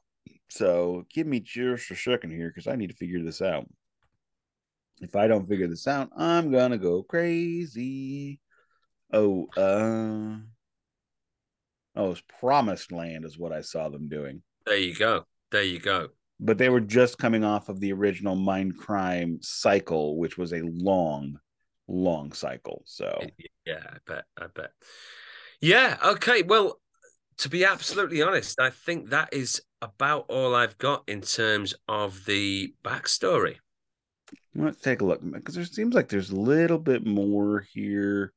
So 0.50 1.04
give 1.12 1.26
me 1.26 1.40
just 1.40 1.90
a 1.90 1.96
second 1.96 2.30
here 2.30 2.48
because 2.48 2.66
i 2.66 2.76
need 2.76 2.90
to 2.90 2.96
figure 2.96 3.22
this 3.22 3.40
out. 3.40 3.66
If 5.00 5.16
i 5.16 5.26
don't 5.26 5.48
figure 5.48 5.68
this 5.68 5.86
out 5.86 6.10
i'm 6.16 6.50
gonna 6.50 6.78
go 6.78 7.02
crazy. 7.02 8.40
Oh 9.12 9.48
uh 9.56 10.36
oh 11.96 12.10
it's 12.10 12.22
promised 12.40 12.92
land 12.92 13.24
is 13.24 13.38
what 13.38 13.52
i 13.52 13.60
saw 13.60 13.88
them 13.88 14.08
doing. 14.08 14.42
There 14.66 14.76
you 14.76 14.94
go 14.94 15.26
there 15.52 15.62
you 15.62 15.78
go 15.78 16.08
but 16.42 16.58
they 16.58 16.68
were 16.68 16.80
just 16.80 17.18
coming 17.18 17.44
off 17.44 17.68
of 17.68 17.78
the 17.78 17.92
original 17.92 18.34
Mind 18.34 18.76
Crime 18.76 19.38
cycle, 19.40 20.18
which 20.18 20.36
was 20.36 20.52
a 20.52 20.62
long, 20.62 21.38
long 21.86 22.32
cycle. 22.32 22.82
So 22.84 23.22
yeah, 23.64 23.80
I 23.88 23.96
bet, 24.06 24.24
I 24.36 24.46
bet. 24.52 24.70
Yeah, 25.60 25.96
okay. 26.04 26.42
Well, 26.42 26.80
to 27.38 27.48
be 27.48 27.64
absolutely 27.64 28.22
honest, 28.22 28.60
I 28.60 28.70
think 28.70 29.10
that 29.10 29.28
is 29.32 29.62
about 29.80 30.26
all 30.28 30.54
I've 30.54 30.78
got 30.78 31.04
in 31.06 31.20
terms 31.20 31.74
of 31.86 32.24
the 32.24 32.74
backstory. 32.84 33.56
Let's 34.54 34.80
take 34.80 35.00
a 35.00 35.04
look 35.04 35.20
because 35.22 35.54
there 35.54 35.64
seems 35.64 35.94
like 35.94 36.08
there's 36.08 36.30
a 36.30 36.36
little 36.36 36.78
bit 36.78 37.06
more 37.06 37.64
here. 37.72 38.32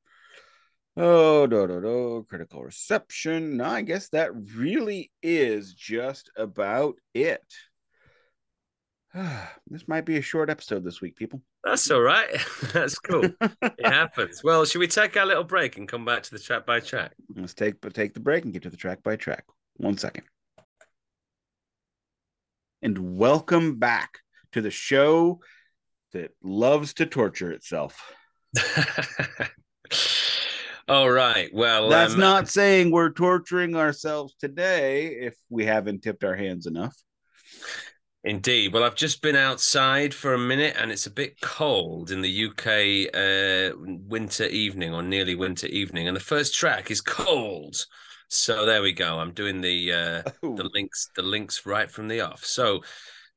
Oh, 0.97 1.45
do, 1.45 1.67
do, 1.67 1.81
do, 1.81 2.25
critical 2.29 2.63
reception. 2.63 3.57
No, 3.57 3.65
I 3.65 3.81
guess 3.81 4.07
that 4.09 4.31
really 4.55 5.11
is 5.21 5.73
just 5.73 6.31
about 6.37 6.95
it. 7.13 7.43
this 9.67 9.87
might 9.87 10.05
be 10.05 10.17
a 10.17 10.21
short 10.21 10.49
episode 10.49 10.85
this 10.85 11.01
week, 11.01 11.17
people. 11.17 11.41
That's 11.65 11.91
all 11.91 12.01
right. 12.01 12.29
That's 12.73 12.97
cool. 12.99 13.25
it 13.41 13.85
happens. 13.85 14.41
Well, 14.43 14.63
should 14.63 14.79
we 14.79 14.87
take 14.87 15.17
our 15.17 15.25
little 15.25 15.43
break 15.43 15.77
and 15.77 15.87
come 15.87 16.05
back 16.05 16.23
to 16.23 16.31
the 16.31 16.39
track 16.39 16.65
by 16.65 16.79
track? 16.79 17.13
Let's 17.35 17.53
take 17.53 17.81
take 17.93 18.13
the 18.13 18.21
break 18.21 18.45
and 18.45 18.53
get 18.53 18.63
to 18.63 18.69
the 18.69 18.77
track 18.77 19.03
by 19.03 19.17
track. 19.17 19.43
One 19.77 19.97
second. 19.97 20.23
And 22.81 23.17
welcome 23.17 23.79
back 23.79 24.19
to 24.53 24.61
the 24.61 24.71
show 24.71 25.41
that 26.13 26.31
loves 26.41 26.93
to 26.95 27.05
torture 27.05 27.51
itself. 27.51 28.13
all 30.87 31.09
right. 31.09 31.49
Well, 31.53 31.89
that's 31.89 32.13
um, 32.13 32.19
not 32.19 32.49
saying 32.49 32.91
we're 32.91 33.11
torturing 33.11 33.75
ourselves 33.75 34.35
today 34.39 35.07
if 35.07 35.35
we 35.49 35.65
haven't 35.65 36.03
tipped 36.03 36.23
our 36.23 36.35
hands 36.35 36.67
enough. 36.67 36.95
Indeed. 38.23 38.73
Well, 38.73 38.83
I've 38.83 38.95
just 38.95 39.21
been 39.21 39.35
outside 39.35 40.13
for 40.13 40.33
a 40.33 40.37
minute 40.39 40.75
and 40.79 40.91
it's 40.91 41.05
a 41.05 41.11
bit 41.11 41.39
cold 41.41 42.09
in 42.09 42.21
the 42.21 42.45
UK 42.45 43.13
uh, 43.13 43.77
winter 44.07 44.45
evening 44.45 44.93
or 44.93 45.03
nearly 45.03 45.35
winter 45.35 45.67
evening. 45.67 46.07
And 46.07 46.17
the 46.17 46.21
first 46.21 46.55
track 46.55 46.89
is 46.89 47.01
cold. 47.01 47.85
So 48.27 48.65
there 48.65 48.81
we 48.81 48.93
go. 48.93 49.19
I'm 49.19 49.31
doing 49.31 49.61
the 49.61 49.91
uh, 49.91 50.21
the 50.41 50.69
links 50.73 51.09
the 51.15 51.21
links 51.21 51.65
right 51.67 51.89
from 51.89 52.07
the 52.07 52.21
off. 52.21 52.43
So 52.43 52.81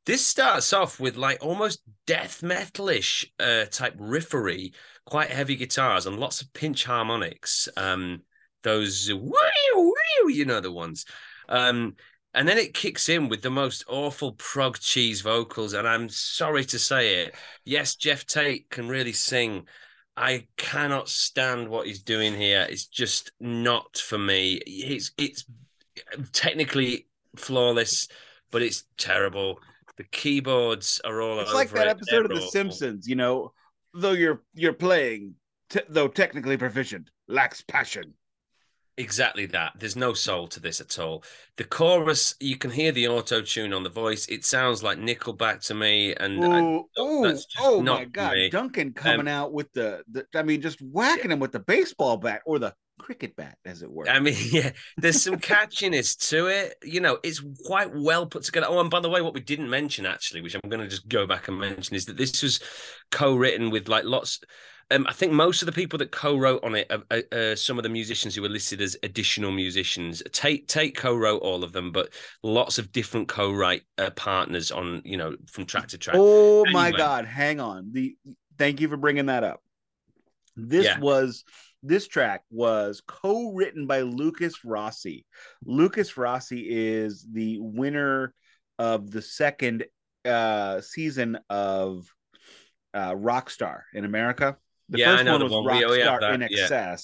this 0.09 0.25
starts 0.25 0.73
off 0.73 0.99
with 0.99 1.18
like 1.18 1.37
almost 1.44 1.83
death 2.07 2.40
metalish 2.40 3.27
uh, 3.38 3.66
type 3.66 3.94
riffery, 3.99 4.73
quite 5.05 5.29
heavy 5.29 5.55
guitars 5.55 6.07
and 6.07 6.18
lots 6.18 6.40
of 6.40 6.51
pinch 6.55 6.85
harmonics. 6.85 7.68
Um, 7.77 8.23
those 8.62 9.09
you 9.11 10.44
know 10.47 10.61
the 10.61 10.73
ones. 10.73 11.05
Um, 11.51 11.94
and 12.33 12.49
then 12.49 12.57
it 12.57 12.73
kicks 12.73 13.11
in 13.11 13.29
with 13.29 13.42
the 13.42 13.51
most 13.51 13.85
awful 13.87 14.33
prog 14.33 14.79
cheese 14.79 15.21
vocals. 15.21 15.75
And 15.75 15.87
I'm 15.87 16.09
sorry 16.09 16.64
to 16.64 16.79
say 16.79 17.25
it. 17.25 17.35
Yes, 17.66 17.94
Geoff 17.94 18.25
Tate 18.25 18.71
can 18.71 18.88
really 18.88 19.12
sing. 19.12 19.66
I 20.16 20.47
cannot 20.57 21.11
stand 21.11 21.68
what 21.68 21.87
he's 21.87 22.03
doing 22.03 22.35
here. 22.35 22.66
It's 22.71 22.87
just 22.87 23.31
not 23.40 23.99
for 23.99 24.16
me. 24.16 24.59
It's 24.66 25.11
it's 25.18 25.44
technically 26.33 27.09
flawless, 27.37 28.09
but 28.51 28.62
it's 28.62 28.85
terrible. 28.97 29.61
The 29.98 30.04
keyboards 30.04 31.00
are 31.04 31.20
all 31.20 31.32
over 31.32 31.40
it. 31.40 31.44
it's 31.44 31.54
like 31.54 31.70
that 31.70 31.88
episode 31.88 32.24
of 32.24 32.30
The. 32.30 32.40
Simpsons, 32.40 33.08
you 33.08 33.16
know, 33.16 33.52
though 33.92 34.12
you're 34.12 34.42
you're 34.54 34.72
playing, 34.72 35.34
t- 35.70 35.80
though 35.88 36.06
technically 36.06 36.56
proficient, 36.56 37.11
lacks 37.26 37.62
passion. 37.62 38.14
Exactly 38.96 39.46
that. 39.46 39.74
There's 39.78 39.96
no 39.96 40.12
soul 40.12 40.48
to 40.48 40.61
this 40.61 40.80
at 40.80 40.98
all. 40.98 41.24
The 41.56 41.64
chorus, 41.64 42.34
you 42.40 42.56
can 42.56 42.70
hear 42.70 42.90
the 42.90 43.08
auto 43.08 43.42
tune 43.42 43.72
on 43.72 43.82
the 43.82 43.88
voice. 43.88 44.26
It 44.28 44.44
sounds 44.44 44.82
like 44.82 44.98
Nickelback 44.98 45.64
to 45.66 45.74
me, 45.74 46.14
and 46.14 46.44
ooh, 46.44 46.84
ooh, 47.00 47.38
oh 47.58 47.82
my 47.82 48.04
god, 48.04 48.34
me. 48.34 48.50
Duncan 48.50 48.92
coming 48.92 49.20
um, 49.20 49.28
out 49.28 49.52
with 49.52 49.72
the, 49.72 50.02
the, 50.11 50.26
I 50.34 50.42
mean, 50.42 50.61
just 50.61 50.80
whacking 50.80 51.30
him 51.32 51.40
with 51.40 51.52
the 51.52 51.61
baseball 51.61 52.16
bat 52.16 52.42
or 52.44 52.58
the 52.61 52.72
cricket 52.98 53.37
bat, 53.37 53.58
as 53.64 53.82
it 53.82 53.90
were. 53.90 54.08
I 54.08 54.20
mean, 54.20 54.37
yeah, 54.50 54.72
there's 54.96 55.22
some 55.22 55.37
catchiness 55.37 56.28
to 56.30 56.46
it. 56.46 56.74
You 56.82 57.00
know, 57.00 57.18
it's 57.22 57.42
quite 57.66 57.94
well 57.94 58.26
put 58.26 58.42
together. 58.44 58.66
Oh, 58.68 58.80
and 58.80 58.90
by 58.90 59.00
the 59.00 59.11
way, 59.11 59.22
what 59.22 59.34
we 59.34 59.40
didn't 59.40 59.70
mention 59.70 60.06
actually, 60.06 60.40
which 60.40 60.54
I'm 60.54 60.68
going 60.68 60.82
to 60.82 60.88
just 60.88 61.08
go 61.08 61.26
back 61.26 61.48
and 61.48 61.58
mention, 61.58 61.96
is 61.96 62.06
that 62.06 62.16
this 62.16 62.42
was 62.42 62.61
co-written 63.11 63.70
with 63.70 63.88
like 63.88 64.04
lots 64.04 64.40
um, 64.90 65.06
I 65.06 65.12
think 65.12 65.32
most 65.32 65.61
of 65.61 65.66
the 65.66 65.72
people 65.72 65.98
that 65.98 66.12
co-wrote 66.12 66.64
on 66.64 66.74
it 66.74 66.90
are, 66.90 67.02
are, 67.11 67.22
are, 67.32 67.56
some 67.56 67.78
of 67.78 67.82
the 67.82 67.90
musicians 67.90 68.34
who 68.34 68.42
were 68.42 68.48
listed 68.48 68.80
as 68.80 68.96
additional 69.02 69.50
musicians. 69.50 70.22
Tate 70.32 70.66
Tate 70.66 70.96
co-wrote 70.96 71.42
all 71.42 71.62
of 71.62 71.72
them, 71.72 71.92
but 71.92 72.11
lots 72.42 72.78
of 72.78 72.90
different 72.90 73.28
co-write 73.28 73.82
uh, 73.98 74.11
partners 74.11 74.72
on 74.72 75.02
you 75.04 75.16
know 75.16 75.37
from 75.46 75.66
track 75.66 75.88
to 75.88 75.98
track. 75.98 76.16
Oh 76.18 76.62
anyway. 76.62 76.72
my 76.72 76.90
God! 76.92 77.26
Hang 77.26 77.61
on. 77.61 77.90
The 77.92 78.16
thank 78.56 78.80
you 78.80 78.88
for 78.88 78.96
bringing 78.96 79.26
that 79.26 79.44
up. 79.44 79.62
This 80.56 80.87
yeah. 80.87 80.98
was 80.98 81.44
this 81.83 82.09
track 82.09 82.43
was 82.51 83.03
co-written 83.07 83.87
by 83.87 84.03
Lukas 84.03 84.64
Rossi. 84.64 85.25
Lukas 85.64 86.17
Rossi 86.17 86.67
is 86.69 87.27
the 87.31 87.59
winner 87.61 88.35
of 88.79 89.11
the 89.11 89.23
second 89.23 89.85
uh, 90.25 90.81
season 90.81 91.38
of 91.49 92.07
uh, 92.95 93.14
Rockstar 93.14 93.83
in 93.95 94.05
America. 94.05 94.57
The 94.88 94.99
yeah, 94.99 95.17
first 95.17 95.29
one 95.29 95.43
was 95.43 95.53
one. 95.53 95.64
Rockstar 95.64 96.21
INXS. 96.21 96.51
Yeah. 96.51 96.97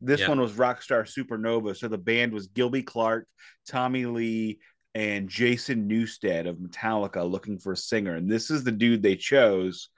This 0.00 0.20
yeah. 0.20 0.28
one 0.28 0.40
was 0.40 0.52
Rockstar 0.52 1.06
Supernova. 1.06 1.76
So 1.76 1.88
the 1.88 1.98
band 1.98 2.32
was 2.32 2.46
Gilby 2.48 2.82
Clarke, 2.82 3.26
Tommy 3.68 4.06
Lee, 4.06 4.60
and 4.94 5.28
Jason 5.28 5.88
Newsted 5.88 6.48
of 6.48 6.56
Metallica 6.56 7.28
looking 7.28 7.58
for 7.58 7.72
a 7.72 7.76
singer. 7.76 8.14
And 8.14 8.30
this 8.30 8.50
is 8.50 8.64
the 8.64 8.72
dude 8.72 9.02
they 9.02 9.16
chose. 9.16 9.90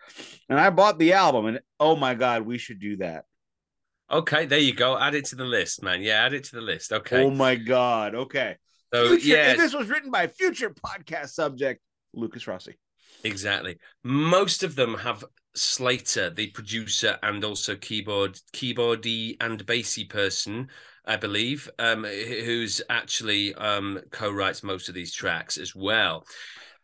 And 0.49 0.59
I 0.59 0.71
bought 0.71 0.99
the 0.99 1.13
album, 1.13 1.47
and 1.47 1.61
oh 1.79 1.97
my 1.97 2.15
God, 2.15 2.43
we 2.43 2.59
should 2.59 2.81
do 2.81 2.97
that. 2.99 3.25
Okay, 4.11 4.47
there 4.47 4.59
you 4.59 4.75
go. 4.75 4.99
Add 4.99 5.15
it 5.15 5.27
to 5.27 5.37
the 5.37 5.45
list, 5.45 5.83
man. 5.83 6.03
Yeah, 6.03 6.25
add 6.25 6.35
it 6.35 6.45
to 6.45 6.57
the 6.57 6.61
list. 6.61 6.93
Okay. 6.93 7.23
Oh 7.23 7.31
my 7.31 7.55
God. 7.55 8.15
Okay. 8.15 8.57
So 8.93 9.11
future, 9.11 9.27
yeah, 9.29 9.55
this 9.55 9.73
was 9.73 9.89
written 9.89 10.11
by 10.11 10.27
future 10.27 10.71
podcast 10.71 11.31
subject 11.31 11.81
Lukas 12.13 12.47
Rossi. 12.47 12.77
Exactly. 13.23 13.79
Most 14.03 14.63
of 14.63 14.75
them 14.75 14.95
have 14.95 15.25
Slater, 15.55 16.31
the 16.31 16.49
producer 16.49 17.19
and 17.23 17.45
also 17.45 17.77
keyboard 17.77 18.39
keyboardy 18.53 19.37
and 19.41 19.65
bassy 19.67 20.05
person, 20.05 20.69
I 21.05 21.17
believe, 21.17 21.69
um, 21.79 22.05
who's 22.05 22.81
actually 22.89 23.55
um, 23.55 24.01
co-writes 24.11 24.63
most 24.63 24.89
of 24.89 24.95
these 24.95 25.13
tracks 25.13 25.57
as 25.57 25.75
well. 25.75 26.25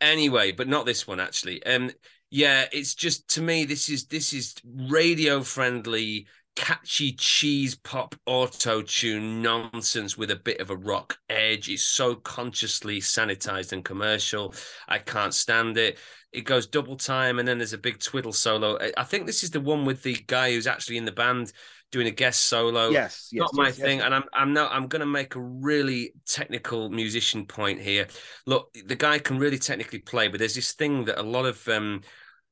Anyway, 0.01 0.53
but 0.53 0.69
not 0.69 0.87
this 0.87 1.07
one 1.07 1.21
actually. 1.21 1.65
Um, 1.65 1.91
yeah, 2.31 2.67
it's 2.73 2.95
just 2.95 3.29
to 3.35 3.43
me 3.43 3.65
this 3.65 3.89
is 3.89 4.07
this 4.07 4.33
is 4.33 4.55
radio 4.65 5.43
friendly 5.43 6.27
catchy 6.57 7.13
cheese 7.13 7.75
pop 7.75 8.15
auto 8.27 8.83
tune 8.83 9.43
nonsense 9.43 10.19
with 10.19 10.31
a 10.31 10.37
bit 10.37 10.61
of 10.61 10.71
a 10.71 10.77
rock 10.77 11.19
edge. 11.29 11.69
It's 11.69 11.85
so 11.85 12.17
consciously 12.17 13.01
sanitized 13.01 13.73
and 13.73 13.85
commercial. 13.85 14.55
I 14.89 14.99
can't 14.99 15.35
stand 15.35 15.77
it 15.79 15.99
it 16.37 16.45
goes 16.45 16.67
double 16.67 16.97
time 16.97 17.39
and 17.39 17.49
then 17.49 17.57
there's 17.57 17.73
a 17.73 17.79
big 17.79 17.99
twiddle 17.99 18.33
solo. 18.33 18.79
I 18.97 19.05
think 19.05 19.27
this 19.27 19.43
is 19.43 19.51
the 19.51 19.61
one 19.61 19.87
with 19.87 20.03
the 20.03 20.19
guy 20.27 20.53
who's 20.53 20.67
actually 20.67 20.99
in 20.99 21.07
the 21.07 21.13
band 21.13 21.51
doing 21.93 22.09
a 22.09 22.11
guest 22.11 22.45
solo. 22.45 22.91
Yes, 22.91 23.31
yes 23.33 23.41
not 23.41 23.55
my 23.55 23.69
yes, 23.69 23.79
thing. 23.79 23.99
Yes. 23.99 24.07
And 24.07 24.15
I'm 24.15 24.25
I'm 24.35 24.53
now 24.53 24.69
I'm 24.69 24.87
going 24.87 25.01
to 25.01 25.07
make 25.07 25.35
a 25.35 25.41
really 25.41 26.13
technical 26.27 26.91
musician 26.91 27.47
point 27.47 27.81
here. 27.81 28.07
Look, 28.45 28.77
the 28.85 28.97
guy 28.97 29.19
can 29.19 29.39
really 29.39 29.59
technically 29.59 30.01
play, 30.01 30.29
but 30.29 30.39
there's 30.39 30.55
this 30.55 30.73
thing 30.73 31.07
that 31.07 31.19
a 31.19 31.23
lot 31.23 31.47
of 31.47 31.67
um, 31.69 32.03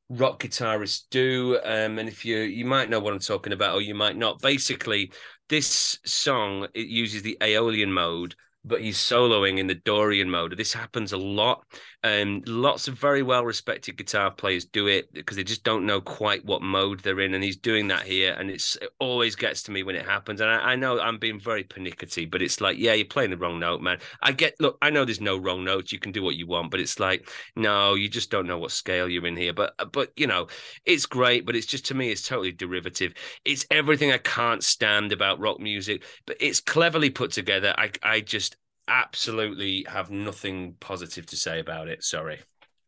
rock 0.09 0.41
guitarists 0.41 1.05
do, 1.11 1.59
um, 1.65 1.99
and 1.99 2.09
if 2.09 2.25
you 2.25 2.39
you 2.39 2.65
might 2.65 2.91
know 2.91 3.01
what 3.01 3.13
I'm 3.13 3.19
talking 3.21 3.53
about, 3.53 3.75
or 3.75 3.81
you 3.81 3.95
might 3.95 4.17
not. 4.17 4.41
Basically, 4.41 5.13
this 5.49 5.99
song 6.05 6.69
it 6.75 6.87
uses 6.87 7.23
the 7.23 7.39
Aeolian 7.43 7.93
mode 7.93 8.35
but 8.65 8.81
he's 8.81 8.99
soloing 8.99 9.59
in 9.59 9.67
the 9.67 9.75
Dorian 9.75 10.31
mode. 10.31 10.57
This 10.57 10.73
happens 10.73 11.13
a 11.13 11.19
lot. 11.19 11.65
And 12.03 12.47
lots 12.47 12.87
of 12.87 12.99
very 12.99 13.23
well 13.23 13.47
respected 13.47 13.97
guitar 13.97 14.31
players 14.31 14.67
do 14.67 14.89
it 14.89 15.11
because 15.15 15.39
they 15.39 15.45
just 15.45 15.65
don't 15.65 15.87
know 15.87 16.03
quite 16.03 16.45
what 16.45 16.61
mode 16.61 17.01
they're 17.01 17.21
in. 17.21 17.33
And 17.33 17.43
he's 17.43 17.57
doing 17.57 17.89
that 17.89 18.03
here. 18.03 18.35
And 18.39 18.51
it's 18.51 18.77
it 18.77 18.91
always 18.99 19.35
gets 19.35 19.63
to 19.65 19.71
me 19.71 19.83
when 19.83 19.97
it 19.97 20.05
happens. 20.05 20.43
And 20.43 20.51
I, 20.51 20.73
I, 20.73 20.77
know 20.77 21.01
I'm 21.01 21.17
being 21.17 21.41
very 21.41 21.65
pernickety, 21.65 22.27
but 22.27 22.43
it's 22.43 22.61
like, 22.61 22.77
yeah, 22.79 22.93
you're 22.93 23.07
playing 23.07 23.31
the 23.31 23.39
wrong 23.39 23.59
note, 23.59 23.81
man. 23.81 24.01
I 24.21 24.33
get, 24.33 24.55
look, 24.61 24.77
I 24.83 24.91
know 24.91 25.07
there's 25.07 25.23
no 25.23 25.39
wrong 25.39 25.65
notes. 25.65 25.93
You 25.93 25.99
can 25.99 26.13
do 26.13 26.23
what 26.23 26.37
you 26.37 26.47
want, 26.47 26.71
but 26.71 26.81
it's 26.81 27.01
like, 27.01 27.31
no, 27.57 27.95
you 27.95 28.11
just 28.11 28.31
don't 28.31 28.47
know 28.47 28.59
what 28.59 28.71
scale 28.71 29.09
you're 29.09 29.27
in 29.27 29.37
here. 29.37 29.55
But, 29.55 29.73
uh, 29.79 29.87
but, 29.87 30.13
you 30.17 30.27
know, 30.27 30.49
it's 30.85 31.07
great, 31.07 31.47
but 31.47 31.57
it's 31.57 31.67
just 31.67 31.87
to 31.87 31.95
me, 31.95 32.11
it's 32.11 32.29
totally 32.29 32.53
derivative. 32.53 33.15
It's 33.47 33.65
everything 33.71 34.13
I 34.13 34.19
can't 34.19 34.63
stand 34.63 35.11
about 35.13 35.41
rock 35.41 35.59
music, 35.59 36.05
but 36.27 36.37
it's 36.39 36.61
cleverly 36.61 37.09
put 37.09 37.33
together. 37.33 37.75
I, 37.79 37.91
I 38.03 38.21
just, 38.21 38.54
absolutely 38.89 39.85
have 39.89 40.11
nothing 40.11 40.77
positive 40.81 41.27
to 41.27 41.37
say 41.37 41.61
about 41.61 41.89
it. 41.89 42.05
Sorry. 42.05 42.41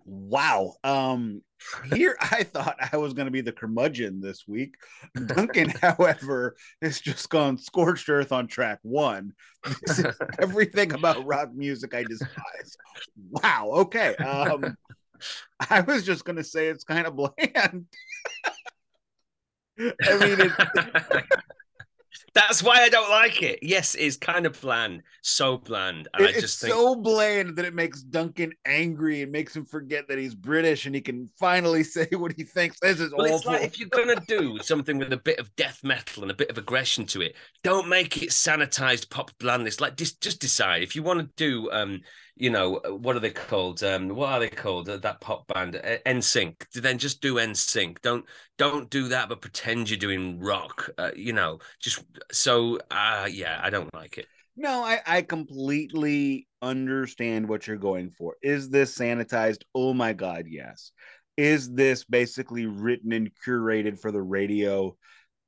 Wow. 0.04 0.74
Um 0.84 1.42
here 1.94 2.16
I 2.20 2.42
thought 2.44 2.76
I 2.92 2.96
was 2.96 3.14
going 3.14 3.26
to 3.26 3.32
be 3.32 3.40
the 3.40 3.52
curmudgeon 3.52 4.20
this 4.20 4.44
week. 4.46 4.76
Duncan, 5.26 5.70
however, 5.82 6.56
has 6.82 7.00
just 7.00 7.28
gone 7.30 7.58
scorched 7.58 8.08
earth 8.08 8.30
on 8.30 8.46
track 8.46 8.78
one. 8.82 9.32
This 9.86 9.98
is 10.00 10.06
everything 10.38 10.92
about 10.92 11.24
rock 11.24 11.52
music 11.54 11.94
I 11.94 12.04
despise. 12.04 12.76
Wow. 13.30 13.70
Okay. 13.72 14.14
Um 14.16 14.76
I 15.70 15.80
was 15.80 16.04
just 16.04 16.26
going 16.26 16.36
to 16.36 16.44
say 16.44 16.66
it's 16.66 16.84
kind 16.84 17.06
of 17.06 17.16
bland. 17.16 17.86
I 19.78 20.18
mean, 20.18 20.40
it, 20.40 20.52
that's 22.34 22.62
why 22.62 22.82
I 22.82 22.88
don't 22.88 23.10
like 23.10 23.42
it. 23.42 23.58
Yes, 23.62 23.94
it's 23.94 24.16
kind 24.16 24.46
of 24.46 24.60
bland, 24.60 25.02
so 25.22 25.58
bland, 25.58 26.08
and 26.14 26.26
it's 26.26 26.38
I 26.38 26.40
just 26.40 26.60
think... 26.60 26.72
so 26.72 26.94
bland 26.94 27.56
that 27.56 27.64
it 27.64 27.74
makes 27.74 28.02
Duncan 28.02 28.52
angry 28.64 29.22
and 29.22 29.32
makes 29.32 29.56
him 29.56 29.64
forget 29.64 30.08
that 30.08 30.18
he's 30.18 30.34
British 30.34 30.86
and 30.86 30.94
he 30.94 31.00
can 31.00 31.28
finally 31.38 31.82
say 31.84 32.08
what 32.12 32.32
he 32.36 32.44
thinks. 32.44 32.78
This 32.80 33.00
is 33.00 33.12
well, 33.12 33.26
awful. 33.26 33.36
It's 33.36 33.46
like 33.46 33.62
if 33.62 33.80
you're 33.80 33.88
gonna 33.88 34.20
do 34.26 34.58
something 34.62 34.98
with 34.98 35.12
a 35.12 35.16
bit 35.16 35.38
of 35.38 35.54
death 35.56 35.82
metal 35.82 36.22
and 36.22 36.30
a 36.30 36.34
bit 36.34 36.50
of 36.50 36.58
aggression 36.58 37.06
to 37.06 37.22
it, 37.22 37.36
don't 37.62 37.88
make 37.88 38.22
it 38.22 38.30
sanitized 38.30 39.10
pop 39.10 39.30
blandness. 39.38 39.80
Like 39.80 39.96
just 39.96 40.20
just 40.20 40.40
decide 40.40 40.82
if 40.82 40.94
you 40.94 41.02
want 41.02 41.20
to 41.20 41.28
do 41.36 41.70
um 41.72 42.00
you 42.36 42.50
know, 42.50 42.76
uh, 42.76 42.94
what 42.94 43.16
are 43.16 43.20
they 43.20 43.30
called? 43.30 43.82
Um, 43.82 44.10
what 44.10 44.30
are 44.30 44.40
they 44.40 44.50
called? 44.50 44.88
Uh, 44.88 44.98
that 44.98 45.20
pop 45.20 45.46
band, 45.48 45.80
NSYNC. 46.06 46.70
Then 46.74 46.98
just 46.98 47.22
do 47.22 47.36
NSYNC. 47.36 48.02
Don't 48.02 48.24
don't 48.58 48.90
do 48.90 49.08
that, 49.08 49.28
but 49.28 49.40
pretend 49.40 49.88
you're 49.88 49.98
doing 49.98 50.38
rock. 50.38 50.90
Uh, 50.98 51.10
you 51.16 51.32
know, 51.32 51.58
just 51.80 52.04
so. 52.30 52.78
Uh, 52.90 53.28
yeah, 53.30 53.60
I 53.62 53.70
don't 53.70 53.92
like 53.94 54.18
it. 54.18 54.26
No, 54.56 54.84
I, 54.84 55.00
I 55.06 55.22
completely 55.22 56.46
understand 56.62 57.48
what 57.48 57.66
you're 57.66 57.76
going 57.76 58.10
for. 58.10 58.36
Is 58.42 58.68
this 58.68 58.96
sanitized? 58.96 59.62
Oh 59.74 59.94
my 59.94 60.12
god, 60.12 60.44
yes. 60.46 60.92
Is 61.36 61.72
this 61.72 62.04
basically 62.04 62.66
written 62.66 63.12
and 63.12 63.30
curated 63.46 63.98
for 63.98 64.12
the 64.12 64.22
radio? 64.22 64.96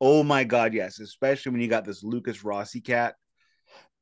Oh 0.00 0.22
my 0.22 0.44
god, 0.44 0.74
yes. 0.74 1.00
Especially 1.00 1.52
when 1.52 1.60
you 1.60 1.68
got 1.68 1.84
this 1.84 2.02
Lukas 2.02 2.44
Rossi 2.44 2.80
cat, 2.80 3.14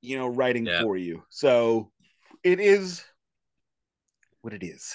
you 0.03 0.19
know, 0.19 0.27
writing 0.29 0.67
yeah. 0.67 0.83
for 0.83 0.97
you. 0.97 1.23
So 1.31 1.91
it 2.47 2.61
is 2.61 3.05
what 4.43 4.55
it 4.55 4.63
is. 4.63 4.95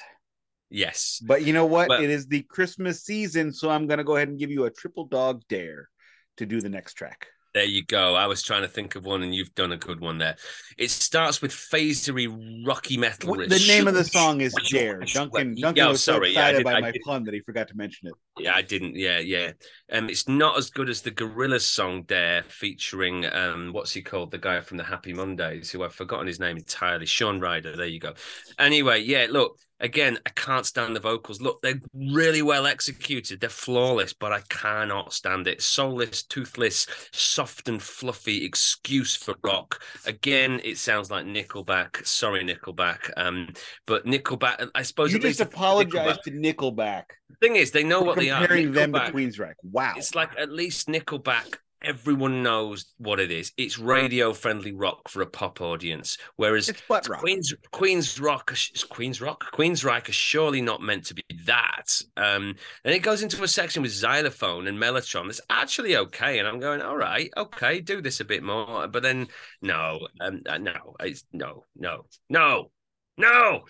Yes. 0.69 1.21
But 1.21 1.43
you 1.43 1.51
know 1.51 1.65
what? 1.65 1.89
Well, 1.89 2.01
it 2.01 2.09
is 2.09 2.27
the 2.27 2.43
Christmas 2.43 3.03
season, 3.03 3.51
so 3.51 3.69
I'm 3.69 3.87
going 3.87 3.97
to 3.97 4.05
go 4.05 4.15
ahead 4.15 4.29
and 4.29 4.39
give 4.39 4.51
you 4.51 4.63
a 4.63 4.71
triple 4.71 5.05
dog 5.05 5.41
dare 5.49 5.89
to 6.37 6.45
do 6.45 6.61
the 6.61 6.69
next 6.69 6.93
track. 6.93 7.27
There 7.53 7.65
you 7.65 7.83
go. 7.83 8.15
I 8.15 8.27
was 8.27 8.41
trying 8.41 8.61
to 8.61 8.67
think 8.69 8.95
of 8.95 9.03
one, 9.03 9.23
and 9.23 9.35
you've 9.35 9.53
done 9.55 9.73
a 9.73 9.77
good 9.77 9.99
one 9.99 10.17
there. 10.17 10.37
It 10.77 10.89
starts 10.89 11.41
with 11.41 11.51
phasery 11.51 12.27
rocky 12.65 12.95
metal. 12.97 13.35
The 13.35 13.65
name 13.67 13.89
of 13.89 13.93
the 13.93 14.05
song 14.05 14.39
is 14.39 14.55
Dare. 14.69 15.01
Duncan, 15.01 15.55
Duncan 15.55 15.75
yeah, 15.75 15.87
was 15.89 16.01
sorry, 16.01 16.33
so 16.33 16.39
excited 16.39 16.59
yeah, 16.59 16.63
by 16.63 16.73
I 16.75 16.81
my 16.81 16.91
did. 16.91 17.01
pun 17.03 17.25
that 17.25 17.33
he 17.33 17.41
forgot 17.41 17.67
to 17.67 17.75
mention 17.75 18.07
it. 18.07 18.13
Yeah, 18.39 18.55
I 18.55 18.61
didn't. 18.61 18.95
Yeah, 18.95 19.19
yeah. 19.19 19.51
Um, 19.91 20.09
it's 20.09 20.29
not 20.29 20.57
as 20.57 20.69
good 20.69 20.89
as 20.89 21.01
the 21.01 21.11
Gorillaz 21.11 21.61
song 21.61 22.03
Dare, 22.03 22.43
featuring 22.47 23.25
um, 23.33 23.73
what's 23.73 23.91
he 23.91 24.01
called? 24.01 24.31
The 24.31 24.37
guy 24.37 24.61
from 24.61 24.77
the 24.77 24.83
Happy 24.85 25.11
Mondays, 25.11 25.69
who 25.69 25.83
I've 25.83 25.93
forgotten 25.93 26.27
his 26.27 26.39
name 26.39 26.55
entirely. 26.55 27.05
Shaun 27.05 27.41
Ryder. 27.41 27.75
There 27.75 27.85
you 27.85 27.99
go. 27.99 28.13
Anyway, 28.59 29.01
yeah. 29.01 29.27
Look, 29.29 29.57
again, 29.81 30.19
I 30.25 30.29
can't 30.29 30.65
stand 30.65 30.95
the 30.95 30.99
vocals. 30.99 31.41
Look, 31.41 31.61
they're 31.61 31.81
really 31.93 32.41
well 32.41 32.65
executed. 32.65 33.41
They're 33.41 33.49
flawless, 33.49 34.13
but 34.13 34.31
I 34.31 34.41
cannot 34.49 35.13
stand 35.13 35.47
it. 35.47 35.61
Soulless, 35.61 36.23
toothless, 36.23 36.87
soft 37.11 37.67
and 37.67 37.81
fluffy 37.81 38.45
excuse 38.45 39.15
for 39.15 39.35
rock. 39.43 39.81
Again, 40.05 40.61
it 40.63 40.77
sounds 40.77 41.11
like 41.11 41.25
Nickelback. 41.25 42.05
Sorry, 42.05 42.43
Nickelback. 42.43 43.11
Um, 43.17 43.49
but 43.85 44.05
Nickelback, 44.05 44.69
I 44.73 44.83
suppose 44.83 45.11
you 45.11 45.19
just 45.19 45.41
apologize 45.41 46.17
to 46.23 46.31
Nickelback. 46.31 47.03
The 47.29 47.35
thing 47.47 47.55
is, 47.55 47.71
they 47.71 47.83
know 47.83 48.01
what 48.01 48.17
they 48.17 48.29
are. 48.29 48.39
Comparing 48.39 48.71
them 48.71 48.93
to 48.93 48.99
Queensryche. 48.99 49.53
Wow. 49.63 49.93
It's 49.97 50.15
like 50.15 50.31
at 50.37 50.51
least 50.51 50.87
Nickelback 50.87 51.57
everyone 51.83 52.43
knows 52.43 52.85
what 52.97 53.19
it 53.19 53.31
is. 53.31 53.51
It's 53.57 53.79
radio 53.79 54.33
friendly 54.33 54.71
rock 54.71 55.07
for 55.09 55.21
a 55.21 55.25
pop 55.25 55.61
audience. 55.61 56.17
Whereas 56.35 56.69
It's 56.69 56.81
rock. 56.89 57.03
Queen's 57.19 57.53
Queen's 57.71 58.19
Rock 58.19 58.51
is 58.51 58.83
Queen's 58.83 59.21
Rock 59.21 59.51
Queensryche 59.53 60.09
is 60.09 60.15
surely 60.15 60.61
not 60.61 60.81
meant 60.81 61.05
to 61.05 61.13
be 61.13 61.23
that. 61.45 62.01
Um, 62.17 62.55
and 62.83 62.93
it 62.93 62.99
goes 62.99 63.23
into 63.23 63.43
a 63.43 63.47
section 63.47 63.81
with 63.81 63.91
xylophone 63.91 64.67
and 64.67 64.77
mellotron 64.77 65.25
that's 65.25 65.41
actually 65.49 65.97
okay. 65.97 66.39
And 66.39 66.47
I'm 66.47 66.59
going, 66.59 66.81
all 66.81 66.97
right, 66.97 67.29
okay, 67.35 67.81
do 67.81 68.01
this 68.01 68.19
a 68.19 68.25
bit 68.25 68.43
more. 68.43 68.87
But 68.87 69.03
then 69.03 69.27
no, 69.61 70.07
um, 70.19 70.41
uh, 70.47 70.57
no, 70.57 70.95
it's 70.99 71.23
no, 71.33 71.65
no, 71.75 72.05
no, 72.29 72.71
no. 73.17 73.61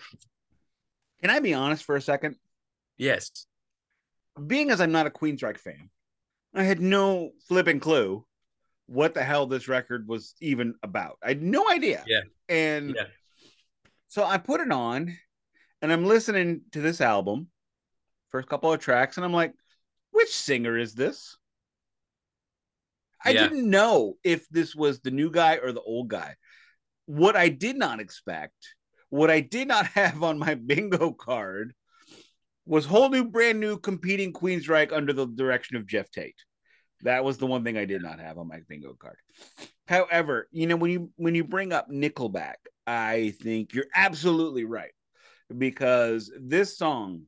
Can 1.20 1.30
I 1.30 1.38
be 1.40 1.54
honest 1.54 1.84
for 1.84 1.96
a 1.96 2.02
second? 2.02 2.36
Yes, 2.98 3.46
Being 4.46 4.70
as 4.70 4.80
I'm 4.80 4.92
not 4.92 5.06
a 5.06 5.10
Queen's 5.10 5.40
Queensryche 5.40 5.58
fan, 5.58 5.90
I 6.54 6.64
had 6.64 6.80
no 6.80 7.32
flipping 7.48 7.80
clue 7.80 8.26
what 8.86 9.14
the 9.14 9.22
hell 9.24 9.46
this 9.46 9.68
record 9.68 10.06
was 10.06 10.34
even 10.40 10.74
about. 10.82 11.18
I 11.22 11.28
had 11.28 11.42
no 11.42 11.68
idea. 11.70 12.04
Yeah. 12.06 12.22
And 12.48 12.94
Yeah. 12.94 13.06
so 14.08 14.24
I 14.24 14.38
put 14.38 14.60
it 14.60 14.70
on 14.70 15.16
and 15.80 15.92
I'm 15.92 16.04
listening 16.04 16.62
to 16.72 16.80
this 16.80 17.00
album, 17.00 17.48
first 18.28 18.48
couple 18.48 18.72
of 18.72 18.80
tracks, 18.80 19.16
and 19.16 19.24
I'm 19.24 19.32
like, 19.32 19.54
which 20.10 20.30
singer 20.34 20.76
is 20.76 20.94
this? 20.94 21.36
I 23.24 23.30
Yeah. 23.30 23.44
didn't 23.44 23.70
know 23.70 24.18
if 24.22 24.48
this 24.48 24.74
was 24.74 25.00
the 25.00 25.10
new 25.10 25.30
guy 25.30 25.56
or 25.56 25.72
the 25.72 25.80
old 25.80 26.08
guy. 26.08 26.36
What 27.06 27.36
I 27.36 27.48
did 27.48 27.76
not 27.76 28.00
expect, 28.00 28.74
what 29.08 29.30
I 29.30 29.40
did 29.40 29.68
not 29.68 29.86
have 29.98 30.22
on 30.22 30.38
my 30.38 30.54
bingo 30.54 31.12
card 31.12 31.74
was 32.66 32.86
whole 32.86 33.08
new, 33.08 33.24
brand 33.24 33.60
new 33.60 33.78
competing 33.78 34.32
Queensryche 34.32 34.92
under 34.92 35.12
the 35.12 35.26
direction 35.26 35.76
of 35.76 35.86
Geoff 35.86 36.10
Tate. 36.10 36.36
That 37.02 37.24
was 37.24 37.38
the 37.38 37.46
one 37.46 37.64
thing 37.64 37.76
I 37.76 37.84
did 37.84 38.02
not 38.02 38.20
have 38.20 38.38
on 38.38 38.48
my 38.48 38.60
bingo 38.68 38.94
card. 38.94 39.16
However, 39.88 40.48
you 40.52 40.66
know 40.66 40.76
when 40.76 40.90
you 40.90 41.10
when 41.16 41.34
you 41.34 41.44
bring 41.44 41.72
up 41.72 41.90
Nickelback, 41.90 42.54
I 42.86 43.34
think 43.42 43.74
you're 43.74 43.86
absolutely 43.94 44.64
right 44.64 44.92
because 45.56 46.30
this 46.40 46.78
song, 46.78 47.22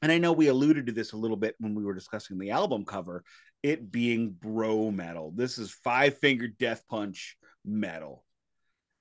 and 0.00 0.12
I 0.12 0.18
know 0.18 0.32
we 0.32 0.46
alluded 0.46 0.86
to 0.86 0.92
this 0.92 1.12
a 1.12 1.16
little 1.16 1.36
bit 1.36 1.56
when 1.58 1.74
we 1.74 1.84
were 1.84 1.94
discussing 1.94 2.38
the 2.38 2.50
album 2.50 2.84
cover, 2.84 3.24
it 3.62 3.90
being 3.90 4.30
bro 4.30 4.92
metal. 4.92 5.32
This 5.34 5.58
is 5.58 5.72
Five 5.72 6.18
Finger 6.18 6.46
Death 6.46 6.84
Punch 6.88 7.36
metal, 7.64 8.24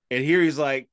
and 0.09 0.23
here 0.23 0.41
he's 0.41 0.57
like, 0.57 0.89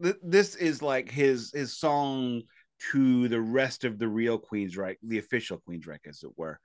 th- 0.00 0.16
this 0.22 0.54
is 0.54 0.82
like 0.82 1.10
his 1.10 1.50
his 1.52 1.76
song 1.76 2.42
to 2.90 3.28
the 3.28 3.40
rest 3.40 3.84
of 3.84 3.98
the 3.98 4.08
real 4.08 4.38
Queensryche, 4.38 4.96
the 5.02 5.18
official 5.18 5.62
Queensryche, 5.68 6.06
as 6.08 6.22
it 6.22 6.30
were. 6.36 6.58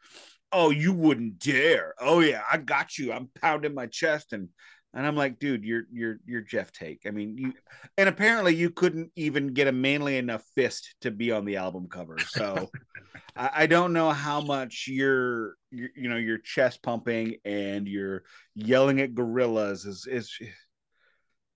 Oh, 0.52 0.70
you 0.70 0.94
wouldn't 0.94 1.40
dare! 1.40 1.94
Oh 2.00 2.20
yeah, 2.20 2.42
I 2.52 2.58
got 2.58 2.98
you. 2.98 3.12
I'm 3.12 3.30
pounding 3.42 3.74
my 3.74 3.88
chest 3.88 4.34
and 4.34 4.50
and 4.94 5.06
I'm 5.06 5.16
like, 5.16 5.38
dude, 5.38 5.64
you're 5.64 5.84
you're 5.92 6.18
you're 6.26 6.42
Geoff 6.42 6.72
Tate. 6.72 7.02
I 7.06 7.12
mean, 7.12 7.38
you 7.38 7.54
and 7.98 8.10
apparently 8.10 8.56
you 8.56 8.70
couldn't 8.70 9.12
even 9.16 9.54
get 9.54 9.68
a 9.68 9.72
manly 9.72 10.18
enough 10.18 10.44
fist 10.56 10.96
to 11.02 11.12
be 11.12 11.32
on 11.32 11.46
the 11.46 11.58
album 11.58 11.88
cover. 11.88 12.18
So 12.20 12.70
I, 13.36 13.50
I 13.54 13.68
don't 13.68 13.94
know 13.94 14.10
how 14.12 14.42
much 14.42 14.86
you're, 14.88 15.56
you 15.72 15.90
you 15.96 16.10
know 16.10 16.18
your 16.18 16.40
chest 16.40 16.82
pumping 16.82 17.36
and 17.46 17.88
you're 17.88 18.24
yelling 18.56 19.02
at 19.02 19.14
gorillas 19.14 19.86
is 19.86 20.08
is 20.10 20.36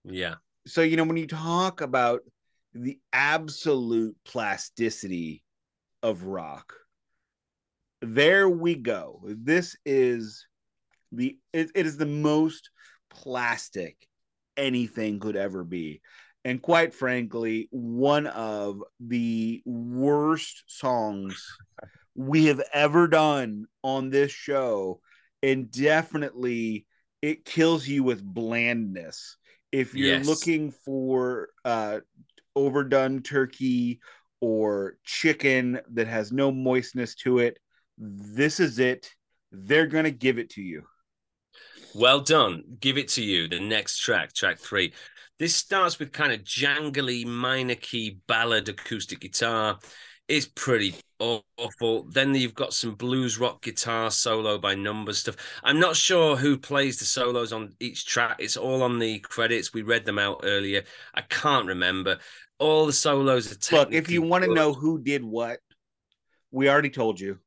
yeah, 0.03 0.35
so 0.67 0.81
you 0.81 0.97
know 0.97 1.03
when 1.03 1.17
you 1.17 1.27
talk 1.27 1.81
about 1.81 2.21
the 2.73 2.99
absolute 3.11 4.15
plasticity 4.25 5.43
of 6.03 6.23
rock. 6.23 6.73
There 8.01 8.49
we 8.49 8.75
go. 8.75 9.21
This 9.23 9.75
is 9.85 10.47
the 11.11 11.37
it, 11.53 11.71
it 11.75 11.85
is 11.85 11.97
the 11.97 12.05
most 12.05 12.69
plastic 13.09 13.97
anything 14.57 15.19
could 15.19 15.35
ever 15.35 15.63
be. 15.63 16.01
And 16.43 16.61
quite 16.61 16.95
frankly 16.95 17.67
one 17.71 18.25
of 18.25 18.81
the 18.99 19.61
worst 19.65 20.63
songs 20.67 21.45
we 22.15 22.45
have 22.45 22.61
ever 22.73 23.07
done 23.07 23.65
on 23.83 24.09
this 24.09 24.31
show. 24.31 25.01
And 25.43 25.69
definitely 25.69 26.87
it 27.21 27.45
kills 27.45 27.87
you 27.87 28.03
with 28.03 28.23
blandness. 28.23 29.37
If 29.71 29.93
you're 29.93 30.17
Yes. 30.17 30.27
looking 30.27 30.71
for 30.71 31.49
uh 31.63 31.99
overdone 32.55 33.21
turkey 33.21 33.99
or 34.41 34.97
chicken 35.03 35.79
that 35.93 36.07
has 36.07 36.31
no 36.31 36.51
moistness 36.51 37.15
to 37.15 37.39
it 37.39 37.57
this 37.97 38.59
is 38.59 38.79
it 38.79 39.09
they're 39.51 39.87
going 39.87 40.05
to 40.05 40.11
give 40.11 40.37
it 40.39 40.49
to 40.49 40.61
you 40.61 40.83
Well 41.93 42.21
done. 42.21 42.63
Give 42.79 42.97
it 42.97 43.09
to 43.09 43.23
you. 43.23 43.47
The 43.47 43.59
next 43.59 43.99
track, 43.99 44.33
track 44.33 44.59
three. 44.59 44.93
This 45.39 45.55
starts 45.55 45.99
with 45.99 46.11
kind 46.13 46.31
of 46.31 46.41
jangly 46.41 47.25
minor 47.25 47.75
key 47.75 48.19
ballad 48.27 48.69
acoustic 48.69 49.19
guitar. 49.19 49.79
It's 50.27 50.45
pretty 50.45 50.95
awful. 51.19 52.03
Then 52.03 52.33
you've 52.35 52.53
got 52.55 52.73
some 52.73 52.95
blues 52.95 53.37
rock 53.37 53.61
guitar 53.63 54.09
solo 54.11 54.57
by 54.57 54.75
Numbers 54.75 55.17
stuff. 55.19 55.35
I'm 55.63 55.79
not 55.79 55.95
sure 55.95 56.37
who 56.37 56.57
plays 56.57 56.99
the 56.99 57.05
solos 57.05 57.51
on 57.51 57.73
each 57.79 58.05
track. 58.05 58.37
It's 58.39 58.55
all 58.55 58.81
on 58.81 58.97
the 58.99 59.19
credits. 59.19 59.73
We 59.73 59.81
read 59.81 60.05
them 60.05 60.17
out 60.19 60.41
earlier. 60.43 60.83
I 61.13 61.21
can't 61.21 61.67
remember. 61.67 62.19
All 62.59 62.85
the 62.85 62.93
solos 62.93 63.51
are 63.51 63.75
look 63.75 63.93
if 63.93 64.09
you 64.09 64.21
want 64.21 64.43
to 64.45 64.53
know 64.53 64.71
who 64.73 65.01
did 65.01 65.23
what 65.23 65.59
we 66.51 66.69
already 66.69 66.89
told 66.91 67.19
you 67.19 67.39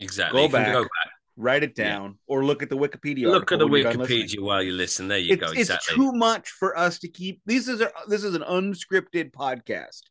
exactly, 0.00 0.40
go 0.40 0.46
You 0.46 0.52
back, 0.52 0.72
go 0.72 0.82
back. 0.82 0.90
write 1.36 1.62
it 1.62 1.74
Yeah. 1.76 1.84
down 1.90 2.18
or 2.26 2.44
look 2.44 2.62
at 2.62 2.68
the 2.68 2.76
wikipedia 2.76 3.30
Look 3.30 3.52
at 3.52 3.58
the 3.58 3.64
article 3.64 3.68
when 3.68 3.82
you're 3.82 3.92
done 3.92 4.00
listening. 4.00 4.26
Wikipedia 4.26 4.40
while 4.42 4.62
you 4.62 4.72
listen. 4.72 5.06
There 5.08 5.18
you 5.18 5.34
it's, 5.34 5.42
go. 5.42 5.52
it's 5.54 5.86
too 5.86 6.12
much 6.12 6.50
for 6.50 6.76
us 6.76 6.98
to 7.00 7.08
keep 7.08 7.40
this 7.46 7.68
is 7.68 7.80
a 7.80 7.90
this 8.08 8.24
is 8.24 8.34
an 8.34 8.42
unscripted 8.42 9.30
podcast 9.32 10.02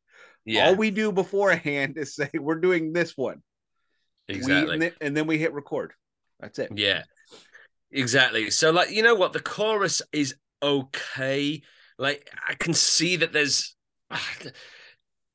yeah, 0.48 0.68
all 0.68 0.76
we 0.76 0.92
do 0.92 1.12
beforehand 1.12 1.98
is 1.98 2.16
say 2.16 2.30
we're 2.34 2.60
doing 2.60 2.94
this 2.94 3.16
one 3.16 3.42
exactly. 4.28 4.74
and, 4.74 4.82
then, 4.82 4.92
and 5.02 5.18
then 5.18 5.28
we 5.28 5.38
hit 5.38 5.54
record 5.54 5.94
that's 6.40 6.60
it 6.60 6.72
Yeah, 6.76 7.04
exactly. 7.92 8.52
So, 8.52 8.72
like, 8.72 8.92
you 8.92 9.02
know 9.02 9.16
what? 9.16 9.34
The 9.34 9.40
chorus 9.40 10.02
is 10.12 10.36
okay. 10.62 11.62
Like, 11.98 12.30
I 12.48 12.54
can 12.56 12.74
see 12.74 13.18
that 13.18 13.34
there's. 13.34 13.76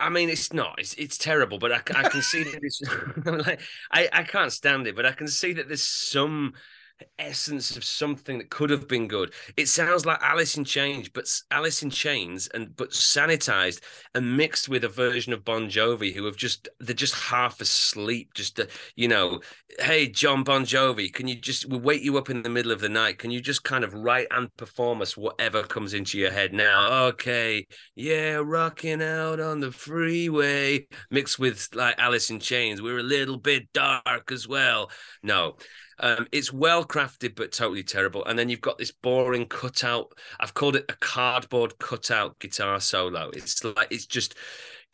I 0.00 0.08
mean, 0.08 0.30
it's 0.30 0.52
not. 0.52 0.80
It's 0.80 0.94
it's 0.94 1.16
terrible, 1.16 1.58
but 1.58 1.70
I 1.70 1.78
can 1.78 2.22
see 2.22 2.42
that 2.42 2.58
it's 2.62 2.80
like 3.46 3.60
I 3.92 4.08
I 4.12 4.22
can't 4.24 4.52
stand 4.52 4.86
it, 4.88 4.96
but 4.96 5.06
I 5.06 5.12
can 5.12 5.28
see 5.28 5.52
that 5.52 5.68
there's 5.68 5.84
some 5.84 6.54
essence 7.18 7.76
of 7.76 7.84
something 7.84 8.38
that 8.38 8.50
could 8.50 8.70
have 8.70 8.88
been 8.88 9.08
good. 9.08 9.32
It 9.56 9.68
sounds 9.68 10.06
like 10.06 10.22
Alice 10.22 10.56
in 10.56 10.64
Chains, 10.64 11.08
but 11.08 11.28
Alice 11.50 11.82
in 11.82 11.90
Chains 11.90 12.48
and 12.54 12.74
but 12.76 12.90
sanitized 12.90 13.80
and 14.14 14.36
mixed 14.36 14.68
with 14.68 14.84
a 14.84 14.88
version 14.88 15.32
of 15.32 15.44
Bon 15.44 15.68
Jovi 15.68 16.14
who 16.14 16.24
have 16.26 16.36
just 16.36 16.68
they're 16.80 16.94
just 16.94 17.14
half 17.14 17.60
asleep. 17.60 18.34
Just 18.34 18.60
uh, 18.60 18.66
you 18.96 19.08
know, 19.08 19.40
hey 19.78 20.08
John 20.08 20.42
Bon 20.44 20.64
Jovi, 20.64 21.12
can 21.12 21.28
you 21.28 21.34
just 21.34 21.68
we'll 21.68 21.80
wake 21.80 22.02
you 22.02 22.18
up 22.18 22.30
in 22.30 22.42
the 22.42 22.50
middle 22.50 22.72
of 22.72 22.80
the 22.80 22.88
night? 22.88 23.18
Can 23.18 23.30
you 23.30 23.40
just 23.40 23.64
kind 23.64 23.84
of 23.84 23.94
write 23.94 24.26
and 24.30 24.54
perform 24.56 25.02
us 25.02 25.16
whatever 25.16 25.62
comes 25.62 25.94
into 25.94 26.18
your 26.18 26.30
head 26.30 26.52
now? 26.52 27.06
Okay, 27.08 27.66
yeah, 27.94 28.40
rocking 28.42 29.02
out 29.02 29.40
on 29.40 29.60
the 29.60 29.72
freeway, 29.72 30.86
mixed 31.10 31.38
with 31.38 31.68
like 31.74 31.98
Alice 31.98 32.30
in 32.30 32.40
Chains. 32.40 32.82
We're 32.82 32.98
a 32.98 33.02
little 33.02 33.38
bit 33.38 33.72
dark 33.72 34.30
as 34.32 34.46
well. 34.48 34.90
No, 35.22 35.56
um, 35.98 36.26
it's 36.32 36.52
well 36.52 36.84
crafted 36.84 37.34
but 37.34 37.52
totally 37.52 37.82
terrible. 37.82 38.24
And 38.24 38.38
then 38.38 38.48
you've 38.48 38.60
got 38.60 38.78
this 38.78 38.92
boring 38.92 39.46
cutout. 39.46 40.12
I've 40.40 40.54
called 40.54 40.76
it 40.76 40.84
a 40.88 40.94
cardboard 40.94 41.78
cutout 41.78 42.38
guitar 42.38 42.80
solo. 42.80 43.30
It's 43.34 43.62
like 43.64 43.88
it's 43.90 44.06
just, 44.06 44.34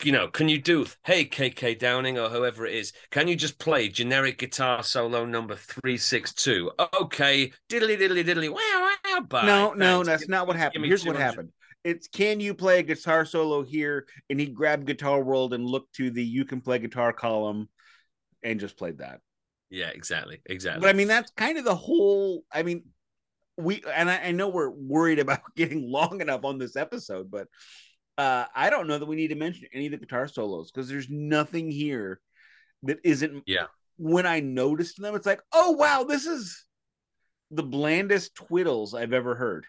you 0.05 0.13
know, 0.13 0.29
can 0.29 0.49
you 0.49 0.59
do 0.61 0.87
hey 1.05 1.25
KK 1.25 1.79
Downing 1.79 2.19
or 2.19 2.29
whoever 2.29 2.67
it 2.67 2.75
is? 2.75 2.93
Can 3.11 3.29
you 3.29 3.37
just 3.37 3.59
play 3.59 3.89
generic 3.89 4.39
guitar 4.39 4.83
solo 4.83 5.25
number 5.25 5.57
three 5.57 5.97
six 5.99 6.33
two? 6.33 6.71
Okay, 7.01 7.53
diddly 7.69 7.99
diddly 7.99 8.25
diddly. 8.25 8.49
Wow, 8.51 8.59
wow. 9.05 9.21
Bye. 9.29 9.47
no 9.47 9.73
no 9.73 10.05
that's 10.05 10.23
Give- 10.23 10.29
not 10.31 10.47
what 10.47 10.57
happened 10.57 10.85
here's 10.85 11.05
what 11.05 11.17
happened 11.17 11.51
it's 11.83 12.07
can 12.09 12.41
you 12.41 12.55
play 12.55 12.79
a 12.79 12.83
guitar 12.83 13.25
solo 13.25 13.63
here 13.63 14.07
and 14.31 14.39
he 14.39 14.47
grabbed 14.47 14.87
guitar 14.87 15.23
world 15.23 15.55
and 15.55 15.65
looked 15.65 15.95
to 15.95 16.11
the 16.11 16.23
you 16.23 16.45
can 16.45 16.61
play 16.61 16.79
guitar 16.79 17.13
column 17.13 17.69
and 18.43 18.61
just 18.61 18.77
played 18.77 18.99
that 18.99 19.21
Yeah, 19.71 19.89
exactly, 19.89 20.41
exactly. 20.47 20.81
but 20.81 20.89
i 20.91 20.93
mean 20.95 21.09
that's 21.09 21.31
kind 21.33 21.59
of 21.59 21.65
the 21.65 21.75
whole 21.75 22.43
i 22.53 22.63
mean 22.63 22.85
we 23.57 23.83
and 23.95 24.09
I, 24.11 24.29
I 24.29 24.33
know 24.33 24.49
we're 24.49 24.71
worried 24.71 25.19
about 25.25 25.41
getting 25.57 25.91
long 25.91 26.21
enough 26.21 26.45
on 26.45 26.59
this 26.59 26.77
episode 26.77 27.31
but 27.31 27.49
uh 28.17 28.45
i 28.55 28.71
don't 28.71 28.87
know 28.87 28.99
that 28.99 29.07
we 29.07 29.17
need 29.17 29.29
to 29.29 29.35
mention 29.35 29.69
any 29.73 29.87
of 29.87 29.93
the 29.93 29.99
guitar 29.99 30.27
solos 30.29 30.71
because 30.71 30.89
there's 30.89 31.09
nothing 31.11 31.71
here 31.71 32.21
that 32.85 32.99
isn't 33.05 33.43
Yeah. 33.47 33.67
when 33.97 34.27
i 34.27 34.41
noticed 34.41 35.01
them 35.01 35.15
it's 35.15 35.27
like 35.27 35.41
oh 35.53 35.73
wow 35.73 36.05
this 36.05 36.25
is 36.27 36.65
the 37.51 37.63
blandest 37.63 38.35
twiddles 38.37 38.95
i've 38.95 39.13
ever 39.13 39.35
heard 39.35 39.67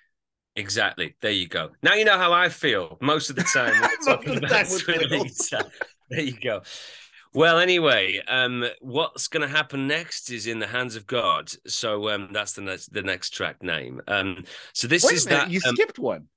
Exactly. 0.55 1.15
There 1.21 1.31
you 1.31 1.47
go. 1.47 1.69
Now 1.83 1.93
you 1.93 2.03
know 2.03 2.17
how 2.17 2.33
I 2.33 2.49
feel 2.49 2.97
most 3.01 3.29
of 3.29 3.37
the 3.37 3.43
time. 3.43 3.71
When 3.79 3.81
Most 4.01 4.07
we're 4.07 4.13
of 4.13 4.19
talking 4.19 4.33
the 4.33 4.37
about 4.39 4.49
time 4.49 4.65
twiddles. 4.65 5.49
guitar. 5.49 5.71
There 6.09 6.21
you 6.21 6.37
go. 6.43 6.61
Well, 7.33 7.59
anyway, 7.59 8.21
um, 8.27 8.65
what's 8.81 9.27
going 9.27 9.47
to 9.47 9.55
happen 9.55 9.87
next 9.87 10.31
is 10.31 10.47
in 10.47 10.59
the 10.59 10.67
hands 10.67 10.95
of 10.95 11.05
God. 11.05 11.51
So 11.67 12.09
um, 12.09 12.29
that's 12.31 12.53
the 12.53 12.61
next 12.61 12.91
the 12.91 13.03
next 13.03 13.31
track 13.31 13.61
name. 13.61 14.01
Um, 14.07 14.45
so 14.73 14.87
this 14.87 15.03
Wait 15.03 15.13
is 15.13 15.25
minute, 15.25 15.39
that. 15.41 15.51
you 15.51 15.61
um, 15.67 15.75
skipped 15.75 15.99
one. 15.99 16.27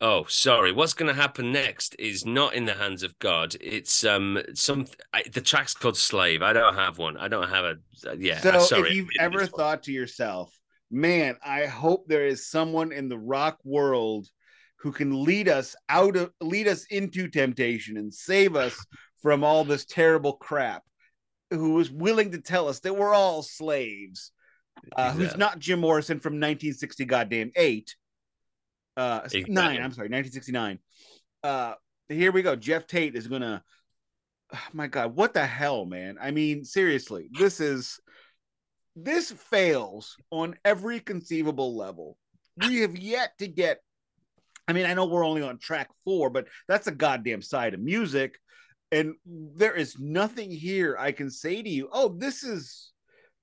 Oh, 0.00 0.24
sorry. 0.24 0.72
What's 0.72 0.92
going 0.92 1.14
to 1.14 1.18
happen 1.18 1.52
next 1.52 1.94
is 1.98 2.26
not 2.26 2.54
in 2.54 2.64
the 2.64 2.74
hands 2.74 3.04
of 3.04 3.16
God. 3.20 3.54
It's 3.60 4.04
um 4.04 4.38
some 4.54 4.86
I, 5.12 5.22
the 5.32 5.40
track's 5.40 5.74
called 5.74 5.96
Slave. 5.96 6.42
I 6.42 6.52
don't 6.52 6.74
have 6.74 6.98
one. 6.98 7.16
I 7.16 7.28
don't 7.28 7.48
have 7.48 7.64
a 7.64 7.76
uh, 8.06 8.14
yeah. 8.18 8.40
So 8.40 8.58
sorry. 8.58 8.90
if 8.90 8.96
you've 8.96 9.08
ever 9.20 9.38
missed 9.38 9.52
one. 9.52 9.60
thought 9.60 9.82
to 9.84 9.92
yourself, 9.92 10.52
man, 10.90 11.36
I 11.44 11.66
hope 11.66 12.08
there 12.08 12.26
is 12.26 12.50
someone 12.50 12.90
in 12.90 13.08
the 13.08 13.18
rock 13.18 13.58
world 13.64 14.26
who 14.78 14.92
can 14.92 15.24
lead 15.24 15.48
us 15.48 15.74
out 15.88 16.16
of 16.16 16.30
lead 16.42 16.68
us 16.68 16.84
into 16.90 17.28
temptation 17.28 17.96
and 17.96 18.12
save 18.12 18.56
us 18.56 18.76
from 19.24 19.42
all 19.42 19.64
this 19.64 19.86
terrible 19.86 20.34
crap, 20.34 20.82
who 21.48 21.80
is 21.80 21.90
willing 21.90 22.32
to 22.32 22.40
tell 22.42 22.68
us 22.68 22.80
that 22.80 22.94
we're 22.94 23.14
all 23.14 23.42
slaves, 23.42 24.32
uh, 24.96 25.12
who's 25.12 25.34
not 25.34 25.58
Jim 25.58 25.80
Morrison 25.80 26.20
from 26.20 26.34
1960 26.34 27.06
goddamn 27.06 27.50
eight. 27.56 27.96
Uh 28.98 29.22
Exactly. 29.24 29.54
nine, 29.54 29.82
I'm 29.82 29.92
sorry, 29.92 30.10
1969. 30.10 30.78
Uh 31.42 31.74
here 32.10 32.32
we 32.32 32.42
go. 32.42 32.54
Geoff 32.54 32.86
Tate 32.86 33.16
is 33.16 33.26
gonna 33.26 33.64
oh 34.54 34.58
my 34.74 34.88
god, 34.88 35.16
what 35.16 35.32
the 35.32 35.46
hell, 35.46 35.86
man? 35.86 36.18
I 36.20 36.30
mean, 36.30 36.62
seriously, 36.62 37.30
this 37.32 37.60
is 37.60 37.98
this 38.94 39.32
fails 39.32 40.18
on 40.30 40.54
every 40.66 41.00
conceivable 41.00 41.74
level. 41.76 42.18
We 42.58 42.80
have 42.80 42.96
yet 42.96 43.32
to 43.38 43.48
get. 43.48 43.80
I 44.68 44.74
mean, 44.74 44.84
I 44.84 44.92
know 44.92 45.06
we're 45.06 45.26
only 45.26 45.42
on 45.42 45.58
track 45.58 45.88
four, 46.04 46.28
but 46.28 46.46
that's 46.68 46.86
a 46.88 46.92
goddamn 46.92 47.40
side 47.40 47.72
of 47.72 47.80
music. 47.80 48.38
And 48.94 49.16
there 49.26 49.74
is 49.74 49.98
nothing 49.98 50.52
here 50.52 50.96
I 50.96 51.10
can 51.10 51.28
say 51.28 51.60
to 51.60 51.68
you, 51.68 51.88
oh, 51.92 52.14
this 52.16 52.44
is 52.44 52.92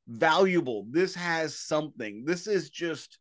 valuable. 0.08 0.86
This 0.90 1.14
has 1.16 1.58
something. 1.58 2.24
This 2.26 2.48
is 2.48 2.70
just 2.70 3.20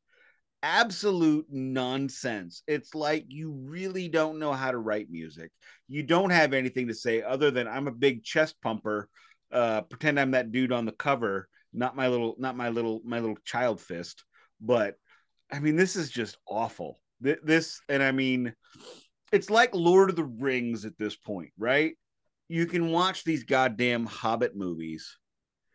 absolute 0.62 1.46
nonsense. 1.50 2.62
It's 2.68 2.94
like 2.94 3.24
you 3.26 3.50
really 3.50 4.06
don't 4.06 4.38
know 4.38 4.52
how 4.52 4.70
to 4.70 4.78
write 4.78 5.10
music. 5.10 5.50
You 5.88 6.04
don't 6.04 6.30
have 6.30 6.52
anything 6.52 6.86
to 6.86 6.94
say 6.94 7.20
other 7.20 7.50
than 7.50 7.66
I'm 7.66 7.88
a 7.88 7.92
big 7.92 8.22
chest 8.22 8.54
pumper. 8.62 9.08
Uh, 9.50 9.80
pretend 9.80 10.20
I'm 10.20 10.30
that 10.30 10.52
dude 10.52 10.70
on 10.70 10.86
the 10.86 10.92
cover, 10.92 11.48
not 11.72 11.96
my 11.96 12.06
little, 12.06 12.36
not 12.38 12.56
my 12.56 12.68
little, 12.68 13.00
my 13.04 13.18
little 13.18 13.38
child 13.44 13.80
fist. 13.80 14.24
But 14.60 14.94
I 15.50 15.58
mean, 15.58 15.74
this 15.74 15.96
is 15.96 16.10
just 16.10 16.38
awful. 16.46 17.00
Th- 17.24 17.40
This, 17.42 17.80
and 17.88 18.04
I 18.04 18.12
mean, 18.12 18.54
it's 19.32 19.50
like 19.50 19.74
Lord 19.74 20.10
of 20.10 20.16
the 20.16 20.22
Rings 20.22 20.84
at 20.84 20.96
this 20.96 21.16
point, 21.16 21.50
right? 21.58 21.94
You 22.50 22.66
can 22.66 22.90
watch 22.90 23.22
these 23.22 23.44
goddamn 23.44 24.06
Hobbit 24.06 24.56
movies 24.56 25.16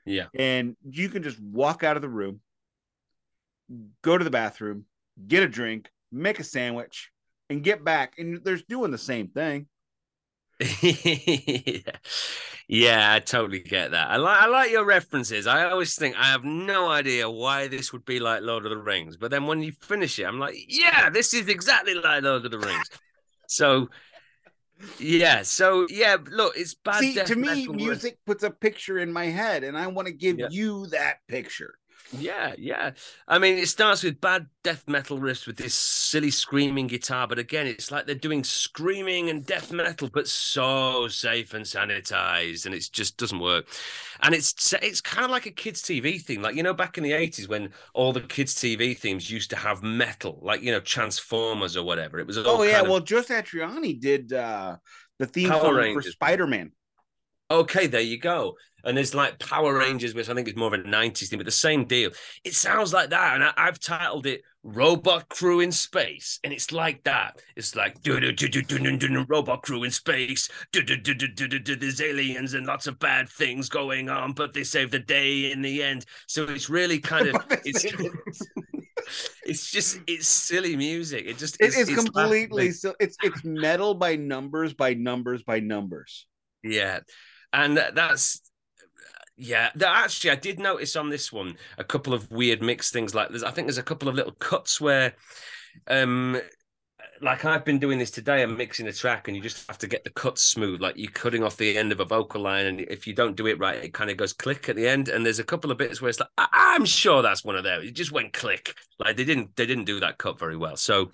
Yeah. 0.06 0.26
and 0.38 0.76
you 0.84 1.08
can 1.08 1.24
just 1.24 1.40
walk 1.40 1.86
out 1.86 1.96
of 1.96 2.02
the 2.02 2.10
room, 2.10 2.42
go 4.02 4.18
to 4.18 4.24
the 4.24 4.30
bathroom, 4.30 4.86
get 5.26 5.42
a 5.42 5.48
drink, 5.48 5.90
make 6.12 6.38
a 6.40 6.44
sandwich, 6.44 7.12
and 7.50 7.64
get 7.64 7.86
back. 7.86 8.16
And 8.18 8.44
they're 8.44 8.58
doing 8.68 8.92
the 8.92 8.98
same 8.98 9.30
thing. 9.30 9.68
yeah, 12.68 13.14
I 13.14 13.20
totally 13.24 13.60
get 13.60 13.92
that. 13.92 14.10
I 14.10 14.18
like 14.18 14.42
I 14.42 14.48
like 14.48 14.72
your 14.72 14.86
references. 14.86 15.48
I 15.48 15.70
always 15.70 15.96
think 15.96 16.16
I 16.18 16.26
have 16.26 16.44
no 16.44 16.90
idea 16.90 17.30
why 17.30 17.68
this 17.68 17.94
would 17.94 18.06
be 18.06 18.20
like 18.20 18.42
Lord 18.42 18.66
of 18.66 18.72
the 18.72 18.78
Rings, 18.78 19.18
but 19.18 19.32
then 19.32 19.48
when 19.48 19.62
you 19.62 19.72
finish 19.72 20.20
it, 20.20 20.26
I'm 20.26 20.40
like, 20.40 20.56
yeah, 20.68 21.10
this 21.10 21.34
is 21.34 21.48
exactly 21.48 21.94
like 21.94 22.24
Lord 22.24 22.46
of 22.46 22.52
the 22.52 22.60
Rings. 22.60 22.90
so, 23.48 23.90
yeah, 25.00 25.42
so 25.44 25.88
yeah, 25.90 26.18
look, 26.30 26.58
it's 26.58 26.74
bad. 26.74 27.00
See, 27.00 27.16
to 27.16 27.36
me, 27.36 27.68
music 27.68 28.18
puts 28.26 28.44
a 28.44 28.52
picture 28.52 29.00
in 29.00 29.12
my 29.12 29.26
head, 29.26 29.64
and 29.64 29.78
I 29.78 29.88
want 29.88 30.08
to 30.08 30.14
give 30.14 30.40
Yeah. 30.40 30.48
you 30.50 30.88
that 30.88 31.20
picture. 31.28 31.76
Yeah, 32.12 32.54
yeah. 32.58 32.92
I 33.28 33.40
mean, 33.40 33.58
it 33.58 33.68
starts 33.68 34.04
with 34.04 34.22
bad 34.22 34.48
death 34.64 34.88
metal 34.88 35.20
riffs 35.20 35.48
with 35.48 35.58
this 35.58 35.74
silly 35.74 36.30
screaming 36.32 36.88
guitar, 36.88 37.28
but 37.28 37.40
again, 37.40 37.66
it's 37.68 37.92
like 37.92 38.06
they're 38.06 38.16
doing 38.16 38.44
screaming 38.44 39.30
and 39.30 39.46
death 39.46 39.72
metal, 39.72 40.10
but 40.14 40.28
so 40.28 41.08
safe 41.08 41.54
and 41.54 41.66
sanitized, 41.66 42.66
and 42.66 42.76
it 42.76 42.88
just 42.92 43.18
doesn't 43.18 43.40
work. 43.40 43.68
And 44.22 44.36
it's 44.36 44.74
it's 44.82 45.02
kind 45.02 45.26
of 45.26 45.32
like 45.32 45.46
a 45.48 45.52
kids' 45.52 45.82
TV 45.82 46.22
thing, 46.22 46.42
like 46.42 46.56
you 46.56 46.64
know, 46.64 46.74
back 46.74 46.98
in 46.98 47.04
the 47.04 47.14
eighties 47.14 47.48
when 47.48 47.72
all 47.94 48.14
the 48.14 48.22
kids' 48.22 48.54
TV 48.56 48.98
themes 48.98 49.30
used 49.30 49.50
to 49.50 49.56
have 49.56 49.82
metal, 49.84 50.40
like 50.44 50.62
you 50.62 50.72
know, 50.72 50.80
Transformers 50.80 51.76
or 51.76 51.84
whatever. 51.84 52.20
It 52.20 52.28
was 52.28 52.38
Oh 52.38 52.62
yeah, 52.64 52.74
kind 52.74 52.86
of- 52.86 52.92
well, 52.92 53.00
Joe 53.02 53.22
Satriani 53.22 54.00
did 54.00 54.32
uh, 54.32 54.78
the 55.18 55.26
theme 55.26 55.50
Power 55.50 55.84
song 55.84 55.94
for. 55.96 56.02
Spider 56.04 56.48
Man. 56.48 56.72
Okay, 57.56 57.88
there 57.88 58.02
you 58.02 58.18
go. 58.18 58.58
And 58.84 58.98
there's 58.98 59.16
like 59.16 59.40
Power 59.40 59.78
Rangers, 59.78 60.14
which 60.14 60.30
I 60.30 60.34
think 60.34 60.48
is 60.48 60.56
more 60.56 60.68
of 60.68 60.74
a 60.74 60.84
90s 60.84 61.30
thing, 61.30 61.40
but 61.40 61.46
the 61.46 61.52
same 61.52 61.86
deal. 61.86 62.12
It 62.44 62.54
sounds 62.54 62.94
like 62.94 63.10
that. 63.10 63.34
And 63.34 63.44
I, 63.44 63.54
I've 63.58 63.80
titled 63.80 64.28
it 64.28 64.42
Robot 64.62 65.30
Crew 65.30 65.62
in 65.62 65.72
Space. 65.72 66.40
And 66.44 66.52
it's 66.54 66.72
like 66.72 67.04
that. 67.04 67.42
It's 67.56 67.76
like 67.76 68.02
do 68.04 68.20
do 68.20 68.32
do 68.32 68.48
do 68.48 68.62
do 68.62 68.78
do 68.78 68.98
do 68.98 69.26
Robot 69.28 69.64
Crew 69.64 69.86
in 69.86 69.92
Space. 69.92 70.50
Do 70.72 70.84
do 70.84 70.98
do 70.98 71.14
do 71.16 71.28
do 71.28 71.48
do 71.48 71.60
do 71.60 71.76
there's 71.76 72.02
aliens 72.02 72.54
and 72.54 72.68
lots 72.68 72.86
of 72.86 73.00
bad 73.00 73.30
things 73.30 73.70
going 73.70 74.10
on, 74.10 74.34
but 74.34 74.54
they 74.54 74.64
save 74.64 74.92
the 74.92 75.00
day 75.00 75.52
in 75.52 75.62
the 75.62 75.82
end. 75.82 76.06
So 76.28 76.44
it's 76.44 76.70
really 76.70 77.00
kind 77.00 77.28
of 77.28 77.36
it's 77.66 77.86
it's 79.46 79.72
just 79.72 80.00
it's 80.08 80.28
silly 80.28 80.76
music. 80.76 81.26
It 81.26 81.38
just 81.38 81.60
It 81.60 81.76
is 81.76 81.90
completely 81.90 82.72
so. 82.72 82.94
It's 83.00 83.18
it's 83.24 83.44
metal 83.44 83.94
by 83.96 84.16
numbers 84.16 84.74
by 84.74 84.94
numbers 84.94 85.42
by 85.44 85.60
numbers. 85.60 86.28
Yeah, 86.64 87.00
and 87.56 87.78
that's 87.78 88.42
yeah. 89.38 89.70
Actually, 89.84 90.32
I 90.32 90.36
did 90.36 90.60
notice 90.60 90.96
on 90.96 91.10
this 91.10 91.32
one 91.32 91.58
a 91.78 91.84
couple 91.84 92.14
of 92.14 92.30
weird 92.30 92.62
mixed 92.62 92.94
things. 92.94 93.16
Like 93.16 93.30
there's, 93.30 93.44
I 93.44 93.52
think 93.52 93.68
there's 93.68 93.78
a 93.78 93.84
couple 93.84 94.08
of 94.08 94.16
little 94.16 94.34
cuts 94.34 94.80
where, 94.80 95.14
um, 95.88 96.40
like 97.22 97.46
I've 97.46 97.64
been 97.64 97.80
doing 97.80 97.98
this 97.98 98.12
today. 98.12 98.44
I'm 98.44 98.58
mixing 98.58 98.88
a 98.88 98.94
track, 98.94 99.28
and 99.28 99.36
you 99.38 99.42
just 99.42 99.68
have 99.68 99.78
to 99.80 99.88
get 99.88 100.04
the 100.04 100.10
cuts 100.10 100.44
smooth. 100.44 100.82
Like 100.82 100.98
you're 100.98 101.12
cutting 101.12 101.44
off 101.44 101.58
the 101.58 101.78
end 101.78 101.92
of 101.92 102.02
a 102.02 102.06
vocal 102.06 102.42
line, 102.42 102.66
and 102.66 102.82
if 102.82 103.08
you 103.08 103.14
don't 103.14 103.38
do 103.38 103.48
it 103.48 103.58
right, 103.58 103.84
it 103.84 103.94
kind 103.94 104.10
of 104.10 104.18
goes 104.18 104.34
click 104.34 104.68
at 104.70 104.76
the 104.76 104.88
end. 104.88 105.08
And 105.10 105.26
there's 105.26 105.40
a 105.40 105.44
couple 105.44 105.72
of 105.72 105.78
bits 105.78 106.02
where 106.02 106.10
it's 106.10 106.20
like, 106.20 106.30
I- 106.38 106.76
I'm 106.76 106.86
sure 106.86 107.22
that's 107.22 107.46
one 107.46 107.56
of 107.56 107.64
them. 107.64 107.82
It 107.82 107.96
just 107.96 108.12
went 108.12 108.34
click. 108.34 108.76
Like 109.00 109.16
they 109.16 109.24
didn't, 109.24 109.56
they 109.56 109.66
didn't 109.66 109.86
do 109.86 110.02
that 110.02 110.18
cut 110.18 110.38
very 110.40 110.58
well. 110.58 110.76
So. 110.76 111.12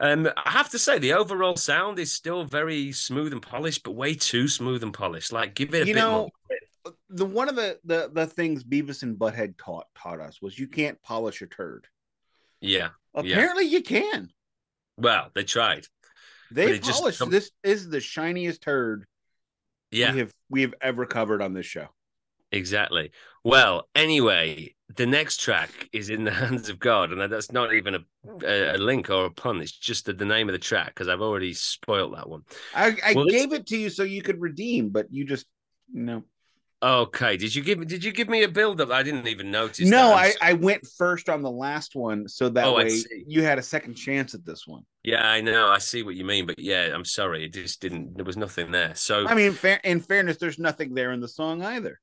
Um, 0.00 0.28
I 0.36 0.50
have 0.50 0.70
to 0.70 0.78
say 0.78 0.98
the 0.98 1.14
overall 1.14 1.56
sound 1.56 1.98
is 1.98 2.12
still 2.12 2.44
very 2.44 2.92
smooth 2.92 3.32
and 3.32 3.42
polished, 3.42 3.82
but 3.82 3.92
way 3.92 4.14
too 4.14 4.46
smooth 4.46 4.82
and 4.82 4.94
polished. 4.94 5.32
Like, 5.32 5.54
give 5.54 5.74
it 5.74 5.82
a 5.82 5.86
You 5.86 5.94
bit 5.94 6.00
know, 6.00 6.28
more. 6.84 6.94
the 7.10 7.26
one 7.26 7.48
of 7.48 7.56
the, 7.56 7.78
the 7.84 8.08
the 8.12 8.26
things 8.26 8.62
Beavis 8.62 9.02
and 9.02 9.18
Butthead 9.18 9.54
taught 9.58 9.86
taught 9.96 10.20
us 10.20 10.40
was 10.40 10.58
you 10.58 10.68
can't 10.68 11.00
polish 11.02 11.42
a 11.42 11.46
turd. 11.46 11.88
Yeah. 12.60 12.90
Yeah. 13.14 13.20
Apparently, 13.34 13.64
you 13.64 13.82
can. 13.82 14.30
Well, 14.96 15.30
they 15.34 15.42
tried. 15.44 15.86
They 16.50 16.70
it 16.72 16.82
just 16.82 17.00
polished. 17.00 17.28
This 17.30 17.50
is 17.64 17.88
the 17.90 18.00
shiniest 18.00 18.62
turd 18.62 19.04
Yeah, 19.90 20.12
we 20.12 20.18
have 20.20 20.32
we 20.48 20.62
have 20.62 20.74
ever 20.80 21.06
covered 21.06 21.42
on 21.42 21.52
this 21.54 21.66
show. 21.66 21.88
exactly. 22.52 23.10
Well, 23.44 23.88
anyway, 23.94 24.74
the 24.96 25.06
next 25.06 25.40
track 25.40 25.70
is 25.92 26.10
in 26.10 26.24
the 26.24 26.30
hands 26.30 26.68
of 26.68 26.78
God, 26.78 27.12
and 27.12 27.32
that's 27.32 27.52
not 27.52 27.74
even 27.74 27.94
a 27.94 28.00
a, 28.44 28.76
a 28.76 28.78
link 28.78 29.10
or 29.10 29.26
a 29.26 29.30
pun. 29.30 29.60
It's 29.60 29.72
just 29.72 30.06
the, 30.06 30.12
the 30.12 30.24
name 30.24 30.48
of 30.48 30.52
the 30.52 30.58
track 30.58 30.88
because 30.88 31.08
I've 31.08 31.20
already 31.20 31.52
spoiled 31.54 32.16
that 32.16 32.28
one. 32.28 32.42
I, 32.72 32.96
I 33.04 33.14
Well, 33.14 33.26
gave 33.26 33.52
it 33.52 33.66
to 33.68 33.76
you 33.76 33.90
so 33.90 34.02
you 34.02 34.22
could 34.22 34.40
redeem, 34.40 34.90
but 34.90 35.06
you 35.10 35.24
just 35.24 35.46
no. 35.92 36.24
Okay, 36.80 37.36
did 37.36 37.54
you 37.54 37.62
give 37.62 37.78
me? 37.80 37.86
did 37.86 38.04
you 38.04 38.12
give 38.12 38.28
me 38.28 38.44
a 38.44 38.48
build 38.48 38.80
up? 38.80 38.90
I 38.90 39.02
didn't 39.02 39.26
even 39.26 39.50
notice. 39.50 39.90
No. 39.90 40.12
I, 40.12 40.32
I'm 40.40 40.60
went 40.60 40.86
first 40.96 41.28
on 41.28 41.42
the 41.42 41.50
last 41.50 41.96
one, 41.96 42.28
so 42.28 42.48
that 42.50 42.66
Oh, 42.66 42.76
way 42.76 43.02
you 43.26 43.42
had 43.42 43.58
a 43.58 43.62
second 43.62 43.94
chance 43.94 44.34
at 44.34 44.44
this 44.44 44.66
one. 44.66 44.84
Yeah, 45.02 45.26
I 45.26 45.40
know. 45.40 45.68
I 45.68 45.78
see 45.78 46.02
what 46.02 46.14
you 46.14 46.24
mean, 46.24 46.46
but 46.46 46.58
yeah, 46.58 46.90
I'm 46.94 47.04
sorry. 47.04 47.44
It 47.44 47.54
just 47.54 47.80
didn't. 47.80 48.14
There 48.16 48.24
was 48.24 48.36
nothing 48.36 48.70
there. 48.70 48.94
So 48.94 49.26
I 49.26 49.34
mean, 49.34 49.52
fair, 49.52 49.80
in 49.82 50.00
fairness, 50.00 50.36
there's 50.38 50.58
nothing 50.58 50.94
there 50.94 51.12
in 51.12 51.20
the 51.20 51.28
song 51.28 51.62
either. 51.62 52.00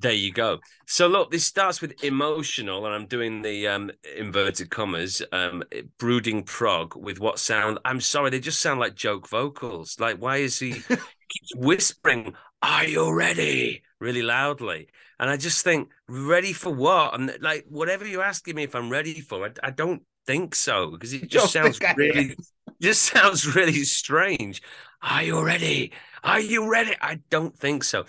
There 0.00 0.12
you 0.12 0.32
go. 0.32 0.60
So 0.86 1.08
look, 1.08 1.30
this 1.30 1.44
starts 1.46 1.80
with 1.80 1.94
emotional, 2.04 2.84
and 2.86 2.94
I'm 2.94 3.06
doing 3.06 3.42
the 3.42 3.66
um 3.68 3.90
inverted 4.16 4.70
commas, 4.70 5.22
um 5.32 5.64
brooding 5.98 6.44
prog 6.44 6.94
with 6.96 7.18
what 7.20 7.38
sound 7.38 7.78
I'm 7.84 8.00
sorry, 8.00 8.30
they 8.30 8.40
just 8.40 8.60
sound 8.60 8.80
like 8.80 8.94
joke 8.94 9.28
vocals. 9.28 9.98
Like, 9.98 10.18
why 10.18 10.36
is 10.38 10.58
he, 10.58 10.86
keeps 11.28 11.54
whispering, 11.56 12.34
Are 12.62 12.84
you 12.84 13.12
ready? 13.12 13.82
really 14.00 14.22
loudly? 14.22 14.88
And 15.18 15.28
I 15.30 15.36
just 15.36 15.64
think, 15.64 15.90
ready 16.08 16.52
for 16.52 16.72
what? 16.72 17.14
And 17.14 17.36
like 17.40 17.64
whatever 17.68 18.06
you're 18.06 18.22
asking 18.22 18.54
me 18.56 18.62
if 18.64 18.74
I'm 18.74 18.90
ready 18.90 19.20
for, 19.20 19.46
I, 19.46 19.50
I 19.62 19.70
don't 19.70 20.02
think 20.26 20.54
so, 20.54 20.90
because 20.90 21.12
it 21.12 21.28
just 21.28 21.50
Don't 21.50 21.50
sounds 21.50 21.80
really 21.96 22.36
just 22.82 23.02
sounds 23.02 23.54
really 23.54 23.84
strange. 23.84 24.62
Are 25.02 25.22
you 25.22 25.42
ready? 25.44 25.92
Are 26.22 26.40
you 26.40 26.70
ready? 26.70 26.94
I 27.00 27.20
don't 27.30 27.56
think 27.56 27.84
so. 27.84 28.04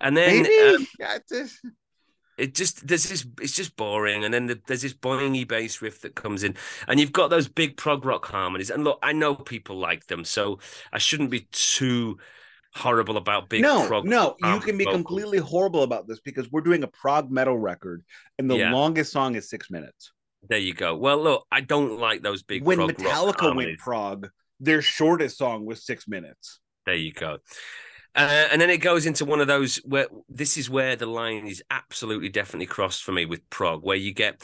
And 0.00 0.16
then 0.16 0.46
um, 0.76 0.86
just- 1.28 1.60
it 2.38 2.54
just 2.54 2.86
there's 2.86 3.08
this 3.08 3.26
it's 3.40 3.56
just 3.56 3.76
boring 3.76 4.22
and 4.24 4.34
then 4.34 4.46
the, 4.46 4.60
there's 4.66 4.82
this 4.82 4.92
boingy 4.92 5.48
bass 5.48 5.80
riff 5.80 6.02
that 6.02 6.14
comes 6.14 6.42
in 6.44 6.54
and 6.86 7.00
you've 7.00 7.12
got 7.12 7.30
those 7.30 7.48
big 7.48 7.78
prog 7.78 8.04
rock 8.04 8.26
harmonies 8.26 8.68
and 8.68 8.84
look 8.84 8.98
i 9.02 9.10
know 9.10 9.34
people 9.34 9.78
like 9.78 10.06
them 10.08 10.22
so 10.22 10.58
i 10.92 10.98
shouldn't 10.98 11.30
be 11.30 11.48
too 11.50 12.18
horrible 12.74 13.16
about 13.16 13.48
big 13.48 13.62
no, 13.62 13.86
prog. 13.86 14.04
no, 14.04 14.36
you 14.44 14.60
can 14.60 14.76
be 14.76 14.84
vocals. 14.84 15.02
completely 15.02 15.38
horrible 15.38 15.82
about 15.82 16.06
this 16.06 16.20
because 16.20 16.50
we're 16.52 16.60
doing 16.60 16.82
a 16.82 16.86
prog 16.88 17.30
metal 17.30 17.56
record, 17.58 18.04
and 18.38 18.50
the 18.50 18.56
Yeah. 18.58 18.70
longest 18.70 19.12
song 19.12 19.34
is 19.34 19.48
six 19.48 19.70
minutes. 19.70 20.12
There 20.46 20.58
you 20.58 20.74
go. 20.74 20.94
Well, 20.94 21.22
look, 21.22 21.46
I 21.50 21.62
don't 21.62 21.98
like 21.98 22.20
those 22.20 22.42
big. 22.42 22.64
when 22.64 22.76
prog 22.76 22.92
Metallica 22.92 23.56
went 23.56 23.78
prog, 23.78 24.28
their 24.60 24.82
shortest 24.82 25.38
song 25.38 25.64
was 25.64 25.86
six 25.86 26.06
minutes. 26.06 26.60
There 26.84 26.94
you 26.94 27.14
go. 27.14 27.38
Uh, 28.16 28.48
and 28.50 28.60
then 28.60 28.70
it 28.70 28.78
goes 28.78 29.04
into 29.04 29.26
one 29.26 29.40
of 29.40 29.46
those 29.46 29.76
where 29.84 30.06
this 30.28 30.56
is 30.56 30.70
where 30.70 30.96
the 30.96 31.06
line 31.06 31.46
is 31.46 31.62
absolutely 31.70 32.30
definitely 32.30 32.66
crossed 32.66 33.04
for 33.04 33.12
me 33.12 33.26
with 33.26 33.48
prog, 33.50 33.84
where 33.84 33.96
you 33.96 34.14
get 34.14 34.42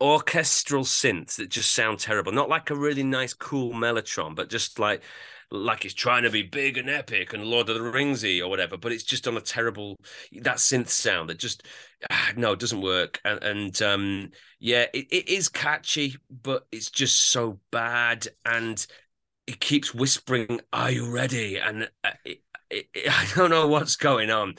orchestral 0.00 0.82
synths 0.82 1.36
that 1.36 1.50
just 1.50 1.72
sound 1.72 1.98
terrible, 1.98 2.32
not 2.32 2.48
like 2.48 2.70
a 2.70 2.74
really 2.74 3.04
nice, 3.04 3.34
cool 3.34 3.72
mellotron, 3.72 4.34
but 4.34 4.48
just 4.48 4.78
like 4.78 5.02
like 5.50 5.84
it's 5.84 5.92
trying 5.92 6.22
to 6.22 6.30
be 6.30 6.42
big 6.42 6.78
and 6.78 6.88
epic 6.88 7.34
and 7.34 7.44
Lord 7.44 7.68
of 7.68 7.74
the 7.74 7.82
Ringsy 7.82 8.40
or 8.40 8.48
whatever, 8.48 8.78
but 8.78 8.90
it's 8.90 9.04
just 9.04 9.28
on 9.28 9.36
a 9.36 9.40
terrible 9.40 9.96
that 10.40 10.56
synth 10.56 10.88
sound 10.88 11.28
that 11.28 11.38
just 11.38 11.66
ah, 12.10 12.30
no, 12.36 12.52
it 12.52 12.58
doesn't 12.58 12.80
work. 12.80 13.20
And, 13.24 13.42
and 13.44 13.82
um, 13.82 14.30
yeah, 14.58 14.86
it, 14.94 15.06
it 15.10 15.28
is 15.28 15.50
catchy, 15.50 16.16
but 16.30 16.66
it's 16.72 16.90
just 16.90 17.18
so 17.30 17.60
bad 17.70 18.28
and 18.46 18.84
it 19.46 19.60
keeps 19.60 19.94
whispering, 19.94 20.60
"Are 20.72 20.90
you 20.90 21.10
ready?" 21.10 21.58
And 21.58 21.90
uh, 22.02 22.10
I 22.96 23.28
don't 23.34 23.50
know 23.50 23.68
what's 23.68 23.96
going 23.96 24.30
on. 24.30 24.54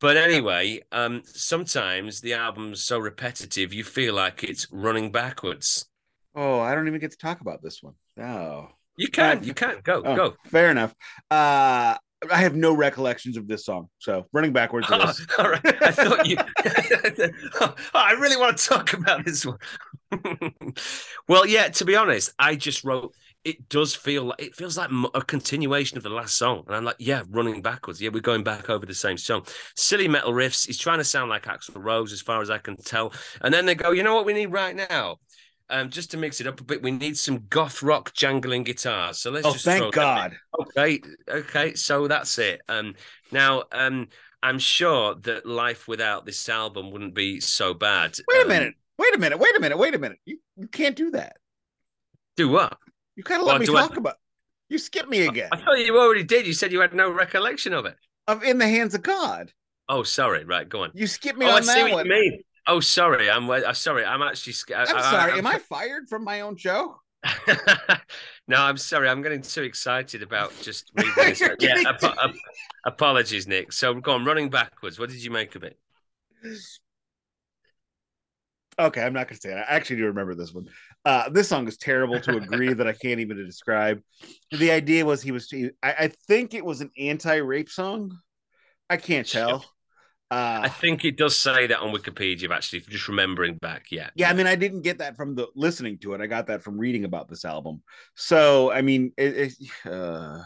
But 0.00 0.16
anyway, 0.16 0.82
um, 0.92 1.22
sometimes 1.24 2.20
the 2.20 2.34
album's 2.34 2.84
so 2.84 2.98
repetitive, 2.98 3.72
you 3.72 3.82
feel 3.82 4.14
like 4.14 4.44
it's 4.44 4.68
running 4.70 5.10
backwards. 5.10 5.86
Oh, 6.36 6.60
I 6.60 6.74
don't 6.74 6.86
even 6.86 7.00
get 7.00 7.10
to 7.10 7.16
talk 7.16 7.40
about 7.40 7.62
this 7.62 7.82
one. 7.82 7.94
Oh, 8.20 8.68
You 8.96 9.08
can, 9.08 9.42
you 9.42 9.54
can 9.54 9.80
go, 9.82 10.02
oh, 10.04 10.14
go. 10.14 10.36
fair 10.46 10.70
enough. 10.70 10.94
Uh, 11.30 11.96
I 12.30 12.36
have 12.36 12.54
no 12.54 12.72
recollections 12.74 13.36
of 13.36 13.48
this 13.48 13.64
song, 13.64 13.88
so 13.98 14.26
running 14.32 14.52
backwards. 14.52 14.86
Oh, 14.90 15.12
all 15.38 15.50
right. 15.50 15.82
I 15.82 15.90
thought 15.90 16.26
you. 16.26 16.36
oh, 17.60 17.74
I 17.94 18.12
really 18.12 18.36
want 18.36 18.56
to 18.56 18.64
talk 18.64 18.92
about 18.92 19.24
this 19.24 19.44
one. 19.44 19.58
well, 21.28 21.46
yeah. 21.46 21.68
To 21.68 21.84
be 21.84 21.96
honest, 21.96 22.32
I 22.38 22.56
just 22.56 22.84
wrote. 22.84 23.14
It 23.44 23.68
does 23.68 23.94
feel 23.94 24.24
like 24.24 24.42
it 24.42 24.54
feels 24.54 24.76
like 24.76 24.90
a 25.14 25.22
continuation 25.22 25.96
of 25.96 26.02
the 26.02 26.10
last 26.10 26.36
song, 26.36 26.64
and 26.66 26.76
I'm 26.76 26.84
like, 26.84 26.96
yeah, 26.98 27.22
running 27.30 27.62
backwards. 27.62 28.00
Yeah, 28.00 28.10
we're 28.12 28.20
going 28.20 28.42
back 28.44 28.68
over 28.68 28.84
the 28.84 28.94
same 28.94 29.16
song. 29.16 29.46
Silly 29.76 30.08
metal 30.08 30.32
riffs. 30.32 30.66
He's 30.66 30.76
trying 30.78 30.98
to 30.98 31.04
sound 31.04 31.30
like 31.30 31.44
Axl 31.44 31.82
Rose, 31.82 32.12
as 32.12 32.20
far 32.20 32.42
as 32.42 32.50
I 32.50 32.58
can 32.58 32.76
tell. 32.76 33.12
And 33.40 33.54
then 33.54 33.64
they 33.64 33.74
go, 33.74 33.92
you 33.92 34.02
know 34.02 34.14
what 34.14 34.26
we 34.26 34.32
need 34.34 34.46
right 34.46 34.74
now. 34.76 35.16
Um, 35.70 35.90
just 35.90 36.10
to 36.12 36.16
mix 36.16 36.40
it 36.40 36.46
up 36.46 36.60
a 36.60 36.64
bit, 36.64 36.82
we 36.82 36.90
need 36.90 37.16
some 37.16 37.46
goth 37.48 37.82
rock 37.82 38.12
jangling 38.14 38.64
guitars. 38.64 39.18
So 39.20 39.30
let's 39.30 39.46
Oh, 39.46 39.52
just 39.52 39.64
thank. 39.64 39.94
God. 39.94 40.34
Okay, 40.58 41.00
okay, 41.28 41.74
so 41.74 42.08
that's 42.08 42.38
it. 42.38 42.60
Um, 42.68 42.94
now, 43.32 43.64
um, 43.72 44.08
I'm 44.42 44.58
sure 44.58 45.14
that 45.22 45.46
life 45.46 45.86
without 45.86 46.24
this 46.26 46.48
album 46.48 46.90
wouldn't 46.90 47.14
be 47.14 47.40
so 47.40 47.74
bad. 47.74 48.16
Wait 48.28 48.38
a 48.38 48.42
Um, 48.42 48.48
minute. 48.48 48.74
Wait 48.98 49.14
a 49.14 49.18
minute. 49.18 49.38
Wait 49.38 49.56
a 49.56 49.60
minute. 49.60 49.78
Wait 49.78 49.94
a 49.94 49.98
minute. 49.98 50.18
You, 50.24 50.38
you 50.56 50.68
can't 50.68 50.96
do 50.96 51.10
that. 51.12 51.36
Do 52.36 52.48
what? 52.48 52.78
You 53.18 53.24
kind 53.24 53.40
of 53.40 53.46
Well, 53.46 53.54
let 53.56 53.60
me 53.60 53.66
do 53.66 53.76
I- 53.76 53.80
talk 53.80 53.96
about. 53.96 54.14
You 54.68 54.78
skip 54.78 55.08
me 55.08 55.26
again. 55.26 55.48
I 55.50 55.56
thought 55.56 55.78
you 55.78 55.98
already 55.98 56.22
did. 56.22 56.46
You 56.46 56.52
said 56.52 56.70
you 56.70 56.80
had 56.80 56.94
no 56.94 57.10
recollection 57.10 57.72
of 57.72 57.84
it. 57.84 57.96
Of 58.28 58.44
in 58.44 58.58
the 58.58 58.68
hands 58.68 58.94
of 58.94 59.02
God. 59.02 59.50
Oh, 59.88 60.04
sorry. 60.04 60.44
Right, 60.44 60.68
go 60.68 60.84
on. 60.84 60.92
You 60.94 61.08
skip 61.08 61.36
me 61.36 61.46
oh, 61.46 61.48
I 61.50 61.56
on 61.56 61.64
see 61.64 61.82
what 61.82 61.92
one. 61.94 62.06
you 62.06 62.12
mean. 62.12 62.42
Oh, 62.68 62.78
sorry. 62.78 63.28
I'm 63.28 63.50
uh, 63.50 63.72
sorry. 63.72 64.04
I'm 64.04 64.22
actually. 64.22 64.52
sc- 64.52 64.70
I- 64.70 64.82
I'm 64.82 64.86
sorry. 64.86 65.32
I'm- 65.32 65.38
Am 65.38 65.46
I 65.48 65.58
fired 65.58 66.08
from 66.08 66.22
my 66.22 66.42
own 66.42 66.56
show? 66.56 67.00
no, 68.46 68.56
I'm 68.56 68.76
sorry. 68.76 69.08
I'm 69.08 69.20
getting 69.22 69.42
too 69.42 69.62
excited 69.62 70.22
about 70.22 70.52
just 70.62 70.92
reading 70.96 71.12
this. 71.16 71.42
Yeah, 71.58 71.82
apo- 71.88 72.14
ap- 72.22 72.36
apologies, 72.86 73.48
Nick. 73.48 73.72
So 73.72 73.94
go 73.94 74.12
on, 74.12 74.24
running 74.24 74.48
backwards. 74.48 74.96
What 74.98 75.10
did 75.10 75.24
you 75.24 75.32
make 75.32 75.56
of 75.56 75.64
it? 75.64 75.76
Okay, 78.78 79.02
I'm 79.02 79.12
not 79.12 79.26
going 79.26 79.34
to 79.36 79.40
say 79.40 79.50
it. 79.50 79.56
I 79.68 79.74
actually 79.74 79.96
do 79.96 80.04
remember 80.06 80.36
this 80.36 80.52
one. 80.52 80.68
Uh, 81.04 81.28
this 81.30 81.48
song 81.48 81.66
is 81.68 81.76
terrible 81.76 82.20
to 82.20 82.36
agree 82.36 82.72
that 82.72 82.86
I 82.86 82.92
can't 82.92 83.20
even 83.20 83.36
describe. 83.44 84.02
The 84.50 84.70
idea 84.70 85.04
was 85.04 85.22
he 85.22 85.32
was. 85.32 85.52
I, 85.82 85.92
I 85.92 86.12
think 86.26 86.54
it 86.54 86.64
was 86.64 86.80
an 86.80 86.90
anti-rape 86.98 87.68
song. 87.68 88.18
I 88.90 88.96
can't 88.96 89.26
tell. 89.26 89.64
Uh, 90.30 90.60
I 90.64 90.68
think 90.68 91.06
it 91.06 91.16
does 91.16 91.36
say 91.36 91.66
that 91.66 91.80
on 91.80 91.94
Wikipedia. 91.94 92.50
Actually, 92.50 92.80
just 92.80 93.08
remembering 93.08 93.56
back, 93.56 93.86
yeah. 93.90 94.10
yeah, 94.14 94.28
I 94.28 94.34
mean, 94.34 94.46
I 94.46 94.56
didn't 94.56 94.82
get 94.82 94.98
that 94.98 95.16
from 95.16 95.34
the 95.34 95.48
listening 95.54 95.96
to 96.00 96.12
it. 96.12 96.20
I 96.20 96.26
got 96.26 96.48
that 96.48 96.62
from 96.62 96.76
reading 96.76 97.04
about 97.04 97.28
this 97.28 97.46
album. 97.46 97.82
So, 98.14 98.70
I 98.70 98.82
mean, 98.82 99.12
it, 99.16 99.54
it, 99.60 99.90
uh, 99.90 100.42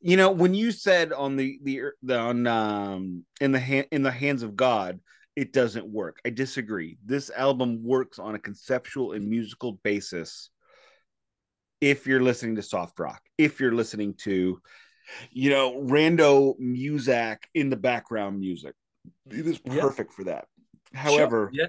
you 0.00 0.16
know, 0.16 0.32
when 0.32 0.52
you 0.52 0.72
said 0.72 1.12
on 1.12 1.36
the 1.36 1.60
the, 1.62 1.82
the 2.02 2.18
on 2.18 2.46
um 2.48 3.24
in 3.40 3.52
the 3.52 3.60
hand 3.60 3.86
in 3.92 4.02
the 4.02 4.10
hands 4.10 4.42
of 4.42 4.56
God, 4.56 4.98
it 5.36 5.52
doesn't 5.52 5.86
work. 5.86 6.18
I 6.24 6.30
disagree. 6.30 6.98
This 7.04 7.30
album 7.30 7.82
works 7.82 8.18
on 8.18 8.34
a 8.34 8.38
conceptual 8.38 9.12
and 9.12 9.28
musical 9.28 9.72
basis. 9.82 10.50
If 11.80 12.06
you're 12.06 12.22
listening 12.22 12.56
to 12.56 12.62
soft 12.62 12.98
rock, 12.98 13.20
if 13.36 13.60
you're 13.60 13.74
listening 13.74 14.14
to, 14.22 14.60
you 15.32 15.50
know, 15.50 15.74
rando 15.82 16.58
music 16.58 17.48
in 17.52 17.68
the 17.68 17.76
background 17.76 18.38
music, 18.40 18.74
it 19.30 19.46
is 19.46 19.60
Yeah. 19.64 19.80
perfect 19.80 20.12
for 20.12 20.24
that. 20.24 20.46
However, 20.94 21.50
yeah, 21.52 21.66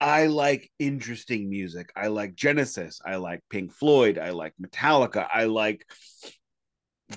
I 0.00 0.26
like 0.26 0.70
interesting 0.78 1.48
music. 1.48 1.92
I 1.94 2.08
like 2.08 2.34
Genesis. 2.34 3.00
I 3.04 3.16
like 3.16 3.40
Pink 3.48 3.72
Floyd. 3.72 4.18
I 4.18 4.30
like 4.30 4.54
Metallica. 4.60 5.28
I 5.32 5.44
like 5.44 5.86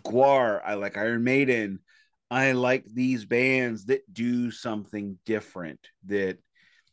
Gwar. 0.05 0.61
I 0.63 0.75
like 0.75 0.97
Iron 0.97 1.23
Maiden. 1.23 1.79
I 2.33 2.53
like 2.53 2.83
these 2.87 3.25
bands 3.25 3.85
that 3.85 4.11
do 4.11 4.49
something 4.49 5.19
different. 5.23 5.79
That, 6.07 6.39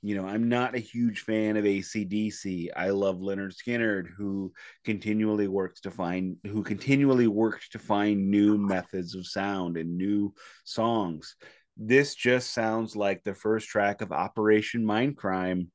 you 0.02 0.14
know, 0.14 0.26
I'm 0.26 0.50
not 0.50 0.74
a 0.74 0.78
huge 0.78 1.20
fan 1.20 1.56
of 1.56 1.64
ACDC. 1.64 2.68
I 2.76 2.90
love 2.90 3.20
Lynyrd 3.20 3.54
Skynyrd, 3.56 4.08
who 4.14 4.52
continually 4.84 5.48
works 5.48 5.80
to 5.80 5.90
find, 5.90 6.36
who 6.44 6.62
continually 6.62 7.26
works 7.26 7.70
to 7.70 7.78
find 7.78 8.30
new 8.30 8.58
methods 8.58 9.14
of 9.14 9.26
sound 9.26 9.78
and 9.78 9.96
new 9.96 10.34
songs. 10.64 11.36
This 11.74 12.14
just 12.14 12.52
sounds 12.52 12.94
like 12.94 13.24
the 13.24 13.34
first 13.34 13.66
track 13.66 14.02
of 14.02 14.12
Operation 14.12 14.84
Mindcrime 14.84 15.68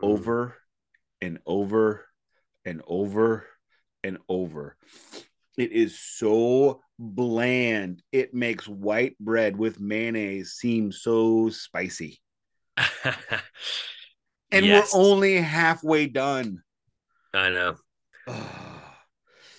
hmm. 0.00 0.04
over 0.04 0.56
and 1.20 1.38
over 1.46 2.04
and 2.64 2.82
over 2.84 3.46
and 4.02 4.18
over. 4.28 4.76
It 5.56 5.70
is 5.70 6.00
so 6.00 6.80
bland. 6.98 8.02
It 8.12 8.34
makes 8.34 8.68
white 8.68 9.18
bread 9.18 9.56
with 9.56 9.80
mayonnaise 9.80 10.52
seem 10.52 10.92
so 10.92 11.50
spicy. 11.50 12.20
And 14.52 14.64
Yes. 14.66 14.94
we're 14.94 15.00
only 15.00 15.36
halfway 15.36 16.06
done. 16.06 16.62
I 17.32 17.50
know. 17.50 17.76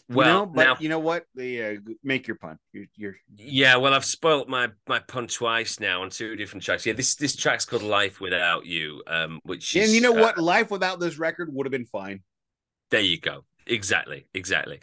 Well, 0.08 0.46
but 0.46 0.64
now, 0.64 0.78
you 0.80 0.88
know 0.88 1.00
what? 1.00 1.26
The 1.34 1.64
uh, 1.64 1.76
make 2.04 2.28
your 2.28 2.38
pun. 2.38 2.60
You're, 2.72 2.86
you're 2.96 3.16
yeah. 3.36 3.76
Well, 3.76 3.94
I've 3.94 4.06
spoilt 4.06 4.48
my 4.48 4.70
my 4.88 5.00
pun 5.00 5.28
twice 5.28 5.80
now 5.80 6.04
on 6.04 6.12
two 6.12 6.36
different 6.36 6.64
tracks. 6.64 6.86
Yeah, 6.86 6.94
this 6.94 7.16
this 7.16 7.36
track's 7.36 7.66
called 7.66 7.82
"Life 7.82 8.22
Without 8.22 8.66
You," 8.66 9.02
um, 9.08 9.40
which 9.44 9.76
is 9.76 9.86
and 9.86 9.96
you 9.96 10.02
know 10.02 10.18
uh, 10.18 10.22
what? 10.22 10.38
Life 10.38 10.70
without 10.70 11.00
this 11.00 11.18
record 11.18 11.52
would 11.52 11.66
have 11.66 11.72
been 11.72 11.88
fine. 11.88 12.22
There 12.92 13.02
you 13.02 13.20
go. 13.20 13.46
Exactly. 13.66 14.28
Exactly. 14.34 14.80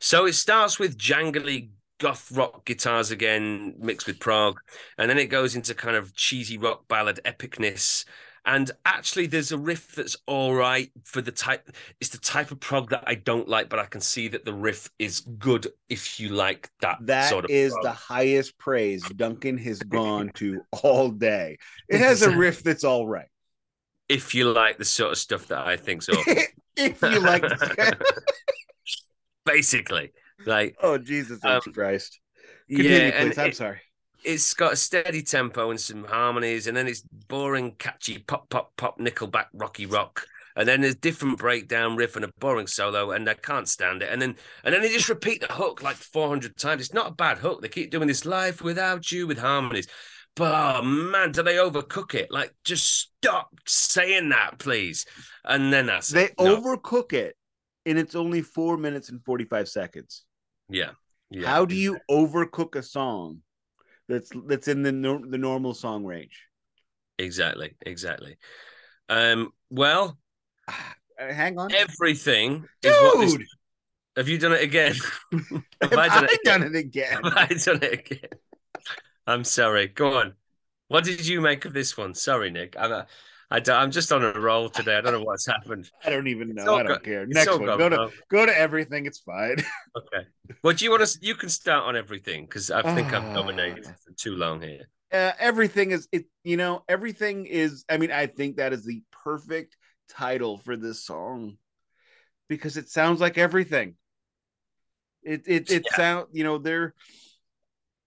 So 0.00 0.24
it 0.24 0.32
starts 0.32 0.78
with 0.78 0.96
jangly 0.96 1.70
goth 2.02 2.32
rock 2.32 2.64
guitars 2.64 3.12
again, 3.12 3.74
mixed 3.78 4.08
with 4.08 4.18
prog, 4.18 4.58
and 4.98 5.08
then 5.08 5.18
it 5.18 5.26
goes 5.26 5.54
into 5.54 5.72
kind 5.72 5.96
of 5.96 6.12
cheesy 6.16 6.58
rock 6.58 6.88
ballad 6.88 7.20
epicness. 7.24 8.04
And 8.44 8.68
actually, 8.84 9.28
there's 9.28 9.52
a 9.52 9.56
riff 9.56 9.94
that's 9.94 10.16
all 10.26 10.52
right 10.52 10.90
for 11.04 11.22
the 11.22 11.30
type. 11.30 11.70
It's 12.00 12.10
the 12.10 12.18
type 12.18 12.50
of 12.50 12.58
prog 12.58 12.90
that 12.90 13.04
I 13.06 13.14
don't 13.14 13.48
like, 13.48 13.68
but 13.68 13.78
I 13.78 13.84
can 13.84 14.00
see 14.00 14.26
that 14.26 14.44
the 14.44 14.52
riff 14.52 14.90
is 14.98 15.20
good 15.20 15.68
if 15.88 16.18
you 16.18 16.30
like 16.30 16.68
that. 16.80 16.98
That 17.02 17.30
sort 17.30 17.44
of 17.44 17.52
is 17.52 17.72
prog. 17.72 17.84
the 17.84 17.92
highest 17.92 18.58
praise 18.58 19.08
Duncan 19.10 19.56
has 19.58 19.78
gone 19.78 20.32
to 20.34 20.60
all 20.82 21.10
day. 21.10 21.56
It 21.88 22.00
has 22.00 22.22
a 22.22 22.36
riff 22.36 22.64
that's 22.64 22.82
all 22.82 23.06
right. 23.06 23.28
if 24.08 24.34
you 24.34 24.52
like 24.52 24.76
the 24.76 24.84
sort 24.84 25.12
of 25.12 25.18
stuff 25.18 25.46
that 25.46 25.64
I 25.64 25.76
think 25.76 26.02
so. 26.02 26.14
if 26.76 27.00
you 27.00 27.20
like, 27.20 27.44
Basically, 29.44 30.12
like 30.46 30.76
oh 30.82 30.98
Jesus 30.98 31.40
Um. 31.44 31.60
Christ! 31.72 32.20
Continue, 32.68 32.90
yeah, 32.90 33.10
please. 33.10 33.38
and 33.38 33.38
I'm 33.38 33.48
it- 33.50 33.56
sorry. 33.56 33.80
it's 34.24 34.54
got 34.54 34.72
a 34.72 34.76
steady 34.76 35.22
tempo 35.22 35.70
and 35.70 35.80
some 35.80 36.04
harmonies, 36.04 36.66
and 36.66 36.76
then 36.76 36.86
it's 36.88 37.02
boring, 37.28 37.72
catchy 37.78 38.18
pop, 38.20 38.48
pop, 38.50 38.72
pop, 38.76 38.98
Nickelback, 38.98 39.46
rocky 39.52 39.84
rock, 39.86 40.26
and 40.56 40.66
then 40.68 40.80
there's 40.80 40.94
different 40.94 41.38
breakdown 41.38 41.96
riff 41.96 42.14
and 42.16 42.24
a 42.24 42.30
boring 42.38 42.66
solo, 42.68 43.10
and 43.10 43.28
I 43.28 43.34
can't 43.34 43.68
stand 43.68 44.02
it. 44.02 44.10
And 44.12 44.22
then 44.22 44.36
and 44.64 44.72
then 44.74 44.82
they 44.82 44.88
just 44.90 45.08
repeat 45.08 45.40
the 45.40 45.52
hook 45.52 45.82
like 45.82 45.96
400 45.96 46.56
times. 46.56 46.82
It's 46.82 46.94
not 46.94 47.08
a 47.12 47.14
bad 47.14 47.38
hook. 47.38 47.62
They 47.62 47.68
keep 47.68 47.90
doing 47.90 48.08
this 48.08 48.24
life 48.24 48.62
without 48.62 49.10
you 49.10 49.26
with 49.26 49.38
harmonies. 49.38 49.88
But 50.34 50.52
oh 50.54 50.82
man, 50.82 51.32
do 51.32 51.42
they 51.42 51.56
overcook 51.56 52.14
it? 52.14 52.30
Like, 52.30 52.54
just 52.64 52.86
stop 53.18 53.48
saying 53.66 54.30
that, 54.30 54.58
please. 54.58 55.04
And 55.44 55.70
then 55.72 55.86
that's 55.86 56.08
They 56.08 56.24
it. 56.26 56.34
No. 56.38 56.60
overcook 56.60 57.12
it, 57.12 57.36
and 57.84 57.98
it's 57.98 58.14
only 58.14 58.40
four 58.40 58.76
minutes 58.78 59.10
and 59.10 59.22
forty 59.24 59.44
five 59.44 59.68
seconds. 59.68 60.24
Yeah, 60.72 60.90
Yeah. 61.30 61.46
How 61.48 61.64
do 61.64 61.74
you 61.74 61.98
overcook 62.10 62.76
a 62.76 62.82
song 62.82 63.42
that's 64.08 64.30
that's 64.46 64.68
in 64.68 64.82
the 64.82 64.92
the 65.28 65.38
normal 65.38 65.74
song 65.74 66.04
range? 66.04 66.46
Exactly. 67.18 67.76
Exactly. 67.86 68.36
Um. 69.08 69.52
Well, 69.70 70.18
Uh, 70.68 71.32
hang 71.32 71.58
on, 71.58 71.70
everything 71.74 72.64
is 72.82 72.90
what 73.00 73.20
this. 73.20 73.32
dude. 73.34 73.46
Have 74.16 74.28
you 74.28 74.38
done 74.38 74.52
it 74.52 74.62
again? 74.62 74.94
Have 75.82 75.96
I 75.96 76.08
done 76.08 76.24
I 76.24 76.28
it 76.32 76.40
done 76.44 76.62
it 76.62 76.74
again? 76.76 77.22
Have 77.22 77.36
I 77.36 77.46
done 77.46 77.80
it 77.82 77.92
again? 77.92 78.30
I'm 79.26 79.44
sorry. 79.44 79.88
Go 79.88 80.18
on. 80.18 80.34
What 80.88 81.04
did 81.04 81.26
you 81.26 81.40
make 81.40 81.64
of 81.64 81.72
this 81.72 81.96
one? 81.96 82.14
Sorry, 82.14 82.50
Nick. 82.50 82.76
I'm 82.78 82.92
a, 82.92 83.06
I 83.52 83.60
don't, 83.60 83.76
I'm 83.76 83.90
just 83.90 84.10
on 84.12 84.22
a 84.24 84.32
roll 84.32 84.70
today. 84.70 84.96
I 84.96 85.00
don't 85.02 85.12
know 85.12 85.22
what's 85.24 85.46
happened. 85.46 85.90
I 86.04 86.10
don't 86.10 86.26
even 86.26 86.54
know. 86.54 86.74
I 86.76 86.82
don't 86.82 87.04
care. 87.04 87.26
Next 87.26 87.50
one. 87.50 87.66
gone 87.66 87.78
Go 87.78 87.88
to 87.90 87.96
wrong. 87.96 88.10
go 88.30 88.46
to 88.46 88.58
everything. 88.58 89.06
It's 89.06 89.20
fine. 89.20 89.56
Okay. 89.94 90.26
Well, 90.64 90.74
do 90.74 90.84
you 90.86 90.90
want 90.90 91.06
to? 91.06 91.18
You 91.20 91.34
can 91.34 91.50
start 91.50 91.84
on 91.84 91.96
everything 91.96 92.46
because 92.46 92.70
I 92.70 92.80
think 92.94 93.12
I've 93.12 93.24
Ah. 93.28 93.34
dominated 93.34 93.84
for 93.84 94.12
too 94.16 94.36
long 94.36 94.62
here. 94.62 94.88
uh, 95.12 95.32
everything 95.38 95.90
is 95.90 96.08
it 96.12 96.24
you 96.44 96.56
know 96.56 96.82
everything 96.88 97.44
is 97.44 97.84
i 97.90 97.98
mean 97.98 98.10
i 98.10 98.26
think 98.26 98.56
that 98.56 98.72
is 98.72 98.86
the 98.86 99.02
perfect 99.24 99.76
title 100.08 100.56
for 100.64 100.74
this 100.78 101.04
song 101.04 101.58
because 102.48 102.78
it 102.78 102.88
sounds 102.88 103.20
like 103.20 103.36
everything 103.36 103.94
it 105.22 105.42
it 105.46 105.70
it 105.70 105.82
Yeah. 105.90 105.96
sound 105.96 106.26
you 106.32 106.44
know 106.44 106.56
they're 106.56 106.94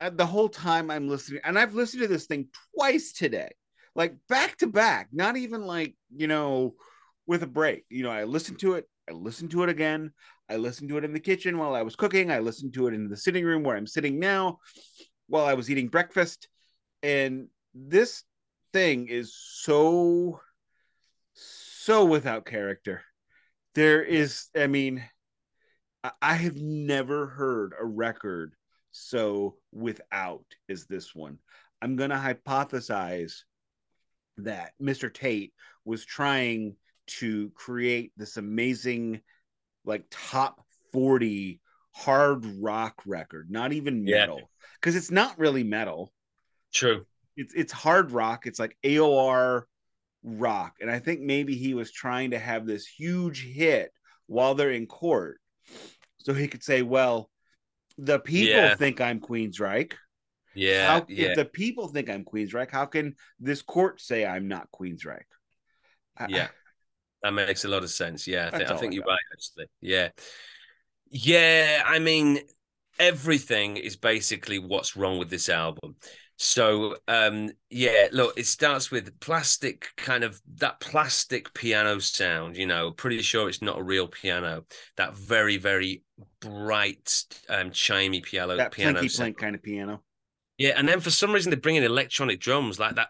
uh, 0.01 0.09
the 0.09 0.25
whole 0.25 0.49
time 0.49 0.89
i'm 0.89 1.07
listening 1.07 1.41
and 1.43 1.59
i've 1.59 1.75
listened 1.75 2.01
to 2.01 2.07
this 2.07 2.25
thing 2.25 2.47
twice 2.73 3.11
today 3.13 3.51
like 3.95 4.15
back 4.27 4.57
to 4.57 4.67
back 4.67 5.09
not 5.11 5.37
even 5.37 5.65
like 5.65 5.95
you 6.15 6.27
know 6.27 6.75
with 7.27 7.43
a 7.43 7.47
break. 7.47 7.85
You 7.89 8.03
know 8.03 8.11
i 8.11 8.23
listened 8.23 8.59
to 8.59 8.73
it 8.73 8.87
i 9.09 9.13
listened 9.13 9.51
to 9.51 9.63
it 9.63 9.69
again 9.69 10.11
i 10.49 10.57
listened 10.57 10.89
to 10.89 10.97
it 10.97 11.03
in 11.03 11.13
the 11.13 11.19
kitchen 11.19 11.57
while 11.57 11.73
i 11.75 11.81
was 11.81 11.95
cooking 11.95 12.31
i 12.31 12.39
listened 12.39 12.73
to 12.73 12.87
it 12.87 12.93
in 12.93 13.07
the 13.07 13.17
sitting 13.17 13.45
room 13.45 13.63
where 13.63 13.75
i'm 13.77 13.87
sitting 13.87 14.19
now 14.19 14.59
while 15.27 15.45
i 15.45 15.53
was 15.53 15.69
eating 15.69 15.87
breakfast. 15.87 16.47
And 17.03 17.47
this 17.73 18.23
thing 18.73 19.07
is 19.07 19.35
so 19.35 20.39
so 21.33 22.05
without 22.05 22.45
character. 22.45 23.03
There 23.75 24.03
is 24.03 24.47
i 24.55 24.67
mean 24.67 25.03
I- 26.21 26.35
have 26.35 26.55
never 26.57 27.27
heard 27.27 27.73
a 27.79 27.85
record 27.85 28.55
so 28.91 29.57
without 29.71 30.45
as 30.69 30.85
this 30.85 31.15
one. 31.15 31.39
I'm 31.81 31.95
going 31.95 32.11
to 32.11 32.15
hypothesize 32.15 33.41
that 34.37 34.73
mr 34.81 35.13
tate 35.13 35.53
was 35.85 36.03
trying 36.05 36.75
to 37.07 37.49
create 37.55 38.11
this 38.17 38.37
amazing 38.37 39.21
like 39.85 40.05
top 40.09 40.61
40 40.91 41.61
hard 41.93 42.45
rock 42.59 43.01
record 43.05 43.49
not 43.49 43.71
even 43.71 44.03
metal 44.03 44.49
because 44.79 44.95
it's 44.95 45.11
not 45.11 45.37
really 45.39 45.63
metal 45.63 46.11
True. 46.73 47.05
it's 47.37 47.53
it's 47.53 47.71
hard 47.71 48.11
rock. 48.11 48.47
It's 48.47 48.59
like 48.59 48.77
AOR 48.83 49.63
rock, 50.23 50.75
and 50.81 50.91
I 50.91 50.99
think 50.99 51.21
maybe 51.21 51.55
he 51.55 51.73
was 51.73 51.89
trying 51.91 52.31
to 52.31 52.39
have 52.39 52.65
this 52.65 52.85
huge 52.85 53.45
hit 53.45 53.91
while 54.27 54.55
they're 54.55 54.71
in 54.71 54.85
court, 54.87 55.39
so 56.17 56.33
he 56.33 56.49
could 56.49 56.63
say, 56.63 56.81
"Well, 56.81 57.29
the 57.97 58.19
people 58.19 58.55
Yeah. 58.55 58.75
think 58.75 58.99
I'm 58.99 59.21
Queensryche. 59.21 59.93
Yeah. 60.55 60.87
how, 60.87 61.05
yeah. 61.07 61.27
If 61.29 61.35
the 61.35 61.45
people 61.45 61.87
think 61.87 62.09
I'm 62.09 62.23
Queensryche, 62.25 62.71
how 62.71 62.85
can 62.85 63.15
this 63.39 63.61
court 63.61 64.01
say 64.01 64.25
I'm 64.25 64.47
not 64.47 64.71
Queensryche?" 64.71 65.23
I- 66.17 66.27
Yeah. 66.29 66.47
That 67.23 67.31
makes 67.31 67.65
a 67.65 67.67
lot 67.69 67.83
of 67.83 67.89
sense. 67.89 68.27
Yeah, 68.27 68.49
I 68.53 68.57
think, 68.57 68.69
I 68.69 68.77
think 68.77 68.93
I 68.93 68.95
you're 68.97 69.05
right. 69.05 69.19
Actually, 69.33 69.65
yeah, 69.81 70.09
yeah. 71.09 71.81
I 71.83 71.97
mean, 71.97 72.39
everything 72.99 73.77
is 73.77 73.95
basically 73.95 74.59
what's 74.59 74.95
wrong 74.95 75.17
with 75.17 75.31
this 75.31 75.49
album. 75.49 75.95
So, 76.37 76.97
um, 77.07 77.49
yeah. 77.69 78.09
Look, 78.11 78.37
it 78.37 78.45
starts 78.45 78.91
with 78.91 79.19
plastic, 79.21 79.87
kind 79.97 80.23
of 80.23 80.39
that 80.57 80.79
plastic 80.79 81.51
piano 81.55 81.97
sound. 81.99 82.57
You 82.57 82.67
know, 82.67 82.91
pretty 82.91 83.21
sure 83.23 83.49
it's 83.49 83.61
not 83.61 83.79
a 83.79 83.83
real 83.83 84.07
piano. 84.07 84.65
That 84.97 85.15
very, 85.15 85.57
very 85.57 86.03
bright, 86.41 87.23
um, 87.49 87.71
chimey 87.71 88.21
piano. 88.21 88.57
that 88.57 88.71
piano 88.73 88.99
plinky 89.01 89.17
plink 89.17 89.37
kind 89.37 89.55
of 89.55 89.63
piano. 89.63 90.03
Yeah, 90.57 90.73
and 90.77 90.87
then 90.87 91.01
for 91.01 91.09
some 91.09 91.31
reason 91.33 91.49
they 91.49 91.57
bring 91.57 91.75
in 91.75 91.83
electronic 91.83 92.39
drums 92.39 92.79
like 92.79 92.95
that, 92.95 93.09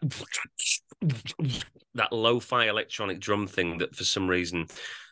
that 1.96 2.12
lo-fi 2.12 2.68
electronic 2.68 3.20
drum 3.20 3.48
thing 3.48 3.78
that 3.78 3.96
for 3.96 4.04
some 4.04 4.28
reason 4.28 4.66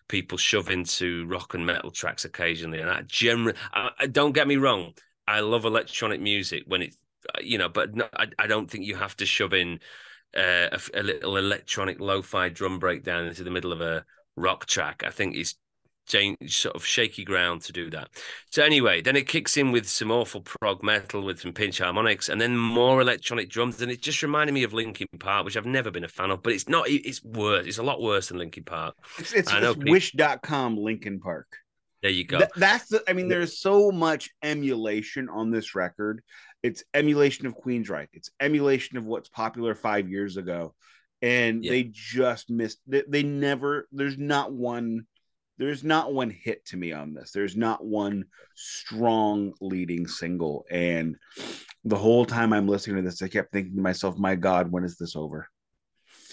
people 0.08 0.38
shove 0.38 0.70
into 0.70 1.26
rock 1.28 1.54
and 1.54 1.66
metal 1.66 1.92
tracks 1.92 2.26
occasionally. 2.26 2.80
And 2.80 2.90
that 2.90 3.08
generally, 3.08 3.58
I, 3.74 3.90
I- 4.00 4.08
don't 4.08 4.34
get 4.34 4.48
me 4.48 4.58
wrong, 4.58 4.94
I 5.28 5.40
love 5.40 5.66
electronic 5.66 6.22
music 6.22 6.64
when 6.68 6.82
it, 6.82 6.96
you 7.42 7.58
know, 7.58 7.70
but 7.70 7.96
no, 7.96 8.08
I, 8.16 8.28
I 8.38 8.48
don't 8.48 8.70
think 8.70 8.86
you 8.86 8.96
have 8.96 9.16
to 9.18 9.26
shove 9.26 9.54
in 9.54 9.80
uh, 10.36 10.70
a, 10.72 10.80
a 10.96 11.04
little 11.04 11.38
electronic 11.38 12.00
lo-fi 12.00 12.50
drum 12.50 12.80
breakdown 12.80 13.26
into 13.28 13.44
the 13.44 13.52
middle 13.52 13.72
of 13.72 13.82
a 13.82 14.04
rock 14.36 14.66
track. 14.66 15.04
I 15.06 15.12
think 15.12 15.36
it's 15.36 15.56
Sort 16.08 16.76
of 16.76 16.86
shaky 16.86 17.24
ground 17.24 17.62
to 17.64 17.72
do 17.72 17.90
that. 17.92 18.10
So 18.52 18.64
anyway, 18.64 19.02
then 19.02 19.16
it 19.16 19.28
kicks 19.28 19.58
in 19.58 19.72
with 19.72 19.88
some 19.88 20.12
awful 20.12 20.42
prog 20.42 20.84
metal 20.84 21.24
with 21.24 21.40
some 21.40 21.54
pinch 21.54 21.80
harmonics, 21.80 22.30
and 22.30 22.40
then 22.40 22.58
more 22.58 23.02
electronic 23.02 23.50
drums. 23.50 23.82
And 23.82 23.92
it 23.92 24.02
just 24.02 24.22
reminded 24.22 24.54
me 24.54 24.64
of 24.64 24.74
Linkin 24.74 25.08
Park, 25.20 25.46
which 25.46 25.58
I've 25.58 25.66
never 25.66 25.92
been 25.92 26.04
a 26.04 26.10
fan 26.10 26.30
of. 26.30 26.44
But 26.44 26.54
it's 26.54 26.68
not. 26.68 26.90
It's 26.90 27.24
worse. 27.24 27.66
It's 27.66 27.78
a 27.78 27.84
lot 27.84 28.02
worse 28.02 28.28
than 28.28 28.38
Linkin 28.38 28.64
Park. 28.64 28.96
It's 29.18 29.34
it's, 29.34 29.52
I 29.52 29.60
know 29.60 29.72
it's 29.72 29.84
wish.com 29.84 30.78
Linkin 30.78 31.20
Park. 31.20 31.48
There 32.02 32.12
you 32.12 32.26
go. 32.26 32.40
Th- 32.40 32.50
that's 32.58 32.90
the. 32.90 33.02
I 33.08 33.14
mean, 33.14 33.30
there's 33.30 33.60
so 33.60 33.92
much 33.92 34.30
emulation 34.44 35.30
on 35.30 35.52
this 35.52 35.74
record. 35.74 36.22
It's 36.62 36.84
emulation 36.94 37.48
of 37.48 37.56
Queensryche. 37.56 38.10
It's 38.14 38.30
emulation 38.42 38.98
of 38.98 39.06
what's 39.06 39.30
popular 39.30 39.74
five 39.74 40.10
years 40.10 40.36
ago, 40.38 40.76
and 41.22 41.64
Yeah. 41.64 41.72
they 41.72 41.90
just 41.94 42.50
missed. 42.50 42.80
They, 42.88 43.04
they 43.08 43.24
never. 43.24 43.88
There's 43.94 44.18
not 44.18 44.52
one. 44.52 45.08
There's 45.64 45.84
not 45.84 46.14
one 46.14 46.30
hit 46.30 46.66
to 46.68 46.78
me 46.78 46.92
on 46.92 47.14
this. 47.14 47.32
There's 47.32 47.56
not 47.56 47.86
one 47.86 48.26
strong 48.56 49.54
leading 49.62 50.08
single, 50.08 50.66
and 50.70 51.16
the 51.86 51.96
whole 51.96 52.26
time 52.26 52.52
I'm 52.52 52.68
listening 52.68 52.98
to 52.98 53.02
this, 53.02 53.22
I 53.22 53.30
kept 53.30 53.54
thinking 53.54 53.76
to 53.78 53.82
myself, 53.82 54.18
"My 54.18 54.36
God, 54.36 54.72
when 54.72 54.84
is 54.84 54.98
this 54.98 55.16
over?" 55.16 55.50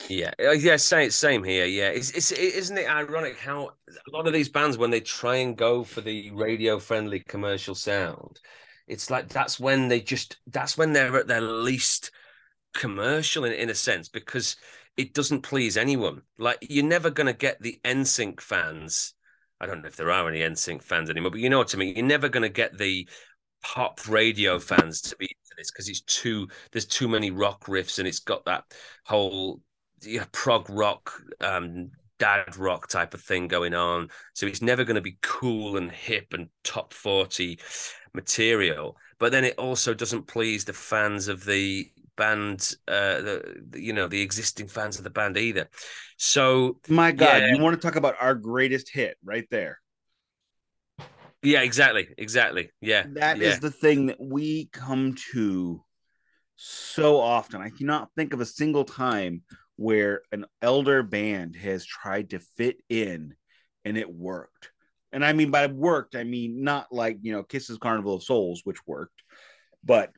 Yeah, 0.09 0.33
Uh, 0.43 0.53
yeah, 0.53 0.77
same, 0.77 1.11
same 1.11 1.45
here. 1.45 1.67
Yeah, 1.67 1.91
it's, 1.91 2.11
it's, 2.11 2.33
isn't 2.33 2.79
it 2.79 2.91
ironic 2.91 3.39
how 3.39 3.69
a 3.89 4.11
lot 4.11 4.27
of 4.27 4.33
these 4.33 4.49
bands, 4.49 4.79
when 4.79 4.91
they 4.91 5.01
try 5.01 5.37
and 5.37 5.57
go 5.57 5.85
for 5.85 6.01
the 6.01 6.31
radio-friendly 6.33 7.21
commercial 7.21 7.75
sound, 7.75 8.41
it's 8.89 9.11
like 9.11 9.29
that's 9.29 9.61
when 9.61 9.89
they 9.89 10.01
just 10.01 10.39
that's 10.49 10.77
when 10.77 10.93
they're 10.93 11.17
at 11.17 11.29
their 11.29 11.41
least 11.41 12.11
commercial 12.75 13.45
in, 13.45 13.53
in 13.53 13.71
a 13.71 13.75
sense 13.75 14.09
because 14.09 14.57
it 14.97 15.15
doesn't 15.15 15.43
please 15.43 15.77
anyone. 15.77 16.23
Like 16.39 16.59
you're 16.69 16.85
never 16.85 17.11
going 17.11 17.29
to 17.29 17.33
get 17.33 17.61
the 17.61 17.81
NSYNC 17.85 18.41
fans. 18.41 19.15
I 19.61 19.67
don't 19.67 19.83
know 19.83 19.89
if 19.89 19.97
there 19.97 20.11
are 20.11 20.29
any 20.29 20.41
NSYNC 20.41 20.83
fans 20.83 21.11
anymore, 21.11 21.31
but 21.31 21.41
you 21.41 21.51
know 21.51 21.59
what 21.59 21.75
I 21.75 21.79
mean. 21.79 21.95
You're 21.95 22.07
never 22.07 22.29
going 22.29 22.43
to 22.43 22.49
get 22.49 22.79
the 22.79 23.07
pop 23.63 24.09
radio 24.09 24.59
fans 24.59 25.01
to 25.03 25.17
be 25.17 25.27
into 25.27 25.55
this 25.57 25.71
because 25.71 25.89
it's 25.89 26.01
too 26.03 26.49
there's 26.73 26.87
too 26.87 27.09
many 27.09 27.31
rock 27.31 27.67
riffs 27.67 27.99
and 27.99 28.09
it's 28.09 28.21
got 28.21 28.45
that 28.47 28.65
whole 29.05 29.61
yeah, 30.03 30.25
prog 30.33 30.69
rock 30.71 31.13
um 31.43 31.91
dad 32.19 32.57
rock 32.57 32.89
type 32.89 33.15
of 33.15 33.21
thing 33.21 33.49
going 33.49 33.75
on 33.75 34.09
so 34.35 34.47
it's 34.47 34.63
never 34.63 34.85
going 34.85 34.95
to 34.95 35.01
be 35.01 35.19
cool 35.23 35.77
and 35.77 35.91
hip 35.91 36.33
and 36.33 36.49
top 36.65 36.93
40 36.93 37.59
material 38.15 38.97
but 39.19 39.33
then 39.33 39.45
it 39.45 39.59
also 39.59 39.95
doesn't 39.95 40.27
please 40.27 40.65
the 40.65 40.73
fans 40.73 41.29
of 41.29 41.45
the 41.45 41.91
band 42.23 42.57
uh 42.89 43.17
the, 43.27 43.61
you 43.87 43.93
know 43.93 44.07
the 44.09 44.21
existing 44.23 44.69
fans 44.69 44.99
of 44.99 45.05
the 45.05 45.11
band 45.19 45.37
either 45.37 45.69
so 46.17 46.79
My 46.89 47.13
God, 47.13 47.43
Yeah. 47.43 47.55
you 47.55 47.63
want 47.63 47.75
to 47.77 47.83
talk 47.87 47.97
about 47.97 48.17
our 48.21 48.35
greatest 48.35 48.91
hit 48.93 49.17
right 49.25 49.49
there? 49.51 49.79
yeah 51.43 51.63
exactly 51.63 52.07
exactly 52.19 52.71
yeah 52.81 53.05
That 53.15 53.41
is 53.41 53.55
yeah 53.55 53.59
the 53.61 53.71
thing 53.71 54.07
that 54.07 54.21
we 54.21 54.69
come 54.73 55.15
to 55.33 55.83
so 56.63 57.19
often. 57.19 57.63
I 57.63 57.71
cannot 57.71 58.11
think 58.17 58.35
of 58.35 58.41
a 58.41 58.47
single 58.61 58.85
time 58.85 59.43
where 59.77 60.21
an 60.31 60.45
elder 60.61 61.03
band 61.03 61.57
has 61.57 61.87
tried 61.87 62.31
to 62.31 62.39
fit 62.59 62.77
in 62.91 63.35
and 63.87 63.97
it 63.97 64.13
worked. 64.13 64.71
And 65.13 65.25
I 65.25 65.33
mean 65.33 65.51
by 65.51 65.67
worked, 65.69 66.15
I 66.15 66.25
mean 66.25 66.63
not 66.63 66.93
like, 66.93 67.17
you 67.23 67.33
know, 67.33 67.43
Kisses 67.43 67.79
Carnival 67.79 68.15
of 68.15 68.23
Souls, 68.23 68.61
which 68.65 68.87
worked, 68.87 69.23
but 69.83 70.11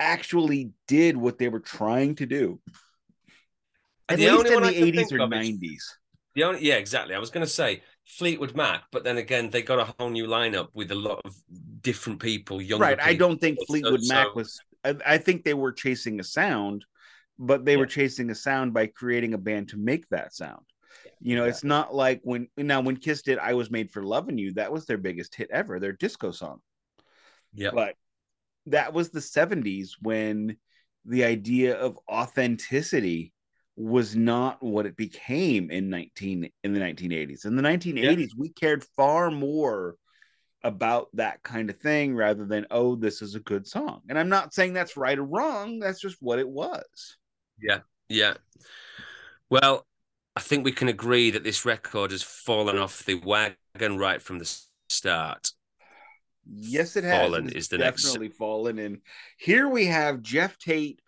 actually 0.00 0.72
did 0.88 1.16
what 1.16 1.38
they 1.38 1.48
were 1.48 1.60
trying 1.60 2.16
to 2.16 2.26
do. 2.26 2.58
At 4.08 4.18
The 4.18 4.28
least 4.30 4.52
only 4.52 4.76
in 4.76 4.84
the 4.96 5.02
80s 5.02 5.12
or 5.12 5.18
90s. 5.18 5.82
The 6.34 6.44
only, 6.44 6.64
yeah, 6.66 6.74
exactly. 6.76 7.14
I 7.14 7.18
was 7.18 7.30
going 7.30 7.46
to 7.46 7.52
say 7.52 7.82
Fleetwood 8.04 8.56
Mac, 8.56 8.84
but 8.90 9.04
then 9.04 9.18
again, 9.18 9.50
they 9.50 9.62
got 9.62 9.78
a 9.78 9.94
whole 9.98 10.10
new 10.10 10.26
lineup 10.26 10.68
with 10.74 10.90
a 10.90 10.96
lot 10.96 11.20
of 11.24 11.34
different 11.82 12.20
people, 12.20 12.60
younger 12.60 12.84
right 12.84 13.00
i 13.00 13.14
don't 13.14 13.40
think 13.40 13.56
So- 13.58 13.64
fleetwood 13.66 14.00
mac 14.06 14.26
so- 14.26 14.32
was 14.34 14.60
I, 14.84 14.96
I 15.06 15.18
think 15.18 15.44
they 15.44 15.54
were 15.54 15.72
chasing 15.72 16.20
a 16.20 16.22
sound 16.24 16.84
but 17.38 17.64
they 17.64 17.78
were 17.78 17.86
chasing 17.86 18.28
a 18.30 18.34
sound 18.34 18.74
by 18.74 18.86
creating 18.86 19.32
a 19.32 19.38
band 19.38 19.70
to 19.70 19.78
make 19.78 20.06
that 20.10 20.34
sound 20.34 20.60
you 21.20 21.36
know 21.36 21.44
it's 21.44 21.64
not 21.64 21.94
like 21.94 22.20
when 22.22 22.48
now 22.58 22.82
when 22.82 22.96
kiss 22.98 23.22
did 23.22 23.38
i 23.38 23.54
was 23.54 23.70
made 23.70 23.90
for 23.90 24.02
loving 24.04 24.36
you 24.36 24.52
that 24.52 24.70
was 24.70 24.84
their 24.84 24.98
biggest 24.98 25.34
hit 25.34 25.48
ever 25.50 25.80
their 25.80 25.92
disco 25.92 26.30
song 26.32 26.60
Yeah. 27.54 27.70
But 27.72 27.94
that 28.66 28.92
was 28.92 29.10
the 29.10 29.20
70s 29.20 29.92
when 30.00 30.56
the 31.04 31.24
idea 31.24 31.76
of 31.76 31.98
authenticity 32.08 33.32
was 33.76 34.14
not 34.14 34.62
what 34.62 34.86
it 34.86 34.96
became 34.96 35.70
in 35.70 35.88
19 35.88 36.50
in 36.62 36.72
the 36.72 36.80
1980s. 36.80 37.46
In 37.46 37.56
the 37.56 37.62
1980s, 37.62 38.18
yeah. 38.18 38.26
we 38.36 38.50
cared 38.50 38.84
far 38.96 39.30
more 39.30 39.96
about 40.62 41.08
that 41.14 41.42
kind 41.42 41.70
of 41.70 41.78
thing 41.78 42.14
rather 42.14 42.44
than 42.44 42.66
oh 42.70 42.94
this 42.94 43.22
is 43.22 43.34
a 43.34 43.40
good 43.40 43.66
song. 43.66 44.02
And 44.10 44.18
I'm 44.18 44.28
not 44.28 44.52
saying 44.52 44.74
that's 44.74 44.96
right 44.96 45.18
or 45.18 45.24
wrong, 45.24 45.78
that's 45.78 46.00
just 46.00 46.18
what 46.20 46.38
it 46.38 46.48
was. 46.48 47.16
Yeah. 47.58 47.78
Yeah. 48.08 48.34
Well, 49.48 49.86
I 50.36 50.40
think 50.40 50.64
we 50.64 50.72
can 50.72 50.88
agree 50.88 51.30
that 51.30 51.44
this 51.44 51.64
record 51.64 52.10
has 52.10 52.22
fallen 52.22 52.78
off 52.78 53.04
the 53.04 53.14
wagon 53.14 53.98
right 53.98 54.20
from 54.20 54.38
the 54.38 54.60
start. 54.88 55.52
Yes, 56.46 56.96
it 56.96 57.04
has. 57.04 57.20
Fallen 57.20 57.50
is 57.50 57.68
the 57.68 57.78
definitely 57.78 58.28
next... 58.28 58.38
fallen. 58.38 58.78
And 58.78 58.98
here 59.38 59.68
we 59.68 59.86
have 59.86 60.22
Geoff 60.22 60.58
Tate 60.58 61.00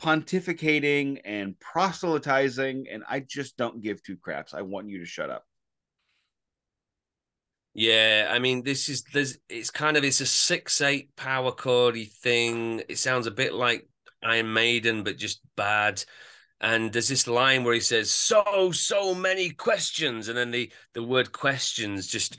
pontificating 0.00 1.20
and 1.24 1.58
proselytizing, 1.60 2.86
and 2.90 3.02
I 3.08 3.20
just 3.20 3.56
don't 3.56 3.82
give 3.82 4.02
two 4.02 4.16
craps. 4.16 4.54
I 4.54 4.62
want 4.62 4.88
you 4.88 4.98
to 5.00 5.06
shut 5.06 5.30
up. 5.30 5.44
Yeah, 7.72 8.28
I 8.30 8.40
mean, 8.40 8.64
this 8.64 8.88
is 8.88 9.04
there's 9.12 9.38
it's 9.48 9.70
kind 9.70 9.96
of 9.96 10.04
it's 10.04 10.20
a 10.20 10.26
six 10.26 10.80
eight 10.80 11.14
power 11.16 11.52
chordy 11.52 12.10
thing. 12.10 12.82
It 12.88 12.98
sounds 12.98 13.26
a 13.26 13.30
bit 13.30 13.54
like 13.54 13.88
Iron 14.22 14.52
Maiden, 14.52 15.04
but 15.04 15.16
just 15.16 15.40
bad. 15.56 16.02
And 16.60 16.92
there's 16.92 17.08
this 17.08 17.26
line 17.26 17.64
where 17.64 17.74
he 17.74 17.80
says, 17.80 18.10
"So 18.10 18.72
so 18.72 19.14
many 19.14 19.50
questions," 19.50 20.28
and 20.28 20.36
then 20.36 20.50
the 20.50 20.72
the 20.94 21.02
word 21.02 21.32
questions 21.32 22.06
just 22.06 22.38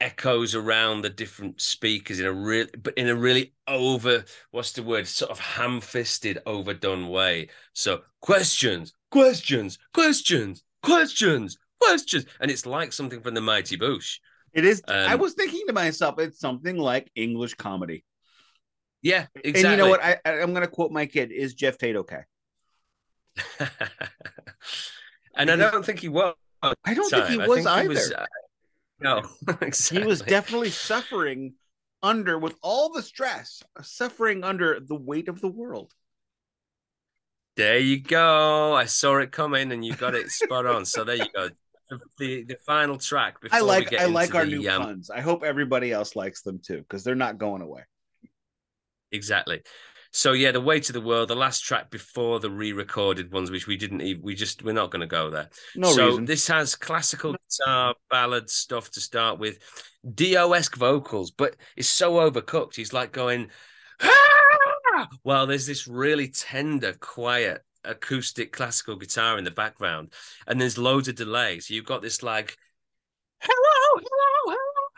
echoes 0.00 0.54
around 0.54 1.02
the 1.02 1.10
different 1.10 1.60
speakers 1.60 2.20
in 2.20 2.26
a 2.26 2.32
real 2.32 2.66
but 2.82 2.94
in 2.94 3.08
a 3.08 3.14
really 3.14 3.52
over 3.68 4.24
what's 4.50 4.72
the 4.72 4.82
word? 4.82 5.06
Sort 5.06 5.30
of 5.30 5.38
ham-fisted 5.38 6.38
overdone 6.46 7.08
way. 7.08 7.48
So 7.72 8.02
questions 8.20 8.94
questions 9.10 9.78
questions 9.92 10.62
questions 10.82 11.58
questions. 11.80 12.26
And 12.40 12.50
it's 12.50 12.66
like 12.66 12.92
something 12.92 13.20
from 13.20 13.34
the 13.34 13.40
mighty 13.40 13.76
boosh. 13.76 14.18
It 14.52 14.64
is. 14.64 14.82
Um, 14.88 15.08
i 15.08 15.14
was 15.14 15.34
thinking 15.34 15.62
to 15.66 15.72
myself 15.72 16.18
it's 16.18 16.40
something 16.40 16.76
like 16.76 17.10
english 17.14 17.54
comedy. 17.54 18.04
Yeah 19.02 19.26
exactly 19.36 19.62
and 19.62 19.70
you 19.70 19.76
know 19.76 19.88
what? 19.88 20.02
I, 20.02 20.18
i'm 20.26 20.52
going 20.52 20.62
to 20.62 20.68
quote 20.68 20.92
my 20.92 21.06
kid 21.06 21.32
is 21.32 21.54
geoff 21.54 21.78
tate 21.78 21.96
okay? 21.96 22.22
And 25.36 25.50
i 25.50 25.56
don't 25.56 25.86
think 25.86 26.00
he 26.00 26.08
was 26.08 26.34
i 26.62 26.74
don't 26.92 27.08
think 27.10 27.26
he 27.28 27.38
was 27.38 27.64
either 27.64 27.82
he 27.82 27.88
was, 27.88 28.12
uh, 28.12 28.26
no, 29.00 29.22
exactly. 29.60 30.00
He 30.02 30.06
was 30.06 30.22
definitely 30.22 30.70
suffering 30.70 31.54
under, 32.02 32.38
with 32.38 32.54
all 32.62 32.92
the 32.92 33.02
stress, 33.02 33.62
suffering 33.82 34.44
under 34.44 34.80
the 34.80 34.94
weight 34.94 35.28
of 35.28 35.40
the 35.40 35.48
world. 35.48 35.92
There 37.56 37.78
you 37.78 38.00
go. 38.00 38.72
I 38.74 38.86
saw 38.86 39.18
it 39.18 39.32
coming, 39.32 39.72
and 39.72 39.84
you 39.84 39.94
got 39.94 40.14
it 40.14 40.30
spot 40.30 40.66
on. 40.66 40.84
So 40.84 41.04
there 41.04 41.16
you 41.16 41.26
go. 41.34 41.48
The, 41.90 42.00
the, 42.18 42.44
the 42.44 42.56
final 42.64 42.96
track. 42.96 43.36
I 43.50 43.60
like 43.60 43.92
I 43.92 44.06
like 44.06 44.34
our 44.34 44.46
the, 44.46 44.56
new 44.56 44.70
um, 44.70 44.82
puns. 44.82 45.10
I 45.10 45.20
hope 45.20 45.42
everybody 45.42 45.92
else 45.92 46.14
likes 46.14 46.42
them 46.42 46.60
too, 46.60 46.78
because 46.78 47.04
they're 47.04 47.14
not 47.14 47.36
going 47.36 47.62
away. 47.62 47.82
Exactly. 49.12 49.62
So 50.12 50.32
yeah, 50.32 50.50
the 50.50 50.60
way 50.60 50.80
to 50.80 50.92
the 50.92 51.00
world, 51.00 51.28
the 51.28 51.36
last 51.36 51.60
track 51.60 51.90
before 51.90 52.40
the 52.40 52.50
re-recorded 52.50 53.32
ones, 53.32 53.50
which 53.50 53.66
we 53.66 53.76
didn't 53.76 54.00
even, 54.00 54.22
we 54.22 54.34
just 54.34 54.64
we're 54.64 54.72
not 54.72 54.90
going 54.90 55.00
to 55.00 55.06
go 55.06 55.30
there. 55.30 55.48
No 55.76 55.92
so 55.92 56.06
reason. 56.06 56.24
this 56.24 56.48
has 56.48 56.74
classical 56.74 57.36
guitar 57.48 57.94
ballad 58.10 58.50
stuff 58.50 58.90
to 58.92 59.00
start 59.00 59.38
with, 59.38 59.58
Dio-esque 60.14 60.76
vocals, 60.76 61.30
but 61.30 61.56
it's 61.76 61.88
so 61.88 62.14
overcooked. 62.14 62.74
He's 62.74 62.92
like 62.92 63.12
going, 63.12 63.50
ah! 64.00 65.08
well, 65.22 65.46
there's 65.46 65.66
this 65.66 65.86
really 65.86 66.28
tender, 66.28 66.94
quiet 66.94 67.62
acoustic 67.84 68.52
classical 68.52 68.96
guitar 68.96 69.38
in 69.38 69.44
the 69.44 69.50
background, 69.50 70.12
and 70.46 70.60
there's 70.60 70.78
loads 70.78 71.08
of 71.08 71.14
delays. 71.14 71.68
So 71.68 71.74
you've 71.74 71.84
got 71.84 72.02
this 72.02 72.22
like, 72.22 72.56
hello, 73.38 74.02
hello, 74.02 74.56
hello, 74.56 74.88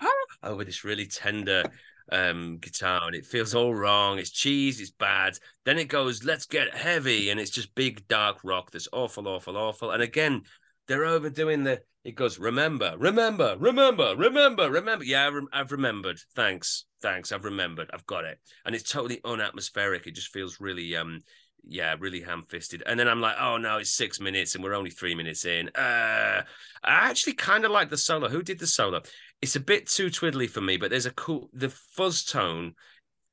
hello, 0.41 0.55
over 0.55 0.65
this 0.65 0.85
really 0.85 1.07
tender 1.07 1.65
um, 2.11 2.59
guitar 2.59 3.07
and 3.07 3.15
it 3.15 3.27
feels 3.27 3.55
all 3.55 3.75
wrong. 3.75 4.19
It's 4.19 4.31
cheese, 4.31 4.81
it's 4.81 4.91
bad. 4.91 5.39
Then 5.65 5.79
it 5.79 5.89
goes, 5.89 6.25
let's 6.25 6.47
get 6.47 6.75
heavy, 6.75 7.31
and 7.31 7.39
it's 7.39 7.51
just 7.51 7.75
big 7.75 8.07
dark 8.09 8.39
rock 8.43 8.71
that's 8.71 8.89
awful, 8.93 9.29
awful, 9.29 9.57
awful. 9.57 9.91
And 9.91 10.03
again, 10.03 10.43
they're 10.89 11.05
overdoing 11.05 11.65
the. 11.65 11.83
It 12.05 12.17
goes, 12.17 12.37
remember, 12.37 12.97
remember, 12.99 13.57
remember, 13.61 14.17
remember, 14.17 14.69
remember. 14.69 15.05
Yeah, 15.05 15.31
I've 15.53 15.71
remembered. 15.71 16.19
Thanks, 16.35 16.87
thanks. 17.01 17.31
I've 17.31 17.45
remembered. 17.45 17.91
I've 17.95 18.07
got 18.07 18.25
it. 18.25 18.41
And 18.67 18.75
it's 18.75 18.91
totally 18.91 19.21
unatmospheric. 19.25 20.09
It 20.09 20.17
just 20.17 20.33
feels 20.33 20.61
really, 20.61 20.97
um, 20.97 21.21
yeah, 21.65 21.95
really 22.01 22.21
ham-fisted. 22.21 22.83
And 22.87 22.99
then 22.99 23.07
I'm 23.07 23.21
like, 23.21 23.37
oh 23.39 23.57
no, 23.57 23.79
it's 23.79 23.97
six 23.97 24.19
minutes 24.19 24.57
and 24.57 24.65
we're 24.65 24.75
only 24.75 24.91
three 24.91 25.15
minutes 25.15 25.45
in. 25.45 25.69
Uh, 25.69 26.43
I 26.83 27.09
actually 27.09 27.35
kind 27.35 27.65
of 27.65 27.71
like 27.71 27.89
the 27.89 27.97
solo. 27.97 28.29
Who 28.29 28.43
did 28.43 28.59
the 28.59 28.67
solo? 28.67 29.03
It's 29.43 29.57
a 29.57 29.61
bit 29.61 29.89
too 29.89 30.07
twiddly 30.07 30.49
for 30.49 30.61
me, 30.61 30.77
but 30.77 30.91
there's 30.91 31.07
a 31.07 31.13
cool 31.13 31.51
the 31.53 31.69
fuzz 31.69 32.25
tone 32.25 32.75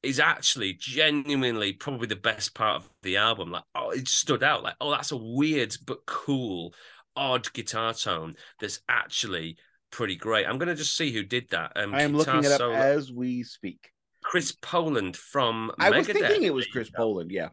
is 0.01 0.19
actually 0.19 0.73
genuinely 0.73 1.73
probably 1.73 2.07
the 2.07 2.15
best 2.15 2.55
part 2.55 2.77
of 2.77 2.89
the 3.03 3.17
album. 3.17 3.51
Like, 3.51 3.63
oh, 3.75 3.91
it 3.91 4.07
stood 4.07 4.43
out. 4.43 4.63
Like, 4.63 4.75
oh, 4.81 4.91
that's 4.91 5.11
a 5.11 5.17
weird 5.17 5.75
but 5.85 6.05
cool, 6.05 6.73
odd 7.15 7.51
guitar 7.53 7.93
tone 7.93 8.35
that's 8.59 8.79
actually 8.89 9.57
pretty 9.91 10.15
great. 10.15 10.47
I'm 10.47 10.57
gonna 10.57 10.75
just 10.75 10.97
see 10.97 11.11
who 11.11 11.23
did 11.23 11.49
that. 11.51 11.73
Um, 11.75 11.93
I 11.93 12.01
am 12.01 12.15
looking 12.15 12.43
it 12.43 12.51
up 12.51 12.59
solo. 12.59 12.73
as 12.73 13.11
we 13.11 13.43
speak. 13.43 13.91
Chris 14.23 14.51
Poland 14.51 15.15
from 15.15 15.71
I 15.79 15.89
Megadeth. 15.89 15.97
was 15.97 16.07
thinking 16.07 16.43
it 16.43 16.53
was 16.53 16.67
Chris 16.67 16.89
Poland. 16.89 17.31
Yeah, 17.31 17.49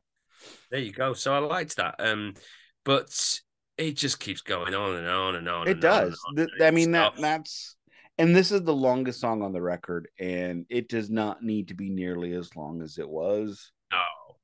there 0.70 0.80
you 0.80 0.92
go. 0.92 1.12
So 1.12 1.34
I 1.34 1.38
liked 1.38 1.76
that. 1.76 1.96
Um, 1.98 2.34
but 2.84 3.40
it 3.76 3.96
just 3.96 4.18
keeps 4.18 4.40
going 4.40 4.74
on 4.74 4.96
and 4.96 5.08
on 5.08 5.34
and 5.34 5.48
on. 5.48 5.68
It 5.68 5.72
and 5.72 5.80
does. 5.82 6.18
On 6.28 6.38
and 6.38 6.50
on. 6.60 6.66
I 6.66 6.70
mean 6.70 6.92
that 6.92 7.14
that's 7.18 7.75
and 8.18 8.34
this 8.34 8.50
is 8.50 8.62
the 8.62 8.74
longest 8.74 9.20
song 9.20 9.42
on 9.42 9.52
the 9.52 9.60
record, 9.60 10.08
and 10.18 10.64
it 10.70 10.88
does 10.88 11.10
not 11.10 11.42
need 11.42 11.68
to 11.68 11.74
be 11.74 11.90
nearly 11.90 12.32
as 12.32 12.54
long 12.56 12.82
as 12.82 12.98
it 12.98 13.08
was. 13.08 13.72
Oh, 13.92 14.36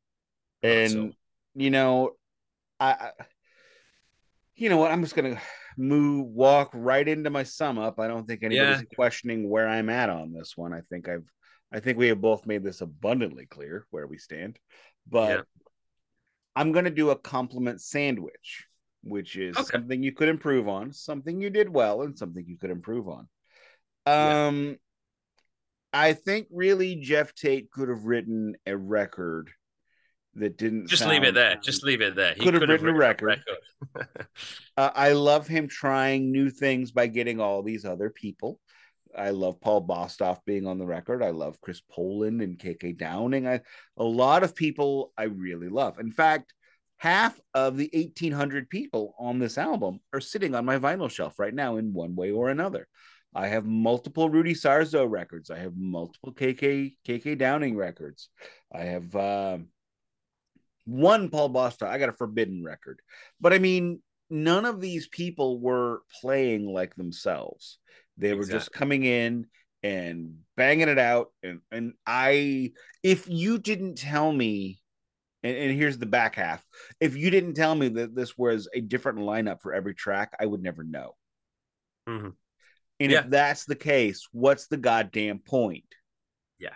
and 0.62 0.90
so. 0.90 1.10
you 1.54 1.70
know, 1.70 2.10
I, 2.78 2.90
I, 2.90 3.10
you 4.54 4.68
know 4.68 4.76
what? 4.76 4.92
I'm 4.92 5.02
just 5.02 5.16
gonna 5.16 5.40
move, 5.76 6.26
walk 6.26 6.70
right 6.74 7.06
into 7.06 7.30
my 7.30 7.44
sum 7.44 7.78
up. 7.78 7.98
I 7.98 8.08
don't 8.08 8.26
think 8.26 8.42
anybody's 8.42 8.82
yeah. 8.82 8.94
questioning 8.94 9.48
where 9.48 9.68
I'm 9.68 9.88
at 9.88 10.10
on 10.10 10.32
this 10.32 10.56
one. 10.56 10.74
I 10.74 10.80
think 10.90 11.08
I've, 11.08 11.24
I 11.72 11.80
think 11.80 11.96
we 11.96 12.08
have 12.08 12.20
both 12.20 12.46
made 12.46 12.62
this 12.62 12.82
abundantly 12.82 13.46
clear 13.46 13.86
where 13.90 14.06
we 14.06 14.18
stand. 14.18 14.58
But 15.08 15.30
yeah. 15.30 15.42
I'm 16.54 16.72
gonna 16.72 16.90
do 16.90 17.10
a 17.10 17.16
compliment 17.16 17.80
sandwich, 17.80 18.66
which 19.02 19.36
is 19.36 19.56
okay. 19.56 19.70
something 19.70 20.02
you 20.02 20.12
could 20.12 20.28
improve 20.28 20.68
on, 20.68 20.92
something 20.92 21.40
you 21.40 21.48
did 21.48 21.70
well, 21.70 22.02
and 22.02 22.18
something 22.18 22.44
you 22.46 22.58
could 22.58 22.70
improve 22.70 23.08
on. 23.08 23.28
Um, 24.06 24.66
yeah. 24.66 24.74
I 25.92 26.12
think 26.14 26.48
really 26.50 26.96
Geoff 26.96 27.34
Tate 27.34 27.70
could 27.70 27.88
have 27.88 28.04
written 28.04 28.54
a 28.66 28.76
record 28.76 29.50
that 30.34 30.56
didn't 30.56 30.88
just 30.88 31.06
leave 31.06 31.24
it 31.24 31.34
there. 31.34 31.56
Just 31.62 31.84
leave 31.84 32.00
it 32.00 32.16
there. 32.16 32.34
He 32.34 32.40
could 32.40 32.54
have 32.54 32.62
written, 32.62 32.86
written, 32.86 32.88
a 32.88 32.98
record. 32.98 33.42
A 33.44 33.98
record. 33.98 34.26
uh, 34.76 34.90
I 34.94 35.12
love 35.12 35.46
him 35.46 35.68
trying 35.68 36.32
new 36.32 36.48
things 36.48 36.90
by 36.90 37.06
getting 37.06 37.40
all 37.40 37.62
these 37.62 37.84
other 37.84 38.08
people. 38.08 38.58
I 39.16 39.30
love 39.30 39.60
Paul 39.60 39.86
Bostaph 39.86 40.38
being 40.46 40.66
on 40.66 40.78
the 40.78 40.86
record. 40.86 41.22
I 41.22 41.30
love 41.30 41.60
Chris 41.60 41.82
Poland 41.90 42.40
and 42.40 42.58
KK 42.58 42.96
Downing. 42.96 43.46
I 43.46 43.60
a 43.98 44.04
lot 44.04 44.42
of 44.42 44.56
people 44.56 45.12
I 45.18 45.24
really 45.24 45.68
love. 45.68 45.98
In 45.98 46.10
fact, 46.10 46.54
half 46.96 47.38
of 47.52 47.76
the 47.76 47.90
1800 47.92 48.70
people 48.70 49.14
on 49.18 49.38
this 49.38 49.58
album 49.58 50.00
are 50.14 50.20
sitting 50.20 50.54
on 50.54 50.64
my 50.64 50.78
vinyl 50.78 51.10
shelf 51.10 51.38
right 51.38 51.52
now 51.52 51.76
in 51.76 51.92
one 51.92 52.14
way 52.14 52.30
or 52.30 52.48
another. 52.48 52.88
I 53.34 53.48
have 53.48 53.64
multiple 53.64 54.28
Rudy 54.28 54.54
Sarzo 54.54 55.08
records. 55.08 55.50
I 55.50 55.58
have 55.58 55.76
multiple 55.76 56.32
KK 56.32 56.94
KK 57.06 57.38
Downing 57.38 57.76
records. 57.76 58.28
I 58.72 58.84
have 58.84 59.14
uh, 59.16 59.58
one 60.84 61.30
Paul 61.30 61.50
Bostaph. 61.50 61.88
I 61.88 61.98
got 61.98 62.10
a 62.10 62.14
Forbidden 62.14 62.62
record, 62.64 63.00
but 63.40 63.52
I 63.52 63.58
mean, 63.58 64.02
none 64.28 64.64
of 64.64 64.80
these 64.80 65.08
people 65.08 65.60
were 65.60 66.02
playing 66.20 66.66
like 66.66 66.94
themselves. 66.94 67.78
They 68.18 68.34
were 68.34 68.44
just 68.44 68.72
coming 68.72 69.04
in 69.04 69.46
and 69.82 70.36
banging 70.56 70.88
it 70.88 70.98
out. 70.98 71.32
And 71.42 71.60
and 71.70 71.94
I, 72.06 72.72
if 73.02 73.28
you 73.28 73.58
didn't 73.58 73.96
tell 73.96 74.30
me, 74.30 74.80
and, 75.42 75.56
and 75.56 75.72
here's 75.72 75.98
the 75.98 76.06
back 76.06 76.36
half, 76.36 76.64
if 77.00 77.16
you 77.16 77.30
didn't 77.30 77.54
tell 77.54 77.74
me 77.74 77.88
that 77.88 78.14
this 78.14 78.36
was 78.36 78.68
a 78.74 78.80
different 78.80 79.20
lineup 79.20 79.60
for 79.62 79.72
every 79.72 79.94
track, 79.94 80.34
I 80.38 80.46
would 80.46 80.62
never 80.62 80.84
know. 80.84 81.16
Mm-hmm. 82.08 82.28
And 83.00 83.10
yeah. 83.10 83.20
if 83.20 83.30
that's 83.30 83.64
the 83.64 83.74
case, 83.74 84.28
what's 84.32 84.66
the 84.68 84.76
goddamn 84.76 85.38
point? 85.40 85.84
Yeah. 86.58 86.74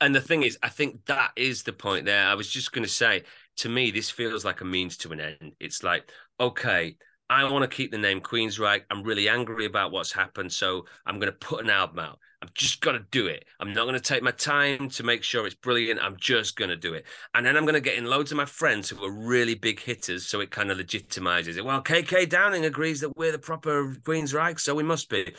And 0.00 0.14
the 0.14 0.20
thing 0.20 0.42
is, 0.42 0.58
I 0.62 0.68
think 0.68 1.04
that 1.06 1.32
is 1.36 1.62
the 1.62 1.72
point 1.72 2.06
there. 2.06 2.26
I 2.26 2.34
was 2.34 2.48
just 2.48 2.72
going 2.72 2.84
to 2.84 2.90
say, 2.90 3.24
to 3.58 3.68
me, 3.68 3.90
this 3.90 4.10
feels 4.10 4.44
like 4.44 4.60
a 4.60 4.64
means 4.64 4.96
to 4.98 5.12
an 5.12 5.20
end. 5.20 5.52
It's 5.60 5.82
like, 5.82 6.10
okay, 6.38 6.96
I 7.32 7.50
want 7.50 7.62
to 7.62 7.76
keep 7.76 7.90
the 7.90 7.96
name 7.96 8.20
Queensryche. 8.20 8.82
I'm 8.90 9.02
really 9.02 9.26
angry 9.26 9.64
about 9.64 9.90
what's 9.90 10.12
happened. 10.12 10.52
So 10.52 10.84
I'm 11.06 11.18
going 11.18 11.32
to 11.32 11.38
put 11.38 11.64
an 11.64 11.70
album 11.70 12.00
out. 12.00 12.18
I've 12.42 12.52
just 12.52 12.82
got 12.82 12.92
to 12.92 13.06
do 13.10 13.26
it. 13.26 13.46
I'm 13.58 13.72
not 13.72 13.84
going 13.84 13.94
to 13.94 14.00
take 14.00 14.22
my 14.22 14.32
time 14.32 14.90
to 14.90 15.02
make 15.02 15.22
sure 15.22 15.46
it's 15.46 15.54
brilliant. 15.54 15.98
I'm 16.02 16.16
just 16.18 16.56
going 16.56 16.68
to 16.68 16.76
do 16.76 16.92
it. 16.92 17.06
And 17.32 17.46
then 17.46 17.56
I'm 17.56 17.64
going 17.64 17.74
to 17.74 17.80
get 17.80 17.96
in 17.96 18.04
loads 18.04 18.32
of 18.32 18.36
my 18.36 18.44
friends 18.44 18.90
who 18.90 19.02
are 19.02 19.10
really 19.10 19.54
big 19.54 19.80
hitters. 19.80 20.26
So 20.26 20.40
it 20.40 20.50
kind 20.50 20.70
of 20.70 20.76
legitimizes 20.76 21.56
it. 21.56 21.64
Well, 21.64 21.82
KK 21.82 22.28
Downing 22.28 22.66
agrees 22.66 23.00
that 23.00 23.16
we're 23.16 23.32
the 23.32 23.38
proper 23.38 23.94
Queensryche. 23.94 24.60
So 24.60 24.74
we 24.74 24.82
must 24.82 25.08
be. 25.08 25.32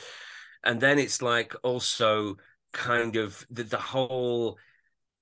And 0.64 0.82
then 0.82 0.98
it's 0.98 1.22
like 1.22 1.54
also 1.62 2.38
kind 2.72 3.18
of 3.18 3.46
the, 3.52 3.66
the 3.66 3.78
whole 3.78 4.58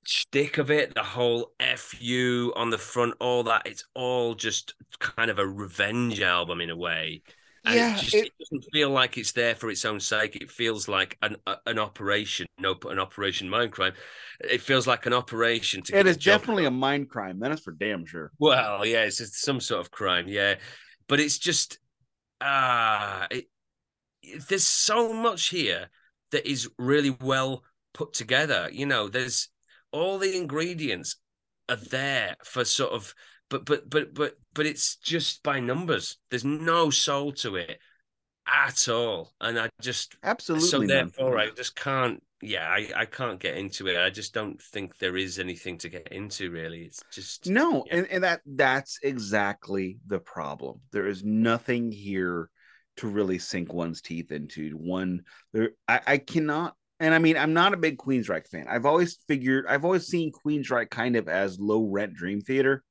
shtick 0.05 0.57
of 0.57 0.71
it, 0.71 0.93
the 0.93 1.03
whole 1.03 1.53
"fu" 1.77 2.53
on 2.55 2.69
the 2.69 2.77
front, 2.77 3.15
all 3.19 3.43
that. 3.43 3.63
It's 3.65 3.85
all 3.93 4.35
just 4.35 4.75
kind 4.99 5.29
of 5.29 5.39
a 5.39 5.47
revenge 5.47 6.21
album 6.21 6.61
in 6.61 6.69
a 6.69 6.75
way. 6.75 7.21
And 7.63 7.75
yeah, 7.75 7.95
it, 7.95 7.99
just, 7.99 8.15
it, 8.15 8.25
it, 8.25 8.33
doesn't 8.39 8.71
feel 8.71 8.89
like 8.89 9.17
it's 9.17 9.33
there 9.33 9.53
for 9.53 9.69
its 9.69 9.85
own 9.85 9.99
sake. 9.99 10.35
It 10.35 10.49
feels 10.49 10.87
like 10.87 11.17
an 11.21 11.35
an 11.67 11.77
operation, 11.77 12.47
no, 12.59 12.75
an 12.89 12.97
operation 12.97 13.49
mind 13.49 13.71
crime. 13.71 13.93
It 14.39 14.61
feels 14.61 14.87
like 14.87 15.05
an 15.05 15.13
operation. 15.13 15.83
To 15.83 15.97
it 15.97 16.07
is 16.07 16.17
definitely 16.17 16.65
a 16.65 16.71
mind 16.71 17.09
crime. 17.09 17.39
That 17.39 17.51
is 17.51 17.59
for 17.59 17.71
damn 17.71 18.05
sure. 18.05 18.31
Well, 18.39 18.85
yeah, 18.85 19.03
it's 19.03 19.39
some 19.39 19.59
sort 19.59 19.81
of 19.81 19.91
crime. 19.91 20.27
Yeah, 20.27 20.55
but 21.07 21.19
it's 21.19 21.37
just 21.37 21.77
ah, 22.41 23.23
uh, 23.23 23.27
it, 23.29 23.45
there's 24.49 24.65
so 24.65 25.13
much 25.13 25.49
here 25.49 25.89
that 26.31 26.49
is 26.49 26.67
really 26.79 27.15
well 27.21 27.63
put 27.93 28.13
together. 28.13 28.69
You 28.71 28.87
know, 28.87 29.07
there's 29.07 29.49
all 29.91 30.17
the 30.17 30.35
ingredients 30.35 31.17
are 31.69 31.75
there 31.75 32.35
for 32.43 32.65
sort 32.65 32.91
of 32.91 33.13
but 33.49 33.65
but 33.65 33.89
but 33.89 34.13
but 34.13 34.37
but 34.53 34.65
it's 34.65 34.95
just 34.95 35.43
by 35.43 35.59
numbers. 35.59 36.17
There's 36.29 36.45
no 36.45 36.89
soul 36.89 37.33
to 37.33 37.57
it 37.57 37.79
at 38.47 38.87
all. 38.89 39.33
And 39.39 39.59
i 39.59 39.69
just 39.81 40.15
absolutely 40.23 40.67
so 40.67 40.85
therefore 40.85 41.37
i 41.37 41.49
just 41.51 41.75
can't 41.75 42.21
yeah 42.41 42.67
I, 42.67 42.89
I 42.95 43.05
can't 43.05 43.39
get 43.39 43.57
into 43.57 43.87
it. 43.87 43.97
I 43.97 44.09
just 44.09 44.33
don't 44.33 44.59
think 44.61 44.97
there 44.97 45.17
is 45.17 45.37
anything 45.37 45.77
to 45.79 45.89
get 45.89 46.07
into 46.11 46.49
really. 46.49 46.83
It's 46.83 47.03
just 47.11 47.47
no 47.49 47.83
yeah. 47.87 47.97
and, 47.97 48.07
and 48.07 48.23
that 48.23 48.41
that's 48.45 48.99
exactly 49.03 49.99
the 50.07 50.19
problem. 50.19 50.79
There 50.91 51.07
is 51.07 51.23
nothing 51.23 51.91
here 51.91 52.49
to 52.97 53.07
really 53.07 53.39
sink 53.39 53.73
one's 53.73 54.01
teeth 54.01 54.31
into. 54.31 54.71
One 54.71 55.23
there 55.53 55.71
i, 55.87 55.99
I 56.07 56.17
cannot 56.17 56.75
and 57.01 57.15
I 57.15 57.17
mean, 57.17 57.35
I'm 57.35 57.53
not 57.53 57.73
a 57.73 57.77
big 57.77 57.97
Queensryche 57.97 58.47
fan. 58.47 58.67
I've 58.69 58.85
always 58.85 59.17
figured, 59.27 59.65
I've 59.67 59.83
always 59.83 60.05
seen 60.05 60.31
Queensryche 60.31 60.91
kind 60.91 61.15
of 61.15 61.27
as 61.27 61.59
low 61.59 61.83
rent 61.83 62.13
Dream 62.13 62.41
Theater. 62.41 62.83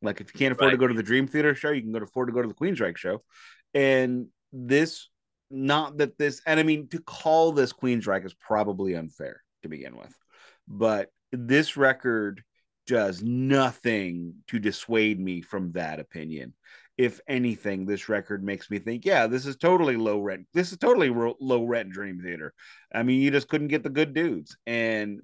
Like 0.00 0.22
if 0.22 0.32
you 0.32 0.38
can't 0.38 0.52
afford 0.52 0.68
right. 0.68 0.72
to 0.72 0.78
go 0.78 0.86
to 0.86 0.94
the 0.94 1.02
Dream 1.02 1.26
Theater 1.26 1.54
show, 1.54 1.70
you 1.70 1.82
can 1.82 1.92
go 1.92 1.98
to 1.98 2.06
afford 2.06 2.28
to 2.28 2.32
go 2.32 2.40
to 2.40 2.48
the 2.48 2.54
Queensryche 2.54 2.96
show. 2.96 3.22
And 3.74 4.28
this, 4.50 5.10
not 5.50 5.98
that 5.98 6.16
this, 6.16 6.40
and 6.46 6.58
I 6.58 6.62
mean, 6.62 6.88
to 6.88 7.00
call 7.00 7.52
this 7.52 7.74
Queensryche 7.74 8.24
is 8.24 8.34
probably 8.34 8.94
unfair 8.94 9.42
to 9.62 9.68
begin 9.68 9.94
with, 9.94 10.14
but 10.66 11.10
this 11.30 11.76
record 11.76 12.42
does 12.86 13.22
nothing 13.22 14.36
to 14.48 14.58
dissuade 14.58 15.20
me 15.20 15.42
from 15.42 15.72
that 15.72 16.00
opinion 16.00 16.54
if 16.96 17.20
anything, 17.26 17.86
this 17.86 18.08
record 18.08 18.44
makes 18.44 18.70
me 18.70 18.78
think, 18.78 19.04
yeah, 19.04 19.26
this 19.26 19.46
is 19.46 19.56
totally 19.56 19.96
low 19.96 20.20
rent. 20.20 20.46
This 20.54 20.72
is 20.72 20.78
totally 20.78 21.10
ro- 21.10 21.36
low 21.40 21.64
rent 21.64 21.90
Dream 21.90 22.20
Theater. 22.20 22.54
I 22.94 23.02
mean, 23.02 23.20
you 23.20 23.30
just 23.30 23.48
couldn't 23.48 23.68
get 23.68 23.82
the 23.82 23.90
good 23.90 24.14
dudes, 24.14 24.56
and 24.66 25.20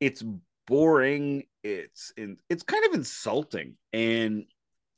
it's 0.00 0.22
boring. 0.66 1.44
It's 1.62 2.12
it's 2.16 2.62
kind 2.62 2.84
of 2.86 2.94
insulting, 2.94 3.76
and 3.92 4.44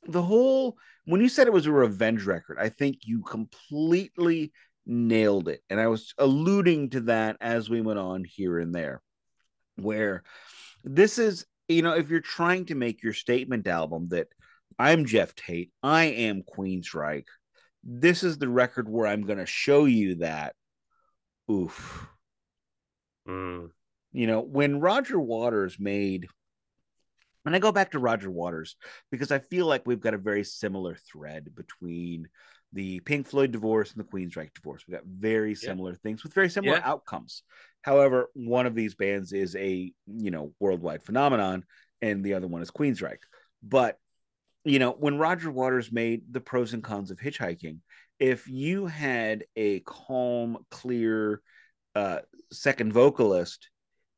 the 0.07 0.21
whole 0.21 0.77
when 1.05 1.21
you 1.21 1.29
said 1.29 1.47
it 1.47 1.53
was 1.53 1.65
a 1.65 1.71
revenge 1.71 2.25
record, 2.25 2.57
I 2.59 2.69
think 2.69 2.97
you 3.03 3.21
completely 3.21 4.51
nailed 4.85 5.47
it. 5.47 5.61
And 5.69 5.79
I 5.79 5.87
was 5.87 6.13
alluding 6.17 6.91
to 6.91 7.01
that 7.01 7.37
as 7.41 7.69
we 7.69 7.81
went 7.81 7.99
on 7.99 8.23
here 8.23 8.59
and 8.59 8.73
there, 8.73 9.01
where 9.77 10.23
this 10.83 11.17
is, 11.17 11.45
you 11.67 11.81
know, 11.81 11.95
if 11.95 12.09
you're 12.09 12.19
trying 12.19 12.65
to 12.65 12.75
make 12.75 13.03
your 13.03 13.13
statement 13.13 13.67
album 13.67 14.09
that 14.09 14.27
I'm 14.81 15.05
Geoff 15.05 15.35
Tate. 15.35 15.71
I 15.83 16.05
am 16.05 16.41
Queensryche. 16.41 17.27
This 17.83 18.23
is 18.23 18.39
the 18.39 18.49
record 18.49 18.89
where 18.89 19.05
I'm 19.05 19.27
going 19.27 19.37
to 19.37 19.45
show 19.45 19.85
you 19.85 20.15
that. 20.15 20.55
Oof. 21.51 22.07
Mm. 23.29 23.69
You 24.11 24.25
know, 24.25 24.41
when 24.41 24.79
Roger 24.79 25.19
Waters 25.19 25.77
made, 25.79 26.25
and 27.45 27.55
I 27.55 27.59
go 27.59 27.71
back 27.71 27.91
to 27.91 27.99
Roger 27.99 28.31
Waters 28.31 28.75
because 29.11 29.31
I 29.31 29.37
feel 29.37 29.67
like 29.67 29.83
we've 29.85 30.01
got 30.01 30.15
a 30.15 30.17
very 30.17 30.43
similar 30.43 30.95
thread 30.95 31.53
between 31.55 32.27
the 32.73 33.01
Pink 33.01 33.27
Floyd 33.27 33.51
divorce 33.51 33.93
and 33.93 34.03
the 34.03 34.09
Queensryche 34.09 34.55
divorce. 34.55 34.83
We've 34.87 34.97
got 34.97 35.05
very 35.05 35.53
similar 35.53 35.91
yeah. 35.91 35.97
things 36.01 36.23
with 36.23 36.33
very 36.33 36.49
similar 36.49 36.77
yeah. 36.77 36.89
outcomes. 36.89 37.43
However, 37.83 38.31
one 38.33 38.65
of 38.65 38.73
these 38.73 38.95
bands 38.95 39.31
is 39.31 39.55
a 39.55 39.93
you 40.07 40.31
know 40.31 40.53
worldwide 40.59 41.03
phenomenon, 41.03 41.65
and 42.01 42.23
the 42.23 42.33
other 42.33 42.47
one 42.47 42.63
is 42.63 42.71
Queensryche. 42.71 43.17
But 43.61 43.99
you 44.63 44.79
know, 44.79 44.91
when 44.91 45.17
Roger 45.17 45.51
Waters 45.51 45.91
made 45.91 46.23
the 46.31 46.41
pros 46.41 46.73
and 46.73 46.83
cons 46.83 47.11
of 47.11 47.19
hitchhiking, 47.19 47.77
if 48.19 48.47
you 48.47 48.85
had 48.85 49.45
a 49.55 49.79
calm, 49.81 50.65
clear 50.69 51.41
uh, 51.95 52.19
second 52.51 52.93
vocalist, 52.93 53.69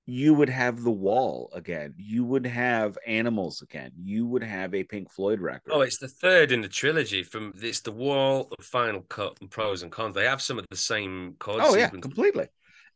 you 0.05 0.33
would 0.33 0.49
have 0.49 0.83
the 0.83 0.91
wall 0.91 1.49
again. 1.53 1.93
You 1.97 2.25
would 2.25 2.45
have 2.45 2.97
animals 3.07 3.61
again. 3.61 3.91
You 3.97 4.27
would 4.27 4.43
have 4.43 4.75
a 4.75 4.83
Pink 4.83 5.09
Floyd 5.09 5.39
record. 5.39 5.71
Oh, 5.71 5.81
it's 5.81 5.97
the 5.97 6.09
third 6.09 6.51
in 6.51 6.61
the 6.61 6.67
trilogy. 6.67 7.23
From 7.23 7.53
it's 7.61 7.79
the 7.79 7.93
wall, 7.93 8.51
the 8.57 8.63
final 8.63 9.01
cut, 9.01 9.37
and 9.39 9.49
pros 9.49 9.81
and 9.81 9.91
cons. 9.91 10.15
They 10.15 10.25
have 10.25 10.41
some 10.41 10.59
of 10.59 10.65
the 10.69 10.75
same 10.75 11.35
chords. 11.39 11.63
Oh 11.65 11.77
yeah, 11.77 11.87
completely. 11.87 12.47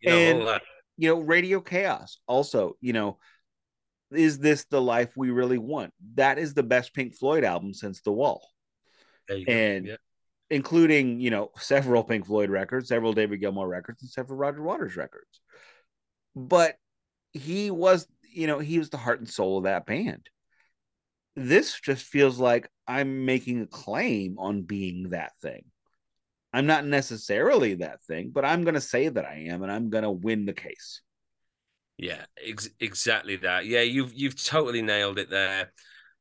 You 0.02 0.10
know, 0.10 0.18
and 0.18 0.62
you 0.98 1.10
know, 1.10 1.22
Radio 1.22 1.62
K.A.O.S. 1.62 2.18
also. 2.28 2.76
You 2.82 2.92
know, 2.92 3.20
is 4.12 4.40
this 4.40 4.66
the 4.66 4.82
life 4.82 5.10
we 5.16 5.32
really 5.32 5.58
want? 5.58 5.94
That 6.16 6.38
is 6.38 6.54
the 6.54 6.64
best 6.64 6.94
Pink 6.94 7.16
Floyd 7.16 7.44
album 7.44 7.74
since 7.74 8.02
The 8.02 8.12
Wall. 8.12 8.42
And 9.48 9.88
yeah. 9.88 9.96
including, 10.50 11.20
you 11.20 11.30
know, 11.30 11.52
several 11.58 12.04
Pink 12.04 12.26
Floyd 12.26 12.50
records, 12.50 12.88
several 12.88 13.14
David 13.14 13.42
Gilmour 13.42 13.68
records, 13.68 14.02
and 14.02 14.10
several 14.10 14.38
Roger 14.38 14.64
Waters 14.64 14.96
records. 14.96 15.42
But 16.36 16.76
he 17.34 17.72
was, 17.72 18.08
you 18.34 18.48
know, 18.48 18.60
he 18.60 18.80
was 18.80 18.90
the 18.90 18.98
heart 18.98 19.20
and 19.20 19.30
soul 19.30 19.58
of 19.58 19.64
that 19.66 19.86
band. 19.86 20.30
This 21.36 21.80
just 21.80 22.06
feels 22.06 22.40
like 22.40 22.70
I'm 22.88 23.26
making 23.26 23.62
a 23.62 23.68
claim 23.68 24.38
on 24.40 24.64
being 24.64 25.10
that 25.10 25.34
thing. 25.42 25.66
I'm 26.54 26.66
not 26.66 26.86
necessarily 26.86 27.76
that 27.76 28.02
thing, 28.04 28.32
but 28.34 28.46
I'm 28.46 28.64
going 28.64 28.76
to 28.76 28.82
say 28.82 29.10
that 29.10 29.26
I 29.26 29.48
am, 29.50 29.64
and 29.64 29.72
I'm 29.72 29.90
going 29.90 30.04
to 30.04 30.10
win 30.12 30.46
the 30.46 30.54
case. 30.54 31.02
Yeah, 31.98 32.26
ex- 32.46 32.70
exactly 32.80 33.38
that. 33.38 33.66
Yeah, 33.66 33.82
you've 33.82 34.14
you've 34.14 34.42
totally 34.42 34.82
nailed 34.82 35.18
it 35.18 35.30
there. 35.30 35.72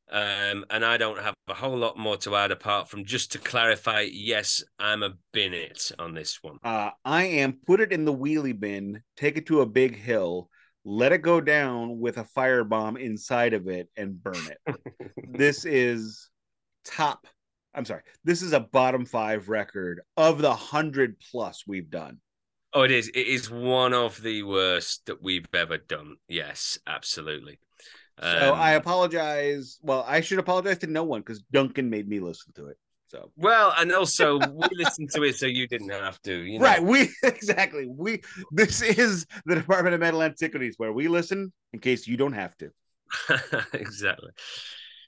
Um, 0.09 0.65
and 0.69 0.85
I 0.85 0.95
don't 0.95 1.19
have 1.19 1.33
a 1.49 1.53
whole 1.53 1.77
lot 1.77 1.97
more 1.97 2.15
to 2.17 2.35
add 2.37 2.51
apart 2.51 2.89
from 2.89 3.03
just 3.03 3.33
to 3.33 3.39
clarify. 3.39 4.07
Yes, 4.09 4.63
I'm 4.79 5.03
a 5.03 5.15
bin 5.33 5.53
it 5.53 5.91
on 5.99 6.13
this 6.13 6.39
one. 6.41 6.57
Uh, 6.63 6.91
I 7.03 7.25
am 7.25 7.59
put 7.65 7.81
it 7.81 7.91
in 7.91 8.05
the 8.05 8.15
wheelie 8.15 8.57
bin, 8.57 9.03
take 9.17 9.37
it 9.37 9.47
to 9.47 9.61
a 9.61 9.65
big 9.65 9.97
hill, 9.97 10.49
let 10.85 11.11
it 11.11 11.21
go 11.21 11.41
down 11.41 11.99
with 11.99 12.17
a 12.17 12.23
firebomb 12.23 12.97
inside 12.97 13.53
of 13.53 13.67
it, 13.67 13.89
and 13.97 14.23
burn 14.23 14.47
it. 14.47 14.75
this 15.29 15.65
is 15.65 16.29
top. 16.85 17.27
I'm 17.75 17.85
sorry. 17.85 18.03
This 18.23 18.41
is 18.41 18.53
a 18.53 18.61
bottom 18.61 19.05
five 19.05 19.49
record 19.49 20.01
of 20.15 20.41
the 20.41 20.55
hundred 20.55 21.19
plus 21.19 21.65
we've 21.67 21.89
done. 21.89 22.19
Oh, 22.77 22.83
it 22.83 22.91
is. 22.91 23.07
It 23.07 23.25
is 23.25 23.49
one 23.49 23.95
of 23.95 24.21
the 24.21 24.43
worst 24.43 25.07
that 25.07 25.23
we've 25.23 25.47
ever 25.51 25.79
done. 25.79 26.17
Yes, 26.27 26.77
absolutely. 26.85 27.57
Um, 28.19 28.31
so 28.31 28.53
I 28.53 28.73
apologize. 28.73 29.79
Well, 29.81 30.05
I 30.07 30.21
should 30.21 30.37
apologize 30.37 30.77
to 30.79 30.87
no 30.87 31.03
one 31.03 31.21
because 31.21 31.41
Duncan 31.51 31.89
made 31.89 32.07
me 32.07 32.19
listen 32.19 32.53
to 32.53 32.67
it. 32.67 32.77
So 33.07 33.31
well, 33.35 33.73
and 33.79 33.91
also 33.93 34.37
we 34.37 34.67
listened 34.73 35.09
to 35.13 35.23
it 35.23 35.37
so 35.37 35.47
you 35.47 35.67
didn't 35.67 35.89
have 35.89 36.21
to. 36.21 36.37
You 36.37 36.59
know? 36.59 36.65
Right. 36.65 36.83
We 36.83 37.09
exactly. 37.23 37.87
We 37.87 38.21
this 38.51 38.83
is 38.83 39.25
the 39.47 39.55
Department 39.55 39.95
of 39.95 39.99
Metal 39.99 40.21
Antiquities 40.21 40.75
where 40.77 40.93
we 40.93 41.07
listen 41.07 41.51
in 41.73 41.79
case 41.79 42.05
you 42.05 42.15
don't 42.15 42.33
have 42.33 42.55
to. 42.57 42.69
exactly. 43.73 44.29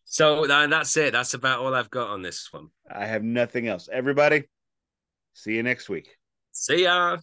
So 0.05 0.47
that's 0.47 0.97
it. 0.97 1.13
That's 1.13 1.35
about 1.35 1.59
all 1.59 1.75
I've 1.75 1.91
got 1.91 2.09
on 2.09 2.23
this 2.23 2.51
one. 2.51 2.69
I 2.89 3.05
have 3.05 3.21
nothing 3.21 3.67
else. 3.67 3.87
Everybody, 3.93 4.45
see 5.33 5.53
you 5.53 5.61
next 5.61 5.87
week. 5.87 6.17
See 6.51 6.81
ya. 6.85 7.19